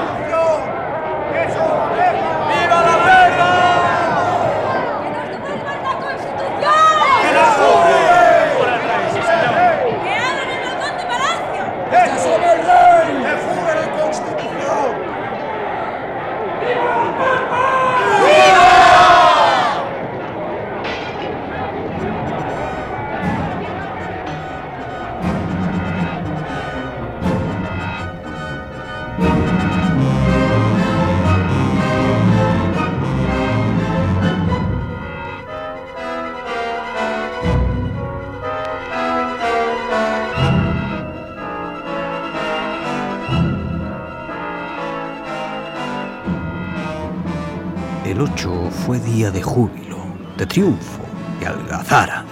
2008 48.22 48.70
fue 48.86 49.00
día 49.00 49.32
de 49.32 49.42
júbilo, 49.42 49.98
de 50.38 50.46
triunfo, 50.46 51.02
de 51.40 51.46
algazara. 51.46 52.24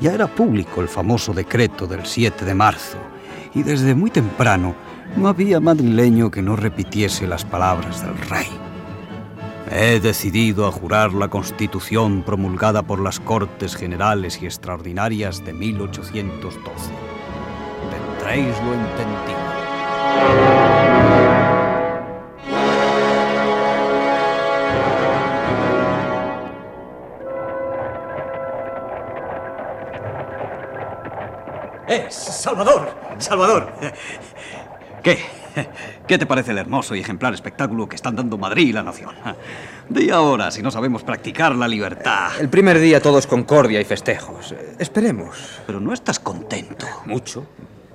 Ya 0.00 0.12
era 0.12 0.28
público 0.28 0.80
el 0.80 0.88
famoso 0.88 1.32
decreto 1.32 1.88
del 1.88 2.06
7 2.06 2.44
de 2.44 2.54
marzo 2.54 2.96
y 3.52 3.64
desde 3.64 3.96
muy 3.96 4.10
temprano 4.10 4.76
no 5.16 5.26
había 5.26 5.58
madrileño 5.58 6.30
que 6.30 6.42
no 6.42 6.54
repitiese 6.54 7.26
las 7.26 7.44
palabras 7.44 8.02
del 8.02 8.16
rey. 8.28 8.46
He 9.68 9.98
decidido 9.98 10.64
a 10.64 10.70
jurar 10.70 11.12
la 11.12 11.26
Constitución 11.26 12.22
promulgada 12.22 12.84
por 12.84 13.00
las 13.00 13.18
Cortes 13.18 13.74
Generales 13.74 14.40
y 14.40 14.46
Extraordinarias 14.46 15.44
de 15.44 15.52
1812. 15.52 16.92
Tendréislo 18.20 18.74
entendido. 18.74 19.36
¡Eh, 31.96 32.06
Salvador! 32.10 32.94
¡Salvador! 33.18 33.72
¿Qué? 35.02 35.18
¿Qué 36.06 36.18
te 36.18 36.26
parece 36.26 36.50
el 36.50 36.58
hermoso 36.58 36.94
y 36.94 37.00
ejemplar 37.00 37.32
espectáculo 37.32 37.88
que 37.88 37.96
están 37.96 38.14
dando 38.14 38.36
Madrid 38.36 38.68
y 38.68 38.72
la 38.72 38.82
nación? 38.82 39.14
De 39.88 40.12
ahora, 40.12 40.50
si 40.50 40.62
no 40.62 40.70
sabemos 40.70 41.04
practicar 41.04 41.54
la 41.54 41.66
libertad. 41.66 42.32
El 42.38 42.50
primer 42.50 42.78
día 42.78 43.00
todos 43.00 43.26
concordia 43.26 43.80
y 43.80 43.84
festejos. 43.84 44.54
Esperemos. 44.78 45.60
Pero 45.66 45.80
no 45.80 45.94
estás 45.94 46.18
contento. 46.18 46.86
Mucho. 47.06 47.46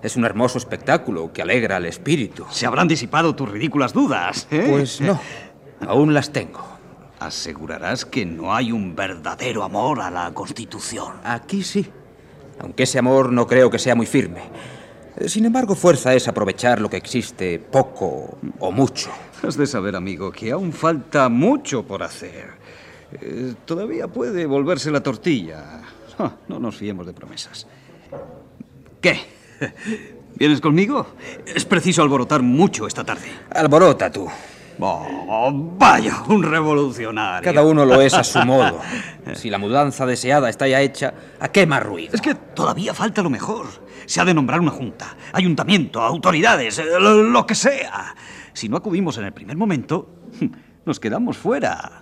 Es 0.01 0.15
un 0.15 0.25
hermoso 0.25 0.57
espectáculo 0.57 1.31
que 1.31 1.43
alegra 1.43 1.77
al 1.77 1.85
espíritu. 1.85 2.47
Se 2.49 2.65
habrán 2.65 2.87
disipado 2.87 3.35
tus 3.35 3.49
ridículas 3.49 3.93
dudas. 3.93 4.47
¿eh? 4.49 4.65
Pues 4.67 4.99
no. 4.99 5.19
Aún 5.87 6.15
las 6.15 6.31
tengo. 6.31 6.65
Asegurarás 7.19 8.05
que 8.05 8.25
no 8.25 8.55
hay 8.55 8.71
un 8.71 8.95
verdadero 8.95 9.63
amor 9.63 10.01
a 10.01 10.09
la 10.09 10.33
Constitución. 10.33 11.17
Aquí 11.23 11.61
sí. 11.61 11.87
Aunque 12.61 12.83
ese 12.83 12.99
amor 12.99 13.31
no 13.31 13.47
creo 13.47 13.69
que 13.69 13.79
sea 13.79 13.95
muy 13.95 14.05
firme. 14.05 14.41
Sin 15.25 15.45
embargo, 15.45 15.75
fuerza 15.75 16.13
es 16.13 16.27
aprovechar 16.27 16.79
lo 16.79 16.89
que 16.89 16.97
existe, 16.97 17.59
poco 17.59 18.37
o 18.59 18.71
mucho. 18.71 19.11
Has 19.43 19.57
de 19.57 19.67
saber, 19.67 19.95
amigo, 19.95 20.31
que 20.31 20.51
aún 20.51 20.71
falta 20.71 21.27
mucho 21.29 21.83
por 21.83 22.03
hacer. 22.03 22.51
Eh, 23.19 23.53
todavía 23.65 24.07
puede 24.07 24.45
volverse 24.45 24.91
la 24.91 25.01
tortilla. 25.01 25.81
Ah, 26.17 26.35
no 26.47 26.59
nos 26.59 26.75
fiemos 26.75 27.05
de 27.05 27.13
promesas. 27.13 27.67
¿Qué? 29.01 29.19
¿Vienes 30.35 30.61
conmigo? 30.61 31.07
Es 31.45 31.65
preciso 31.65 32.01
alborotar 32.01 32.41
mucho 32.41 32.87
esta 32.87 33.03
tarde. 33.03 33.27
Alborota 33.49 34.11
tú. 34.11 34.27
Oh, 34.79 35.51
vaya, 35.77 36.23
un 36.27 36.43
revolucionario. 36.43 37.43
Cada 37.43 37.65
uno 37.65 37.85
lo 37.85 38.01
es 38.01 38.13
a 38.13 38.23
su 38.23 38.39
modo. 38.45 38.79
Si 39.33 39.49
la 39.49 39.57
mudanza 39.57 40.05
deseada 40.05 40.49
está 40.49 40.67
ya 40.67 40.81
hecha, 40.81 41.13
¿a 41.39 41.49
qué 41.49 41.67
más 41.67 41.83
ruido? 41.83 42.13
Es 42.13 42.21
que 42.21 42.35
todavía 42.35 42.93
falta 42.93 43.21
lo 43.21 43.29
mejor. 43.29 43.67
Se 44.05 44.19
ha 44.19 44.25
de 44.25 44.33
nombrar 44.33 44.59
una 44.59 44.71
junta, 44.71 45.15
ayuntamiento, 45.33 46.01
autoridades, 46.01 46.79
eh, 46.79 46.85
lo, 46.99 47.23
lo 47.23 47.45
que 47.45 47.55
sea. 47.55 48.15
Si 48.53 48.67
no 48.67 48.77
acudimos 48.77 49.17
en 49.17 49.25
el 49.25 49.33
primer 49.33 49.55
momento, 49.55 50.09
nos 50.85 50.99
quedamos 50.99 51.37
fuera. 51.37 52.01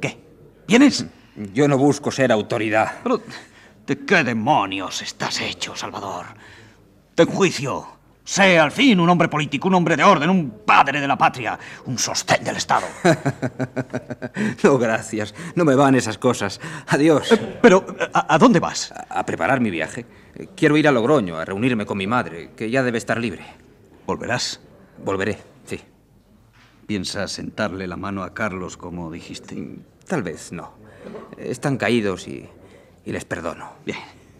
¿Qué? 0.00 0.18
¿Vienes? 0.66 1.06
Yo 1.54 1.68
no 1.68 1.78
busco 1.78 2.10
ser 2.10 2.32
autoridad. 2.32 2.94
Pero, 3.02 3.20
¿de 3.86 4.04
qué 4.04 4.24
demonios 4.24 5.02
estás 5.02 5.40
hecho, 5.40 5.76
Salvador? 5.76 6.26
Ten 7.14 7.26
juicio. 7.26 7.95
Sé 8.26 8.58
al 8.58 8.72
fin 8.72 8.98
un 8.98 9.08
hombre 9.08 9.28
político, 9.28 9.68
un 9.68 9.74
hombre 9.74 9.96
de 9.96 10.02
orden, 10.02 10.28
un 10.28 10.50
padre 10.66 11.00
de 11.00 11.06
la 11.06 11.16
patria, 11.16 11.56
un 11.84 11.96
sostén 11.96 12.42
del 12.42 12.56
Estado. 12.56 12.84
no, 14.64 14.78
gracias. 14.78 15.32
No 15.54 15.64
me 15.64 15.76
van 15.76 15.94
esas 15.94 16.18
cosas. 16.18 16.60
Adiós. 16.88 17.30
Eh, 17.30 17.58
pero, 17.62 17.86
¿a, 18.12 18.34
a 18.34 18.36
dónde 18.36 18.58
vas? 18.58 18.90
A, 18.90 19.20
a, 19.20 19.24
preparar 19.24 19.60
mi 19.60 19.70
viaje. 19.70 20.06
Quiero 20.56 20.76
ir 20.76 20.88
a 20.88 20.90
Logroño 20.90 21.38
a 21.38 21.44
reunirme 21.44 21.86
con 21.86 21.98
mi 21.98 22.08
madre, 22.08 22.50
que 22.56 22.68
ya 22.68 22.82
debe 22.82 22.98
estar 22.98 23.16
libre. 23.18 23.46
¿Volverás? 24.06 24.60
Volveré, 25.04 25.38
sí. 25.64 25.78
¿Piensas 26.88 27.30
sentarle 27.30 27.86
la 27.86 27.96
mano 27.96 28.24
a 28.24 28.34
Carlos 28.34 28.76
como 28.76 29.08
dijiste? 29.12 29.78
Tal 30.04 30.24
vez 30.24 30.50
no. 30.50 30.72
Están 31.38 31.76
caídos 31.76 32.26
y, 32.26 32.48
y 33.04 33.12
les 33.12 33.24
perdono. 33.24 33.74
Bien. 33.84 33.98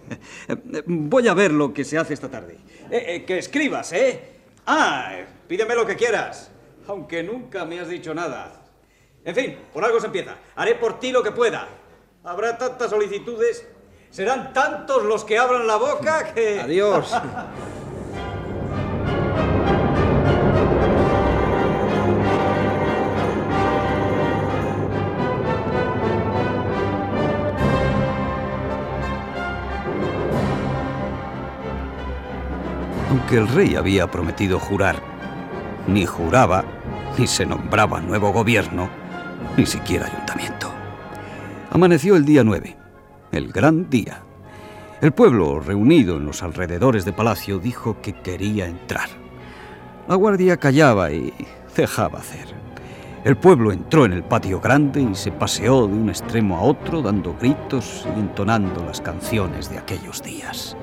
Voy 0.86 1.28
a 1.28 1.34
ver 1.34 1.52
lo 1.52 1.72
que 1.72 1.84
se 1.84 1.98
hace 1.98 2.14
esta 2.14 2.28
tarde. 2.28 2.56
Eh, 2.90 3.04
eh, 3.08 3.24
que 3.24 3.38
escribas, 3.38 3.92
¿eh? 3.92 4.20
Ah, 4.66 5.12
pídeme 5.48 5.74
lo 5.74 5.86
que 5.86 5.96
quieras. 5.96 6.50
Aunque 6.88 7.22
nunca 7.22 7.64
me 7.64 7.80
has 7.80 7.88
dicho 7.88 8.14
nada. 8.14 8.62
En 9.24 9.34
fin, 9.34 9.58
por 9.72 9.84
algo 9.84 10.00
se 10.00 10.06
empieza. 10.06 10.36
Haré 10.54 10.76
por 10.76 11.00
ti 11.00 11.10
lo 11.10 11.22
que 11.22 11.32
pueda. 11.32 11.66
Habrá 12.22 12.56
tantas 12.56 12.90
solicitudes. 12.90 13.66
Serán 14.10 14.52
tantos 14.52 15.04
los 15.04 15.24
que 15.24 15.36
abran 15.36 15.66
la 15.66 15.76
boca 15.76 16.32
que... 16.32 16.60
Adiós. 16.60 17.12
Aunque 33.26 33.42
el 33.42 33.48
rey 33.48 33.74
había 33.74 34.08
prometido 34.08 34.60
jurar, 34.60 35.02
ni 35.88 36.06
juraba, 36.06 36.64
ni 37.18 37.26
se 37.26 37.44
nombraba 37.44 38.00
nuevo 38.00 38.32
gobierno, 38.32 38.88
ni 39.56 39.66
siquiera 39.66 40.06
ayuntamiento. 40.06 40.70
Amaneció 41.72 42.14
el 42.14 42.24
día 42.24 42.44
9, 42.44 42.76
el 43.32 43.50
gran 43.50 43.90
día. 43.90 44.22
El 45.00 45.10
pueblo, 45.10 45.58
reunido 45.58 46.18
en 46.18 46.24
los 46.24 46.44
alrededores 46.44 47.04
de 47.04 47.12
palacio, 47.12 47.58
dijo 47.58 48.00
que 48.00 48.12
quería 48.12 48.68
entrar. 48.68 49.08
La 50.06 50.14
guardia 50.14 50.58
callaba 50.58 51.10
y 51.10 51.34
dejaba 51.76 52.20
hacer. 52.20 52.46
El 53.24 53.36
pueblo 53.36 53.72
entró 53.72 54.04
en 54.04 54.12
el 54.12 54.22
patio 54.22 54.60
grande 54.60 55.02
y 55.02 55.16
se 55.16 55.32
paseó 55.32 55.88
de 55.88 55.94
un 55.94 56.10
extremo 56.10 56.58
a 56.58 56.62
otro 56.62 57.02
dando 57.02 57.34
gritos 57.34 58.06
y 58.16 58.20
entonando 58.20 58.84
las 58.84 59.00
canciones 59.00 59.68
de 59.68 59.78
aquellos 59.78 60.22
días. 60.22 60.76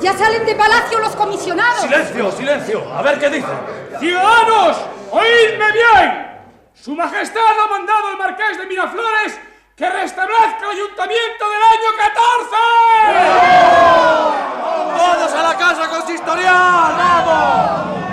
¡Ya 0.00 0.16
salen 0.16 0.46
de 0.46 0.54
palacio 0.54 0.98
los 0.98 1.14
comisionados! 1.14 1.82
¡Silencio, 1.82 2.32
silencio! 2.32 2.94
A 2.94 3.02
ver 3.02 3.18
qué 3.18 3.28
dicen. 3.28 3.58
¡Ciudadanos! 3.98 4.78
¡Oídme 5.10 5.72
bien! 5.72 6.30
Su 6.74 6.94
Majestad 6.94 7.60
ha 7.62 7.66
mandado 7.68 8.08
al 8.08 8.16
Marqués 8.16 8.56
de 8.56 8.66
Miraflores 8.66 9.38
que 9.76 9.90
restablezca 9.90 10.64
el 10.64 10.70
ayuntamiento 10.70 11.50
del 11.50 11.62
año 11.62 11.90
14. 11.98 12.56
¡Todos 14.96 15.34
a 15.34 15.42
la 15.42 15.58
casa 15.58 15.88
consistorial! 15.88 16.96
¡Vamos! 16.96 18.09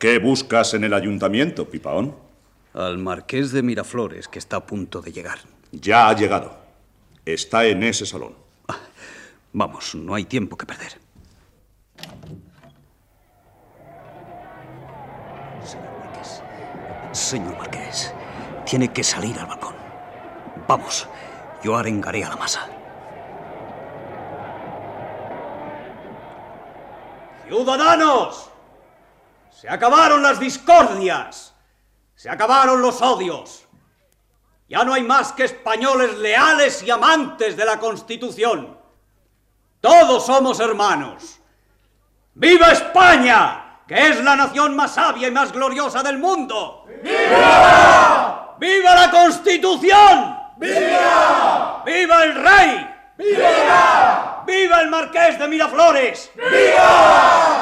¿Qué 0.00 0.18
buscas 0.18 0.72
en 0.72 0.82
el 0.84 0.94
ayuntamiento, 0.94 1.68
Pipaón? 1.68 2.16
Al 2.72 2.96
marqués 2.96 3.52
de 3.52 3.62
Miraflores, 3.62 4.28
que 4.28 4.38
está 4.38 4.56
a 4.56 4.66
punto 4.66 5.02
de 5.02 5.12
llegar. 5.12 5.40
Ya 5.72 6.08
ha 6.08 6.14
llegado. 6.14 6.56
Está 7.26 7.66
en 7.66 7.82
ese 7.82 8.06
salón. 8.06 8.34
Ah, 8.66 8.78
vamos, 9.52 9.94
no 9.94 10.14
hay 10.14 10.24
tiempo 10.24 10.56
que 10.56 10.64
perder. 10.64 10.98
Señor 15.62 15.98
Marqués. 15.98 16.42
Señor 17.12 17.58
Marqués. 17.58 18.14
Tiene 18.64 18.90
que 18.90 19.04
salir 19.04 19.38
al 19.38 19.48
balcón. 19.48 19.74
Vamos. 20.66 21.06
Yo 21.62 21.76
arengaré 21.76 22.24
a 22.24 22.30
la 22.30 22.36
masa. 22.36 22.66
¡Ciudadanos! 27.46 28.49
Se 29.60 29.68
acabaron 29.68 30.22
las 30.22 30.40
discordias. 30.40 31.54
Se 32.14 32.30
acabaron 32.30 32.80
los 32.80 33.02
odios. 33.02 33.68
Ya 34.66 34.84
no 34.84 34.94
hay 34.94 35.02
más 35.02 35.32
que 35.32 35.44
españoles 35.44 36.16
leales 36.16 36.82
y 36.82 36.90
amantes 36.90 37.58
de 37.58 37.66
la 37.66 37.78
Constitución. 37.78 38.78
Todos 39.82 40.24
somos 40.24 40.60
hermanos. 40.60 41.40
¡Viva 42.32 42.72
España! 42.72 43.82
Que 43.86 44.08
es 44.08 44.24
la 44.24 44.34
nación 44.34 44.74
más 44.74 44.94
sabia 44.94 45.28
y 45.28 45.30
más 45.30 45.52
gloriosa 45.52 46.02
del 46.02 46.16
mundo. 46.16 46.86
¡Viva! 47.02 48.56
¡Viva 48.58 48.94
la 48.94 49.10
Constitución! 49.10 50.38
¡Viva! 50.56 51.82
¡Viva 51.84 52.24
el 52.24 52.34
rey! 52.34 52.90
¡Viva! 53.18 54.42
¡Viva 54.46 54.80
el 54.80 54.88
marqués 54.88 55.38
de 55.38 55.48
Miraflores! 55.48 56.30
¡Viva! 56.34 57.59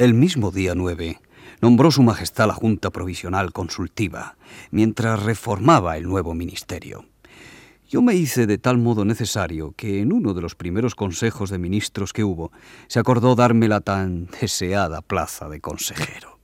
El 0.00 0.14
mismo 0.14 0.50
día 0.50 0.74
9 0.74 1.20
nombró 1.60 1.90
Su 1.90 2.02
Majestad 2.02 2.46
la 2.46 2.54
Junta 2.54 2.88
Provisional 2.88 3.52
Consultiva, 3.52 4.38
mientras 4.70 5.22
reformaba 5.22 5.98
el 5.98 6.04
nuevo 6.04 6.32
ministerio. 6.32 7.04
Yo 7.86 8.00
me 8.00 8.14
hice 8.14 8.46
de 8.46 8.56
tal 8.56 8.78
modo 8.78 9.04
necesario 9.04 9.74
que 9.76 10.00
en 10.00 10.14
uno 10.14 10.32
de 10.32 10.40
los 10.40 10.54
primeros 10.54 10.94
consejos 10.94 11.50
de 11.50 11.58
ministros 11.58 12.14
que 12.14 12.24
hubo 12.24 12.50
se 12.86 12.98
acordó 12.98 13.34
darme 13.34 13.68
la 13.68 13.82
tan 13.82 14.28
deseada 14.40 15.02
plaza 15.02 15.50
de 15.50 15.60
consejero. 15.60 16.38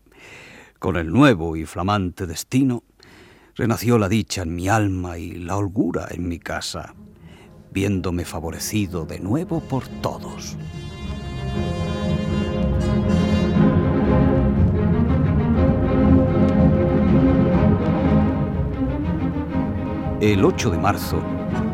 Con 0.79 0.99
el 0.99 1.11
nuevo 1.11 1.57
y 1.57 1.65
flamante 1.65 2.27
destino, 2.27 2.83
renació 3.55 3.97
la 3.97 4.11
dicha 4.11 4.43
en 4.43 4.55
mi 4.55 4.69
alma 4.69 5.17
y 5.17 5.33
la 5.33 5.57
holgura 5.57 6.09
en 6.11 6.29
mi 6.29 6.39
casa, 6.39 6.95
viéndome 7.73 8.27
favorecido 8.27 9.07
de 9.07 9.19
nuevo 9.19 9.61
por 9.61 9.89
todos. 10.03 10.59
El 20.21 20.47
8 20.47 20.71
de 20.71 20.79
marzo, 20.79 21.21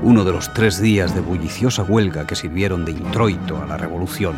uno 0.03 0.24
de 0.24 0.32
los 0.32 0.53
tres 0.53 0.80
días 0.80 1.14
de 1.14 1.20
bulliciosa 1.20 1.84
huelga 1.84 2.26
que 2.26 2.34
sirvieron 2.34 2.84
de 2.84 2.90
introito 2.90 3.57
a 3.62 3.66
la 3.66 3.76
revolución, 3.76 4.36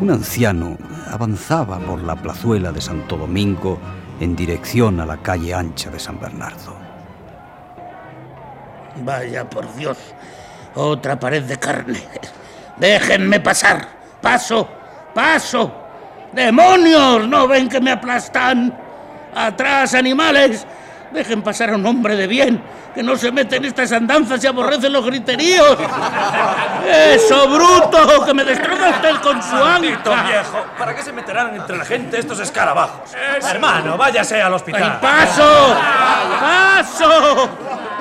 un 0.00 0.12
anciano 0.12 0.78
avanzaba 1.10 1.80
por 1.80 2.00
la 2.00 2.14
plazuela 2.14 2.70
de 2.70 2.80
Santo 2.80 3.16
Domingo 3.16 3.80
en 4.20 4.36
dirección 4.36 5.00
a 5.00 5.06
la 5.06 5.16
calle 5.16 5.52
ancha 5.52 5.90
de 5.90 5.98
San 5.98 6.20
Bernardo. 6.20 6.76
Vaya 9.02 9.50
por 9.50 9.74
Dios, 9.74 9.98
otra 10.76 11.18
pared 11.18 11.42
de 11.42 11.58
carne. 11.58 12.00
Déjenme 12.76 13.40
pasar. 13.40 13.88
Paso, 14.22 14.68
paso. 15.12 15.72
¡Demonios! 16.32 17.26
¿No 17.26 17.48
ven 17.48 17.68
que 17.68 17.80
me 17.80 17.90
aplastan? 17.90 18.72
¡Atrás, 19.34 19.94
animales! 19.94 20.64
Dejen 21.10 21.42
pasar 21.42 21.70
a 21.70 21.76
un 21.76 21.86
hombre 21.86 22.16
de 22.16 22.26
bien, 22.26 22.62
que 22.94 23.02
no 23.02 23.16
se 23.16 23.32
mete 23.32 23.56
en 23.56 23.64
estas 23.64 23.90
andanzas 23.92 24.42
y 24.44 24.46
aborrece 24.46 24.90
los 24.90 25.04
griteríos. 25.06 25.76
¡Eso, 26.86 27.48
bruto! 27.48 28.24
¡Que 28.26 28.34
me 28.34 28.44
destroza 28.44 28.90
usted 28.90 29.14
con 29.22 29.42
su 29.42 29.56
anca! 29.56 30.22
viejo, 30.24 30.64
¿para 30.78 30.94
qué 30.94 31.02
se 31.02 31.12
meterán 31.12 31.54
entre 31.54 31.76
la 31.76 31.84
gente 31.84 32.18
estos 32.18 32.40
escarabajos? 32.40 33.10
Hermano, 33.42 33.96
váyase 33.96 34.42
al 34.42 34.52
hospital. 34.52 34.82
¡Ay, 34.82 34.98
paso! 35.00 35.76
¡Paso! 36.40 37.48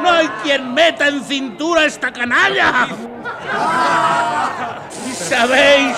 ¡No 0.04 0.12
hay 0.12 0.28
quien 0.44 0.74
meta 0.74 1.08
en 1.08 1.24
cintura 1.24 1.82
a 1.82 1.86
esta 1.86 2.12
canalla! 2.12 2.88
¿Sabéis? 5.14 5.98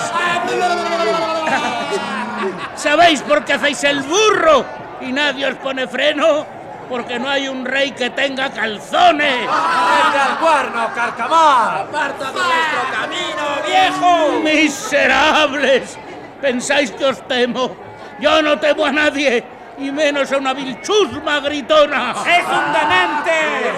¿Sabéis 2.76 3.20
por 3.22 3.44
qué 3.44 3.52
hacéis 3.54 3.84
el 3.84 4.02
burro 4.02 4.64
y 5.00 5.12
nadie 5.12 5.46
os 5.46 5.56
pone 5.56 5.86
freno? 5.86 6.59
Porque 6.90 7.20
no 7.20 7.30
hay 7.30 7.46
un 7.46 7.64
rey 7.64 7.92
que 7.92 8.10
tenga 8.10 8.50
calzones. 8.50 9.42
¡Venga 9.42 10.26
al 10.26 10.38
cuerno, 10.40 10.90
carcamá! 10.92 11.82
¡Aparta 11.82 12.32
de 12.32 12.40
nuestro 12.40 12.82
camino, 12.92 13.44
viejo! 13.64 14.40
¡Miserables! 14.42 15.96
¿Pensáis 16.40 16.90
que 16.90 17.04
os 17.04 17.26
temo? 17.28 17.76
Yo 18.18 18.42
no 18.42 18.58
temo 18.58 18.84
a 18.84 18.90
nadie, 18.90 19.44
y 19.78 19.92
menos 19.92 20.32
a 20.32 20.38
una 20.38 20.52
vil 20.52 20.82
chusma 20.82 21.38
gritona. 21.38 22.10
¡Es 22.10 22.44
un 22.44 22.72
demente! 22.72 23.72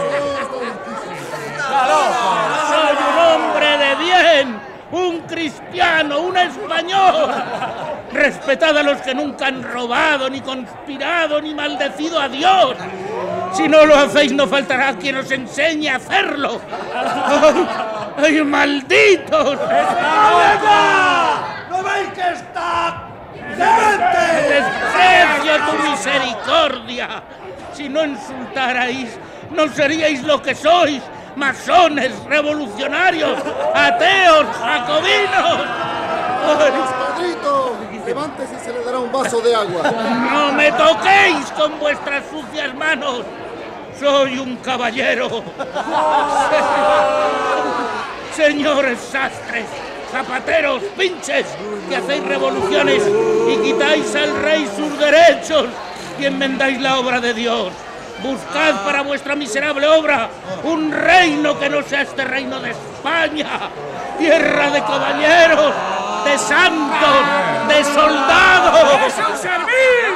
Soy 2.71 2.97
un 2.97 3.19
hombre 3.19 3.77
de 3.77 3.95
bien, 3.97 4.61
un 4.93 5.21
cristiano, 5.23 6.21
un 6.21 6.37
español. 6.37 7.31
Respetad 8.13 8.77
a 8.77 8.83
los 8.83 9.01
que 9.01 9.15
nunca 9.15 9.47
han 9.47 9.63
robado, 9.63 10.29
ni 10.29 10.41
conspirado, 10.41 11.41
ni 11.41 11.55
maldecido 11.55 12.21
a 12.21 12.29
Dios. 12.29 12.77
Si 13.53 13.67
no 13.69 13.85
lo 13.87 13.97
hacéis, 13.97 14.33
no 14.33 14.47
faltará 14.47 14.95
quien 14.97 15.17
os 15.17 15.31
enseñe 15.31 15.89
a 15.89 15.97
hacerlo. 15.97 16.61
¡Ay, 18.17 18.37
ay, 18.39 18.45
malditos! 18.45 19.59
¿No 21.71 21.83
veis 21.83 22.09
que 22.15 22.33
está 22.33 23.09
¡Desprecio 24.49 25.55
tu 25.67 25.91
misericordia! 25.91 27.23
Si 27.73 27.89
no 27.89 28.05
insultarais, 28.05 29.19
no 29.51 29.69
seríais 29.69 30.23
lo 30.23 30.43
que 30.43 30.55
sois, 30.55 31.03
masones, 31.37 32.13
revolucionarios, 32.25 33.39
ateos, 33.75 34.47
jacobinos. 34.57 35.67
Padrito, 36.99 37.77
levántese 38.07 38.55
y 38.61 38.65
se 38.65 38.73
le 38.73 38.85
dará 38.85 38.99
un 38.99 39.13
vaso 39.13 39.41
de 39.41 39.55
agua. 39.55 39.83
¡No 40.31 40.53
me 40.53 40.71
toquéis 40.73 41.51
con 41.57 41.79
vuestras 41.79 42.25
sucias 42.31 42.75
manos! 42.75 43.23
Soy 43.99 44.39
un 44.39 44.57
caballero. 44.57 45.43
Señores 48.35 48.99
sastres, 48.99 49.67
zapateros, 50.11 50.83
pinches, 50.99 51.47
que 51.89 51.97
hacéis 51.97 52.25
revoluciones 52.25 53.03
y 53.49 53.57
quitáis 53.59 54.15
al 54.17 54.43
rey 54.43 54.69
sus 54.77 54.99
derechos 54.99 55.67
y 56.19 56.25
enmendáis 56.25 56.81
la 56.81 56.99
obra 56.99 57.21
de 57.21 57.35
Dios. 57.35 57.73
Buscad 58.21 58.85
para 58.85 59.03
vuestra 59.03 59.35
miserable 59.35 59.87
obra 59.87 60.29
un 60.65 60.93
reino 60.93 61.59
que 61.59 61.69
no 61.69 61.83
sea 61.83 62.03
este 62.03 62.25
reino 62.25 62.61
de 62.61 62.71
España, 62.71 63.49
tierra 64.19 64.71
de 64.71 64.81
caballeros, 64.81 65.75
de 66.25 66.39
santos, 66.39 67.17
de 67.69 67.85
soldados. 67.85 69.01
¡Es 69.07 69.19
un 69.19 69.37
servil! 69.37 70.13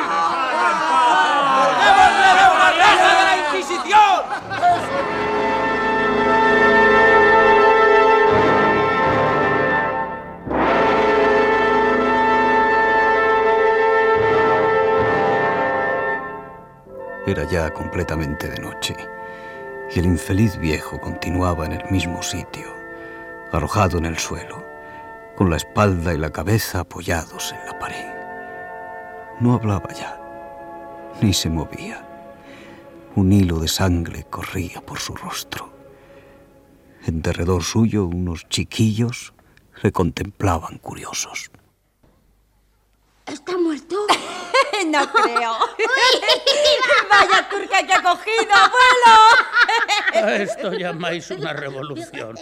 ¡Devolver 1.83 2.37
una 2.55 2.71
raza 2.71 3.09
de 3.19 3.25
la 3.25 3.37
Inquisición! 3.49 5.16
Era 17.27 17.43
ya 17.43 17.73
completamente 17.73 18.49
de 18.49 18.61
noche, 18.61 18.97
y 19.93 19.99
el 19.99 20.07
infeliz 20.07 20.57
viejo 20.59 21.01
continuaba 21.01 21.67
en 21.67 21.73
el 21.73 21.91
mismo 21.91 22.23
sitio, 22.23 22.73
arrojado 23.51 23.99
en 23.99 24.07
el 24.07 24.17
suelo, 24.17 24.63
con 25.35 25.51
la 25.51 25.57
espalda 25.57 26.15
y 26.15 26.19
la 26.19 26.31
cabeza 26.31 26.81
apoyados 26.81 27.53
en 27.53 27.67
la 27.67 27.79
pared. 27.81 28.07
No 29.41 29.55
hablaba 29.55 29.93
ya, 29.93 30.21
ni 31.21 31.33
se 31.33 31.51
movía. 31.51 32.07
Un 33.17 33.33
hilo 33.33 33.59
de 33.59 33.69
sangre 33.69 34.25
corría 34.31 34.81
por 34.81 35.01
su 35.01 35.17
rostro. 35.17 35.73
En 37.07 37.23
derredor 37.23 37.65
suyo 37.65 38.07
unos 38.07 38.49
chiquillos 38.49 39.35
le 39.83 39.91
contemplaban 39.91 40.79
curiosos. 40.79 41.51
¿Está 43.27 43.57
muerto? 43.59 43.97
no 44.87 45.13
creo. 45.13 45.53
Vaya 47.11 47.49
turca 47.49 47.87
que 47.87 47.93
ha 47.93 48.03
cogido, 48.03 48.55
abuelo. 48.55 50.27
A 50.27 50.37
esto 50.37 50.73
llamáis 50.73 51.31
una 51.31 51.53
revolución. 51.53 52.39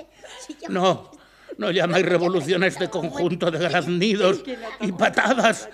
No, 0.68 1.11
no 1.57 1.70
llamáis 1.70 2.05
revolución 2.05 2.62
a 2.64 2.66
este 2.66 2.91
conjunto 2.91 3.51
de 3.51 3.59
graznidos 3.59 4.43
y 4.80 4.93
patadas. 4.93 5.68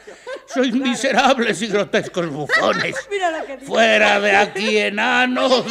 Sois 0.47 0.73
miserables 0.73 1.63
y 1.63 1.69
grotescos 1.69 2.29
bufones. 2.29 2.97
¡Fuera 3.67 4.21
de 4.21 4.37
aquí, 4.37 4.79
enanos! 4.79 5.65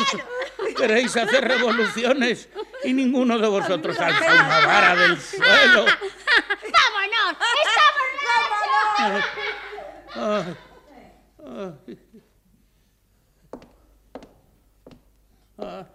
Queréis 0.76 1.16
hacer 1.18 1.46
revoluciones 1.46 2.48
y 2.84 2.94
ninguno 2.94 3.38
de 3.38 3.48
vosotros 3.48 4.00
alza 4.00 4.32
una 4.32 4.66
vara 4.66 4.96
del 4.96 5.20
suelo. 5.20 5.86
¡Vámonos! 5.86 7.32
¡Estamos 7.32 8.10
Ay, 9.00 10.56
ay. 11.46 12.00
Ah. 15.58 15.86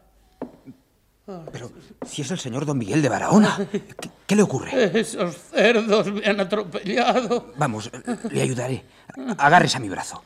Pero 1.52 1.70
si 2.06 2.20
es 2.22 2.30
el 2.30 2.38
señor 2.38 2.66
don 2.66 2.76
Miguel 2.76 3.00
de 3.00 3.08
Barahona, 3.08 3.56
¿qué, 3.70 4.10
qué 4.26 4.36
le 4.36 4.42
ocurre? 4.42 5.00
Esos 5.00 5.36
cerdos 5.36 6.12
me 6.12 6.26
han 6.26 6.40
atropellado. 6.40 7.52
Vamos, 7.56 7.90
le 8.30 8.42
ayudaré. 8.42 8.84
Agárrese 9.38 9.78
a 9.78 9.80
mi 9.80 9.88
brazo. 9.88 10.22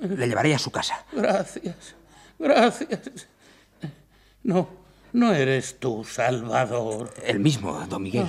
Le 0.00 0.26
llevaré 0.26 0.54
a 0.54 0.58
su 0.58 0.70
casa. 0.70 1.04
Gracias, 1.12 1.94
gracias. 2.38 3.28
No, 4.42 4.68
no 5.12 5.34
eres 5.34 5.78
tú, 5.78 6.04
Salvador. 6.04 7.12
El 7.24 7.40
mismo, 7.40 7.84
don 7.86 8.02
Miguel. 8.02 8.26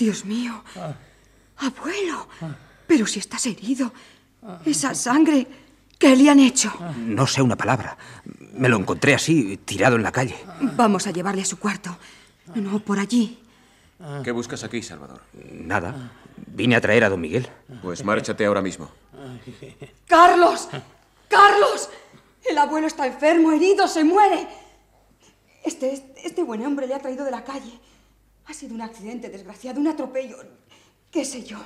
Dios 0.00 0.24
mío. 0.24 0.64
Abuelo. 1.58 2.26
Pero 2.86 3.06
si 3.06 3.18
estás 3.18 3.44
herido. 3.44 3.92
Esa 4.64 4.94
sangre. 4.94 5.46
¿Qué 5.98 6.16
le 6.16 6.30
han 6.30 6.40
hecho? 6.40 6.72
No 6.96 7.26
sé 7.26 7.42
una 7.42 7.56
palabra. 7.56 7.98
Me 8.54 8.70
lo 8.70 8.78
encontré 8.78 9.14
así, 9.14 9.58
tirado 9.58 9.96
en 9.96 10.02
la 10.02 10.10
calle. 10.10 10.34
Vamos 10.74 11.06
a 11.06 11.10
llevarle 11.10 11.42
a 11.42 11.44
su 11.44 11.58
cuarto. 11.58 11.94
No, 12.54 12.78
por 12.78 12.98
allí. 12.98 13.38
¿Qué 14.24 14.32
buscas 14.32 14.64
aquí, 14.64 14.82
Salvador? 14.82 15.20
Nada. 15.52 16.12
Vine 16.46 16.76
a 16.76 16.80
traer 16.80 17.04
a 17.04 17.10
don 17.10 17.20
Miguel. 17.20 17.46
Pues 17.82 18.02
márchate 18.02 18.46
ahora 18.46 18.62
mismo. 18.62 18.90
¡Carlos! 20.06 20.70
¡Carlos! 21.28 21.90
El 22.48 22.56
abuelo 22.56 22.86
está 22.86 23.06
enfermo, 23.06 23.52
herido, 23.52 23.86
se 23.86 24.02
muere. 24.02 24.48
Este, 25.62 25.92
este, 25.92 26.26
este 26.26 26.42
buen 26.42 26.64
hombre 26.64 26.86
le 26.86 26.94
ha 26.94 26.98
traído 26.98 27.26
de 27.26 27.30
la 27.30 27.44
calle. 27.44 27.78
Ha 28.50 28.52
sido 28.52 28.74
un 28.74 28.82
accidente 28.82 29.28
desgraciado, 29.28 29.80
un 29.80 29.86
atropello. 29.86 30.36
¿Qué 31.08 31.24
sé 31.24 31.44
yo? 31.44 31.58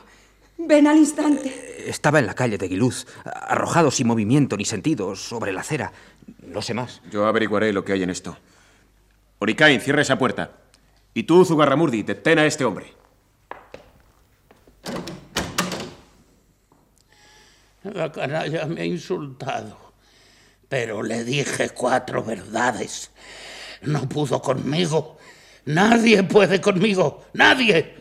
Ven 0.59 0.87
al 0.87 0.99
instante. 0.99 1.89
Estaba 1.89 2.19
en 2.19 2.27
la 2.27 2.35
calle 2.35 2.59
de 2.59 2.69
Guiluz, 2.69 3.07
arrojado 3.25 3.91
sin 3.91 4.07
movimiento 4.07 4.55
ni 4.59 4.67
sentido 4.67 5.17
sobre 5.17 5.51
la 5.55 5.63
acera. 5.63 5.93
No 6.43 6.61
sé 6.61 6.75
más. 6.75 7.01
Yo 7.11 7.25
averiguaré 7.25 7.73
lo 7.73 7.87
que 7.87 7.95
hay 7.95 8.03
en 8.03 8.11
esto. 8.11 8.37
Oricain, 9.39 9.81
cierra 9.81 10.03
esa 10.03 10.19
puerta. 10.19 10.59
Y 11.15 11.23
tú, 11.23 11.47
Zugarramurdi, 11.47 12.03
detén 12.03 12.39
a 12.39 12.45
este 12.45 12.67
hombre. 12.67 12.93
La 17.85 18.13
canalla 18.13 18.67
me 18.67 18.83
ha 18.83 18.85
insultado, 18.85 19.95
pero 20.69 21.03
le 21.03 21.25
dije 21.25 21.71
cuatro 21.71 22.23
verdades. 22.23 23.11
No 23.81 24.07
pudo 24.07 24.43
conmigo. 24.43 25.17
Nadie 25.67 26.23
puede 26.23 26.61
conmigo. 26.61 27.27
Nadie. 27.35 27.95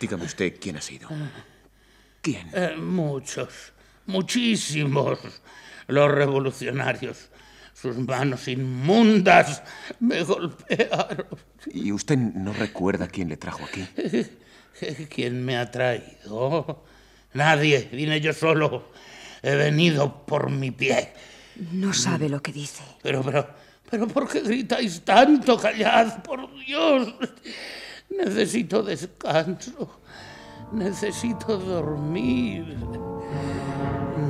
Dígame 0.00 0.24
usted 0.24 0.54
quién 0.60 0.76
ha 0.76 0.80
sido. 0.80 1.08
¿Quién? 2.20 2.48
Eh, 2.52 2.74
muchos, 2.76 3.72
muchísimos. 4.06 5.18
Los 5.86 6.10
revolucionarios. 6.10 7.30
Sus 7.72 7.96
manos 7.98 8.48
inmundas 8.48 9.62
me 10.00 10.22
golpearon. 10.22 11.26
¿Y 11.66 11.92
usted 11.92 12.16
no 12.16 12.52
recuerda 12.52 13.06
quién 13.06 13.28
le 13.28 13.36
trajo 13.36 13.64
aquí? 13.64 13.86
¿Quién 15.10 15.44
me 15.44 15.56
ha 15.56 15.70
traído? 15.70 16.84
Nadie. 17.34 17.88
Vine 17.92 18.20
yo 18.20 18.32
solo. 18.32 18.90
He 19.42 19.54
venido 19.54 20.24
por 20.26 20.50
mi 20.50 20.70
pie. 20.70 21.12
No 21.72 21.92
sabe 21.92 22.28
lo 22.28 22.42
que 22.42 22.52
dice. 22.52 22.82
Pero, 23.02 23.22
pero, 23.22 23.46
pero, 23.90 24.06
¿por 24.08 24.28
qué 24.28 24.40
gritáis 24.40 25.02
tanto? 25.04 25.58
Callad, 25.58 26.22
por 26.22 26.52
Dios. 26.64 27.14
Necesito 28.10 28.82
descanso. 28.82 30.00
Necesito 30.72 31.56
dormir. 31.58 32.76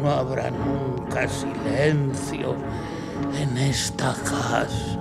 No 0.02 0.10
habrá 0.10 0.50
nunca 0.50 1.28
silencio 1.28 2.56
en 3.34 3.56
esta 3.58 4.14
casa. 4.14 4.98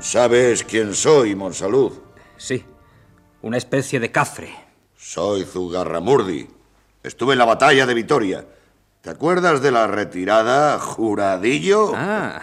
¿Sabes 0.00 0.64
quién 0.64 0.94
soy, 0.94 1.36
Monsalud? 1.36 1.92
Sí, 2.36 2.64
una 3.40 3.56
especie 3.56 4.00
de 4.00 4.10
cafre. 4.10 4.71
Soy 5.02 5.42
Zugarramurdi. 5.44 6.48
Estuve 7.02 7.32
en 7.32 7.40
la 7.40 7.44
batalla 7.44 7.86
de 7.86 7.92
Vitoria. 7.92 8.46
¿Te 9.00 9.10
acuerdas 9.10 9.60
de 9.60 9.72
la 9.72 9.88
retirada, 9.88 10.78
juradillo? 10.78 11.92
Ah, 11.96 12.40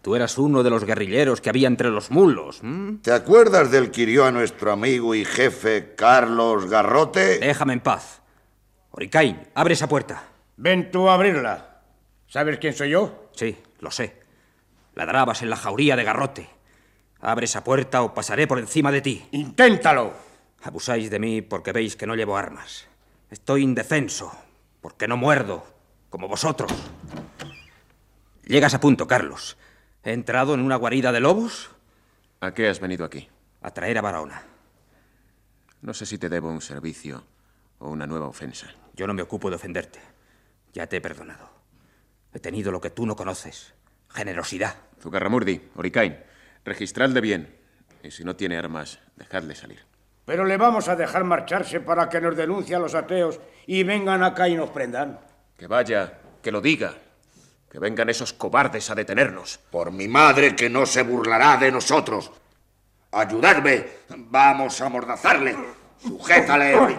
tú 0.00 0.16
eras 0.16 0.38
uno 0.38 0.62
de 0.62 0.70
los 0.70 0.84
guerrilleros 0.84 1.42
que 1.42 1.50
había 1.50 1.68
entre 1.68 1.90
los 1.90 2.10
mulos. 2.10 2.62
¿Te 3.02 3.12
acuerdas 3.12 3.70
del 3.70 3.90
que 3.90 4.00
hirió 4.00 4.24
a 4.24 4.32
nuestro 4.32 4.72
amigo 4.72 5.14
y 5.14 5.26
jefe 5.26 5.94
Carlos 5.96 6.64
Garrote? 6.64 7.40
Déjame 7.40 7.74
en 7.74 7.80
paz. 7.80 8.22
Oricain, 8.90 9.46
abre 9.54 9.74
esa 9.74 9.86
puerta. 9.86 10.24
Ven 10.56 10.90
tú 10.90 11.10
a 11.10 11.14
abrirla. 11.14 11.82
¿Sabes 12.26 12.58
quién 12.58 12.72
soy 12.72 12.88
yo? 12.88 13.28
Sí, 13.32 13.58
lo 13.80 13.90
sé. 13.90 14.22
Ladrabas 14.94 15.42
en 15.42 15.50
la 15.50 15.56
jauría 15.56 15.94
de 15.94 16.04
Garrote. 16.04 16.48
Abre 17.20 17.44
esa 17.44 17.62
puerta 17.62 18.00
o 18.00 18.14
pasaré 18.14 18.46
por 18.46 18.58
encima 18.58 18.90
de 18.90 19.02
ti. 19.02 19.28
¡Inténtalo! 19.32 20.27
Abusáis 20.68 21.08
de 21.08 21.18
mí 21.18 21.40
porque 21.40 21.72
veis 21.72 21.96
que 21.96 22.06
no 22.06 22.14
llevo 22.14 22.36
armas. 22.36 22.88
Estoy 23.30 23.62
indefenso, 23.62 24.30
porque 24.82 25.08
no 25.08 25.16
muerdo, 25.16 25.64
como 26.10 26.28
vosotros. 26.28 26.70
Llegas 28.44 28.74
a 28.74 28.80
punto, 28.80 29.06
Carlos. 29.06 29.56
¿He 30.04 30.12
entrado 30.12 30.52
en 30.52 30.60
una 30.60 30.76
guarida 30.76 31.10
de 31.10 31.20
lobos? 31.20 31.70
¿A 32.40 32.52
qué 32.52 32.68
has 32.68 32.80
venido 32.80 33.06
aquí? 33.06 33.30
A 33.62 33.70
traer 33.70 33.96
a 33.96 34.02
Barahona. 34.02 34.42
No 35.80 35.94
sé 35.94 36.04
si 36.04 36.18
te 36.18 36.28
debo 36.28 36.50
un 36.50 36.60
servicio 36.60 37.24
o 37.78 37.88
una 37.88 38.06
nueva 38.06 38.28
ofensa. 38.28 38.66
Yo 38.92 39.06
no 39.06 39.14
me 39.14 39.22
ocupo 39.22 39.48
de 39.48 39.56
ofenderte. 39.56 40.00
Ya 40.74 40.86
te 40.86 40.98
he 40.98 41.00
perdonado. 41.00 41.48
He 42.34 42.40
tenido 42.40 42.70
lo 42.70 42.82
que 42.82 42.90
tú 42.90 43.06
no 43.06 43.16
conoces. 43.16 43.72
Generosidad. 44.10 44.76
Zugarramurdi, 45.00 45.70
Oricain, 45.76 46.18
registradle 46.62 47.22
bien. 47.22 47.56
Y 48.02 48.10
si 48.10 48.22
no 48.22 48.36
tiene 48.36 48.58
armas, 48.58 48.98
dejadle 49.16 49.54
salir. 49.54 49.88
Pero 50.28 50.44
le 50.44 50.58
vamos 50.58 50.86
a 50.88 50.94
dejar 50.94 51.24
marcharse 51.24 51.80
para 51.80 52.06
que 52.06 52.20
nos 52.20 52.36
denuncie 52.36 52.76
a 52.76 52.78
los 52.78 52.94
ateos 52.94 53.40
y 53.66 53.82
vengan 53.82 54.22
acá 54.22 54.46
y 54.46 54.56
nos 54.56 54.68
prendan. 54.68 55.18
Que 55.56 55.66
vaya, 55.66 56.18
que 56.42 56.52
lo 56.52 56.60
diga. 56.60 56.92
Que 57.70 57.78
vengan 57.78 58.10
esos 58.10 58.34
cobardes 58.34 58.90
a 58.90 58.94
detenernos. 58.94 59.58
Por 59.70 59.90
mi 59.90 60.06
madre 60.06 60.54
que 60.54 60.68
no 60.68 60.84
se 60.84 61.02
burlará 61.02 61.56
de 61.56 61.72
nosotros. 61.72 62.30
Ayudadme. 63.10 63.86
Vamos 64.18 64.78
a 64.82 64.86
amordazarle. 64.86 65.56
Sujétale. 65.96 66.98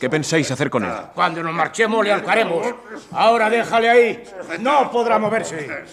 ¿Qué 0.00 0.10
pensáis 0.10 0.50
hacer 0.50 0.70
con 0.70 0.84
él? 0.84 0.92
Cuando 1.14 1.40
nos 1.40 1.54
marchemos 1.54 2.04
le 2.04 2.12
ahorcaremos. 2.12 2.66
Ahora 3.12 3.48
déjale 3.48 3.90
ahí. 3.90 4.24
No 4.58 4.90
podrá 4.90 5.20
moverse. 5.20 5.84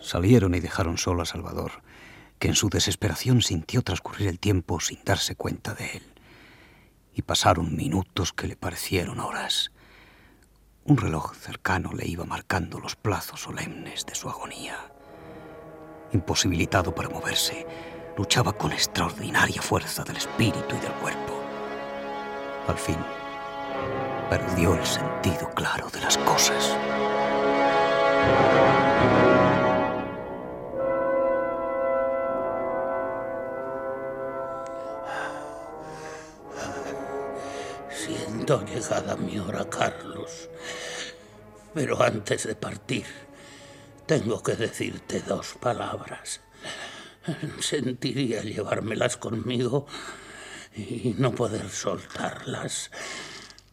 Salieron 0.00 0.54
y 0.54 0.60
dejaron 0.60 0.96
solo 0.98 1.22
a 1.22 1.26
Salvador, 1.26 1.72
que 2.38 2.48
en 2.48 2.54
su 2.54 2.68
desesperación 2.68 3.42
sintió 3.42 3.82
transcurrir 3.82 4.28
el 4.28 4.38
tiempo 4.38 4.80
sin 4.80 5.02
darse 5.04 5.36
cuenta 5.36 5.74
de 5.74 5.96
él. 5.96 6.02
Y 7.14 7.22
pasaron 7.22 7.76
minutos 7.76 8.32
que 8.32 8.48
le 8.48 8.56
parecieron 8.56 9.20
horas. 9.20 9.70
Un 10.84 10.96
reloj 10.96 11.34
cercano 11.34 11.92
le 11.92 12.06
iba 12.06 12.24
marcando 12.24 12.80
los 12.80 12.96
plazos 12.96 13.40
solemnes 13.40 14.04
de 14.04 14.14
su 14.14 14.28
agonía. 14.28 14.92
Imposibilitado 16.12 16.94
para 16.94 17.08
moverse, 17.08 17.66
luchaba 18.16 18.52
con 18.52 18.72
extraordinaria 18.72 19.62
fuerza 19.62 20.04
del 20.04 20.16
espíritu 20.16 20.76
y 20.76 20.80
del 20.80 20.92
cuerpo. 20.92 21.40
Al 22.68 22.78
fin, 22.78 22.98
perdió 24.28 24.74
el 24.74 24.86
sentido 24.86 25.50
claro 25.54 25.88
de 25.90 26.00
las 26.00 26.18
cosas. 26.18 26.76
Siento 38.44 38.66
llegada 38.66 39.16
mi 39.16 39.38
hora, 39.38 39.70
Carlos. 39.70 40.50
Pero 41.72 42.02
antes 42.02 42.46
de 42.46 42.54
partir, 42.54 43.06
tengo 44.04 44.42
que 44.42 44.54
decirte 44.54 45.20
dos 45.20 45.54
palabras. 45.54 46.42
Sentiría 47.60 48.42
llevármelas 48.42 49.16
conmigo 49.16 49.86
y 50.76 51.14
no 51.16 51.34
poder 51.34 51.70
soltarlas. 51.70 52.90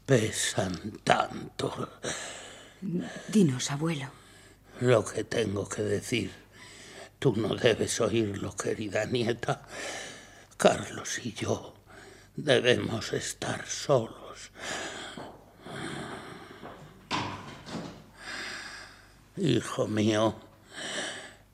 Pesan 0.05 0.99
tanto. 1.03 1.99
Dinos, 3.28 3.72
abuelo. 3.72 4.07
Lo 4.80 5.03
que 5.03 5.26
tengo 5.26 5.67
que 5.67 5.82
decir. 5.82 6.32
Tú 7.19 7.36
no 7.36 7.55
debes 7.55 7.99
oírlo, 7.99 8.55
querida 8.55 9.03
nieta. 9.03 9.63
Carlos 10.55 11.19
y 11.26 11.34
yo 11.34 11.74
debemos 12.38 13.11
estar 13.11 13.67
solos. 13.67 14.20
Hijo 19.38 19.88
mío, 19.88 20.36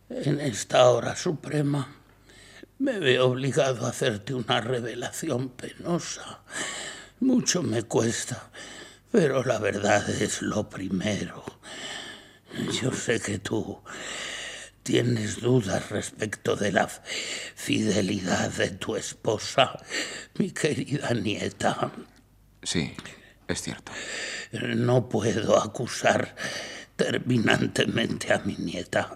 en 0.10 0.40
esta 0.42 0.90
hora 0.90 1.16
suprema 1.16 1.96
me 2.80 3.00
veo 3.00 3.28
obligado 3.28 3.86
a 3.86 3.90
hacerte 3.90 4.34
una 4.34 4.62
revelación 4.62 5.50
penosa. 5.50 6.42
Mucho 7.20 7.64
me 7.64 7.84
cuesta, 7.84 8.50
pero 9.12 9.44
la 9.44 9.58
verdad 9.58 10.10
es 10.10 10.42
lo 10.42 10.70
primero. 10.70 11.44
Yo 12.82 12.92
sé 12.92 13.20
que 13.20 13.40
tú 13.40 13.82
tienes 14.84 15.42
dudas 15.42 15.90
respecto 15.90 16.56
de 16.56 16.72
la 16.72 16.88
fidelidad 16.88 18.52
de 18.52 18.70
tu 18.72 18.96
esposa, 18.96 19.78
mi 20.38 20.52
querida 20.52 21.14
nieta. 21.14 21.92
Sí, 22.68 22.91
es 23.47 23.61
cierto. 23.61 23.93
No 24.51 25.07
puedo 25.07 25.57
acusar 25.57 26.36
terminantemente 26.97 28.34
a 28.34 28.39
mi 28.39 28.57
nieta, 28.57 29.15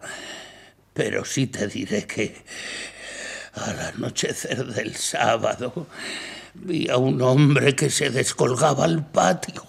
pero 0.93 1.25
sí 1.25 1.47
te 1.47 1.67
diré 1.67 2.07
que 2.07 2.45
al 3.55 3.77
anochecer 3.77 4.65
del 4.67 4.95
sábado 4.95 5.87
vi 6.53 6.87
a 6.87 6.95
un 6.95 7.21
hombre 7.21 7.75
que 7.75 7.89
se 7.89 8.09
descolgaba 8.09 8.85
al 8.85 9.05
patio 9.11 9.65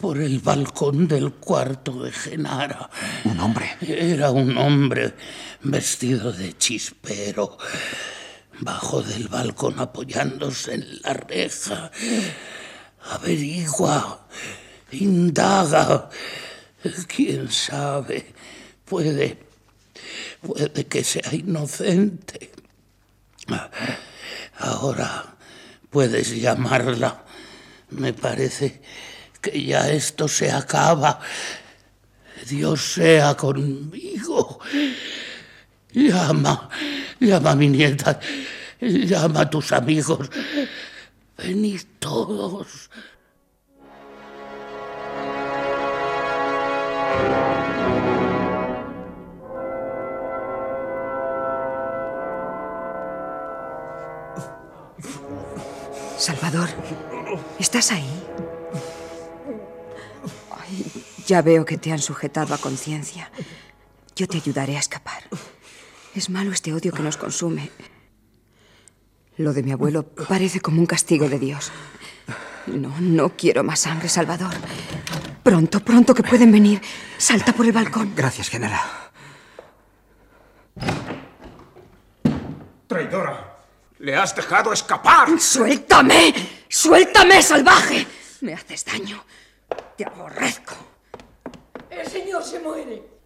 por 0.00 0.16
el 0.16 0.38
balcón 0.38 1.06
del 1.06 1.34
cuarto 1.34 2.04
de 2.04 2.10
Genara. 2.10 2.88
¿Un 3.24 3.38
hombre? 3.38 3.76
Era 3.82 4.30
un 4.30 4.56
hombre 4.56 5.12
vestido 5.60 6.32
de 6.32 6.56
chispero, 6.56 7.58
bajo 8.60 9.02
del 9.02 9.28
balcón 9.28 9.78
apoyándose 9.78 10.72
en 10.72 11.02
la 11.02 11.12
reja. 11.12 11.90
Averigua, 13.10 14.26
indaga, 14.92 16.10
quién 17.06 17.50
sabe, 17.50 18.34
puede, 18.84 19.38
puede 20.42 20.86
que 20.86 21.02
sea 21.02 21.32
inocente. 21.32 22.52
Ahora 24.58 25.24
puedes 25.90 26.36
llamarla. 26.40 27.24
Me 27.90 28.12
parece 28.12 28.82
que 29.40 29.62
ya 29.62 29.90
esto 29.90 30.28
se 30.28 30.50
acaba. 30.50 31.20
Dios 32.48 32.92
sea 32.94 33.34
conmigo. 33.36 34.60
Llama, 35.92 36.68
llama 37.18 37.50
a 37.52 37.56
mi 37.56 37.68
nieta, 37.68 38.20
llama 38.80 39.40
a 39.40 39.50
tus 39.50 39.72
amigos. 39.72 40.28
Venid 41.38 41.82
todos. 42.00 42.90
Salvador, 56.18 56.68
¿estás 57.60 57.92
ahí? 57.92 58.04
Ya 61.28 61.40
veo 61.42 61.64
que 61.64 61.78
te 61.78 61.92
han 61.92 62.00
sujetado 62.00 62.52
a 62.52 62.58
conciencia. 62.58 63.30
Yo 64.16 64.26
te 64.26 64.38
ayudaré 64.38 64.76
a 64.76 64.80
escapar. 64.80 65.22
Es 66.16 66.30
malo 66.30 66.50
este 66.50 66.72
odio 66.72 66.92
que 66.92 67.02
nos 67.02 67.16
consume. 67.16 67.70
Lo 69.38 69.52
de 69.52 69.62
mi 69.62 69.70
abuelo 69.70 70.02
parece 70.04 70.60
como 70.60 70.80
un 70.80 70.86
castigo 70.86 71.28
de 71.28 71.38
Dios. 71.38 71.70
No, 72.66 72.92
no 73.00 73.36
quiero 73.36 73.62
más 73.62 73.78
sangre, 73.78 74.08
Salvador. 74.08 74.52
Pronto, 75.44 75.78
pronto 75.80 76.12
que 76.12 76.24
pueden 76.24 76.50
venir. 76.50 76.82
Salta 77.16 77.52
por 77.52 77.64
el 77.64 77.72
balcón. 77.72 78.12
Gracias, 78.16 78.48
general. 78.48 78.80
Traidora, 82.88 83.58
le 84.00 84.16
has 84.16 84.34
dejado 84.34 84.72
escapar. 84.72 85.28
¡Suéltame! 85.38 86.34
¡Suéltame, 86.68 87.40
salvaje! 87.40 88.06
Me 88.40 88.54
haces 88.54 88.84
daño. 88.84 89.22
Te 89.96 90.04
aborrezco. 90.04 90.74
El 91.90 92.06
señor 92.08 92.42
se 92.42 92.58
muere. 92.58 93.17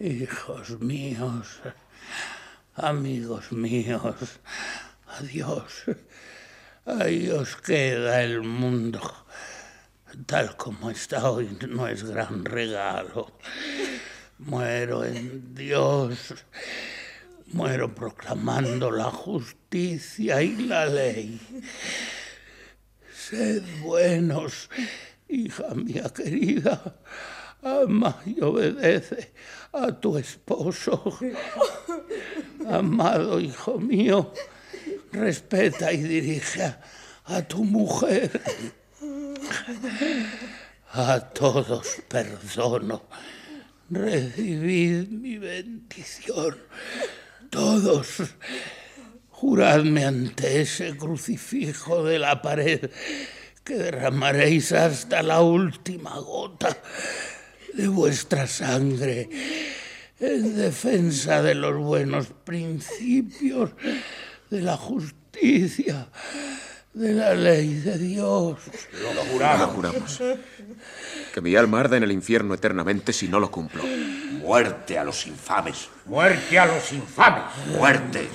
Hijos 0.00 0.78
míos, 0.78 1.58
amigos 2.76 3.50
míos, 3.50 4.38
adiós. 5.08 5.86
Ahí 6.86 7.28
os 7.30 7.56
queda 7.56 8.22
el 8.22 8.42
mundo. 8.42 9.00
Tal 10.24 10.56
como 10.56 10.92
está 10.92 11.28
hoy 11.28 11.58
no 11.68 11.88
es 11.88 12.04
gran 12.04 12.44
regalo. 12.44 13.32
Muero 14.38 15.04
en 15.04 15.52
Dios. 15.56 16.32
Muero 17.46 17.92
proclamando 17.92 18.92
la 18.92 19.10
justicia 19.10 20.40
y 20.40 20.54
la 20.58 20.86
ley. 20.86 21.40
Sed 23.12 23.64
buenos, 23.82 24.70
hija 25.28 25.74
mía 25.74 26.08
querida. 26.14 27.00
Ama 27.62 28.22
y 28.24 28.40
obedece 28.40 29.32
a 29.72 29.92
tu 29.92 30.16
esposo. 30.16 31.18
Amado 32.68 33.40
hijo 33.40 33.78
mío, 33.78 34.32
respeta 35.12 35.92
y 35.92 36.02
dirige 36.02 36.74
a, 37.24 37.42
tu 37.42 37.64
mujer. 37.64 38.40
A 40.92 41.20
todos 41.20 42.02
perdono. 42.08 43.02
Recibid 43.90 45.08
mi 45.08 45.38
bendición. 45.38 46.58
Todos. 47.50 48.22
Juradme 49.30 50.04
ante 50.04 50.62
ese 50.62 50.96
crucifijo 50.96 52.04
de 52.04 52.18
la 52.18 52.42
pared 52.42 52.90
que 53.64 53.74
derramaréis 53.74 54.72
hasta 54.72 55.22
la 55.22 55.42
última 55.42 56.18
gota 56.18 56.76
de 57.74 57.88
vuestra 57.88 58.46
sangre 58.46 59.28
en 60.20 60.56
defensa 60.56 61.42
de 61.42 61.54
los 61.54 61.76
buenos 61.76 62.28
principios, 62.44 63.70
de 64.50 64.60
la 64.60 64.76
justicia, 64.76 66.08
de 66.92 67.12
la 67.12 67.34
ley 67.34 67.74
de 67.74 67.98
Dios. 67.98 68.58
Lo 69.14 69.22
juramos. 69.32 69.60
Lo 69.60 69.74
juramos. 69.74 70.22
Que 71.32 71.40
mi 71.40 71.54
alma 71.54 71.80
arda 71.80 71.96
en 71.96 72.02
el 72.02 72.12
infierno 72.12 72.54
eternamente 72.54 73.12
si 73.12 73.28
no 73.28 73.38
lo 73.38 73.50
cumplo. 73.50 73.84
Muerte 73.84 74.98
a 74.98 75.04
los 75.04 75.26
infames. 75.26 75.88
Muerte 76.06 76.58
a 76.58 76.66
los 76.66 76.92
infames. 76.92 77.44
Muerte. 77.76 78.28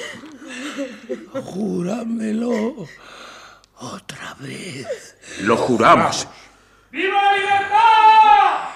Júramelo 1.34 2.88
otra 3.78 4.36
vez. 4.40 5.18
Lo 5.42 5.58
juramos. 5.58 6.28
¡Viva 6.94 7.20
la 7.24 7.34
libertad! 7.38 8.70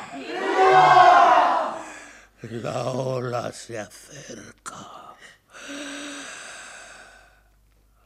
La 2.64 2.86
ola 2.86 3.52
se 3.52 3.78
acerca. 3.78 5.14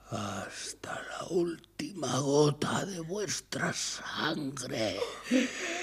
Hasta 0.09 1.01
la 1.01 1.27
última 1.29 2.19
gota 2.19 2.85
de 2.85 2.99
vuestra 2.99 3.71
sangre. 3.71 4.99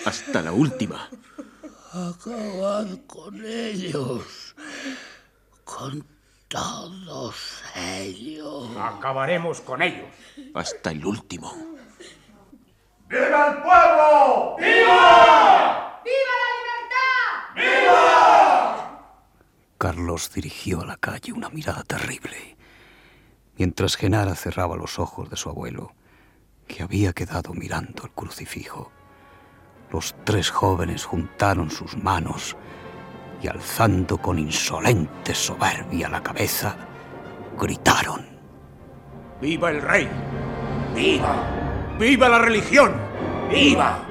Hasta 0.04 0.42
la 0.42 0.52
última. 0.52 1.08
Acabad 1.94 2.98
con 3.06 3.42
ellos. 3.46 4.54
Con 5.64 6.06
todos 6.48 7.62
ellos. 7.74 8.68
Acabaremos 8.76 9.62
con 9.62 9.80
ellos. 9.80 10.10
Hasta 10.52 10.90
el 10.90 11.06
último. 11.06 11.77
¡Viva 13.08 13.46
el 13.46 13.62
pueblo! 13.62 14.56
¡Viva! 14.58 16.02
¡Viva 16.04 16.34
la 16.42 16.50
libertad! 16.60 17.54
¡Viva! 17.56 19.00
Carlos 19.78 20.30
dirigió 20.34 20.82
a 20.82 20.86
la 20.86 20.96
calle 20.98 21.32
una 21.32 21.48
mirada 21.48 21.84
terrible, 21.84 22.58
mientras 23.56 23.96
Genara 23.96 24.34
cerraba 24.34 24.76
los 24.76 24.98
ojos 24.98 25.30
de 25.30 25.36
su 25.36 25.48
abuelo, 25.48 25.94
que 26.66 26.82
había 26.82 27.14
quedado 27.14 27.54
mirando 27.54 28.04
el 28.04 28.10
crucifijo. 28.10 28.92
Los 29.90 30.14
tres 30.24 30.50
jóvenes 30.50 31.06
juntaron 31.06 31.70
sus 31.70 31.96
manos 31.96 32.56
y 33.40 33.48
alzando 33.48 34.18
con 34.18 34.38
insolente 34.38 35.34
soberbia 35.34 36.10
la 36.10 36.22
cabeza, 36.22 36.76
gritaron. 37.58 38.26
¡Viva 39.40 39.70
el 39.70 39.80
rey! 39.80 40.10
¡Viva! 40.94 41.57
¡Viva 41.98 42.28
la 42.28 42.38
religión! 42.38 42.92
¡Viva! 43.50 44.06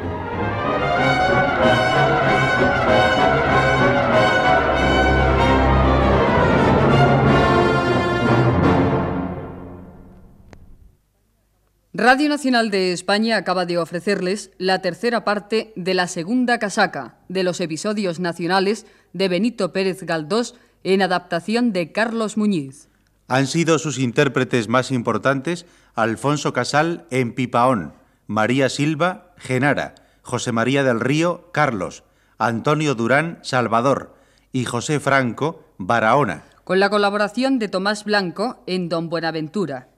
Radio 11.93 12.27
Nacional 12.27 12.71
de 12.71 12.91
España 12.91 13.37
acaba 13.37 13.65
de 13.65 13.77
ofrecerles 13.77 14.51
la 14.57 14.81
tercera 14.81 15.23
parte 15.23 15.71
de 15.77 15.93
la 15.93 16.07
segunda 16.07 16.59
casaca 16.59 17.19
de 17.29 17.43
los 17.43 17.61
episodios 17.61 18.19
nacionales 18.19 18.85
de 19.13 19.29
Benito 19.29 19.71
Pérez 19.71 20.03
Galdós 20.03 20.55
en 20.83 21.01
adaptación 21.01 21.71
de 21.71 21.93
Carlos 21.93 22.35
Muñiz. 22.35 22.89
Han 23.29 23.47
sido 23.47 23.79
sus 23.79 23.97
intérpretes 23.97 24.67
más 24.67 24.91
importantes 24.91 25.65
Alfonso 25.97 26.53
Casal 26.53 27.07
en 27.09 27.33
Pipaón, 27.33 27.95
María 28.27 28.69
Silva, 28.69 29.33
Genara, 29.35 29.95
José 30.21 30.51
María 30.51 30.83
del 30.83 30.99
Río, 30.99 31.49
Carlos, 31.51 32.03
Antonio 32.37 32.93
Durán, 32.93 33.39
Salvador 33.41 34.13
y 34.51 34.65
José 34.65 34.99
Franco, 34.99 35.63
Barahona. 35.79 36.43
Con 36.63 36.79
la 36.79 36.91
colaboración 36.91 37.57
de 37.57 37.67
Tomás 37.67 38.03
Blanco 38.03 38.61
en 38.67 38.89
Don 38.89 39.09
Buenaventura. 39.09 39.89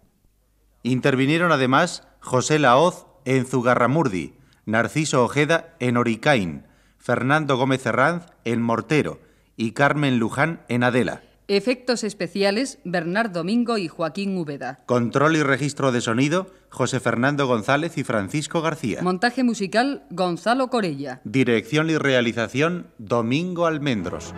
Intervinieron 0.83 1.51
además 1.51 2.07
José 2.21 2.59
Laoz 2.59 3.05
en 3.25 3.45
Zugarramurdi, 3.45 4.35
Narciso 4.65 5.25
Ojeda 5.25 5.75
en 5.79 5.97
Oricain, 5.97 6.65
Fernando 6.97 7.57
Gómez 7.57 7.85
Herranz 7.85 8.25
en 8.45 8.61
Mortero 8.61 9.19
y 9.57 9.73
Carmen 9.73 10.17
Luján 10.17 10.61
en 10.69 10.85
Adela. 10.85 11.23
Efectos 11.49 12.03
especiales, 12.03 12.77
Bernard 12.83 13.31
Domingo 13.31 13.79
y 13.79 13.87
Joaquín 13.87 14.37
Úbeda. 14.37 14.81
Control 14.85 15.35
y 15.35 15.41
registro 15.41 15.91
de 15.91 15.99
sonido, 15.99 16.45
José 16.69 16.99
Fernando 16.99 17.47
González 17.47 17.97
y 17.97 18.03
Francisco 18.03 18.61
García. 18.61 19.01
Montaje 19.01 19.43
musical, 19.43 20.03
Gonzalo 20.11 20.69
Corella. 20.69 21.21
Dirección 21.23 21.89
y 21.89 21.97
realización, 21.97 22.91
Domingo 22.99 23.65
Almendros. 23.65 24.35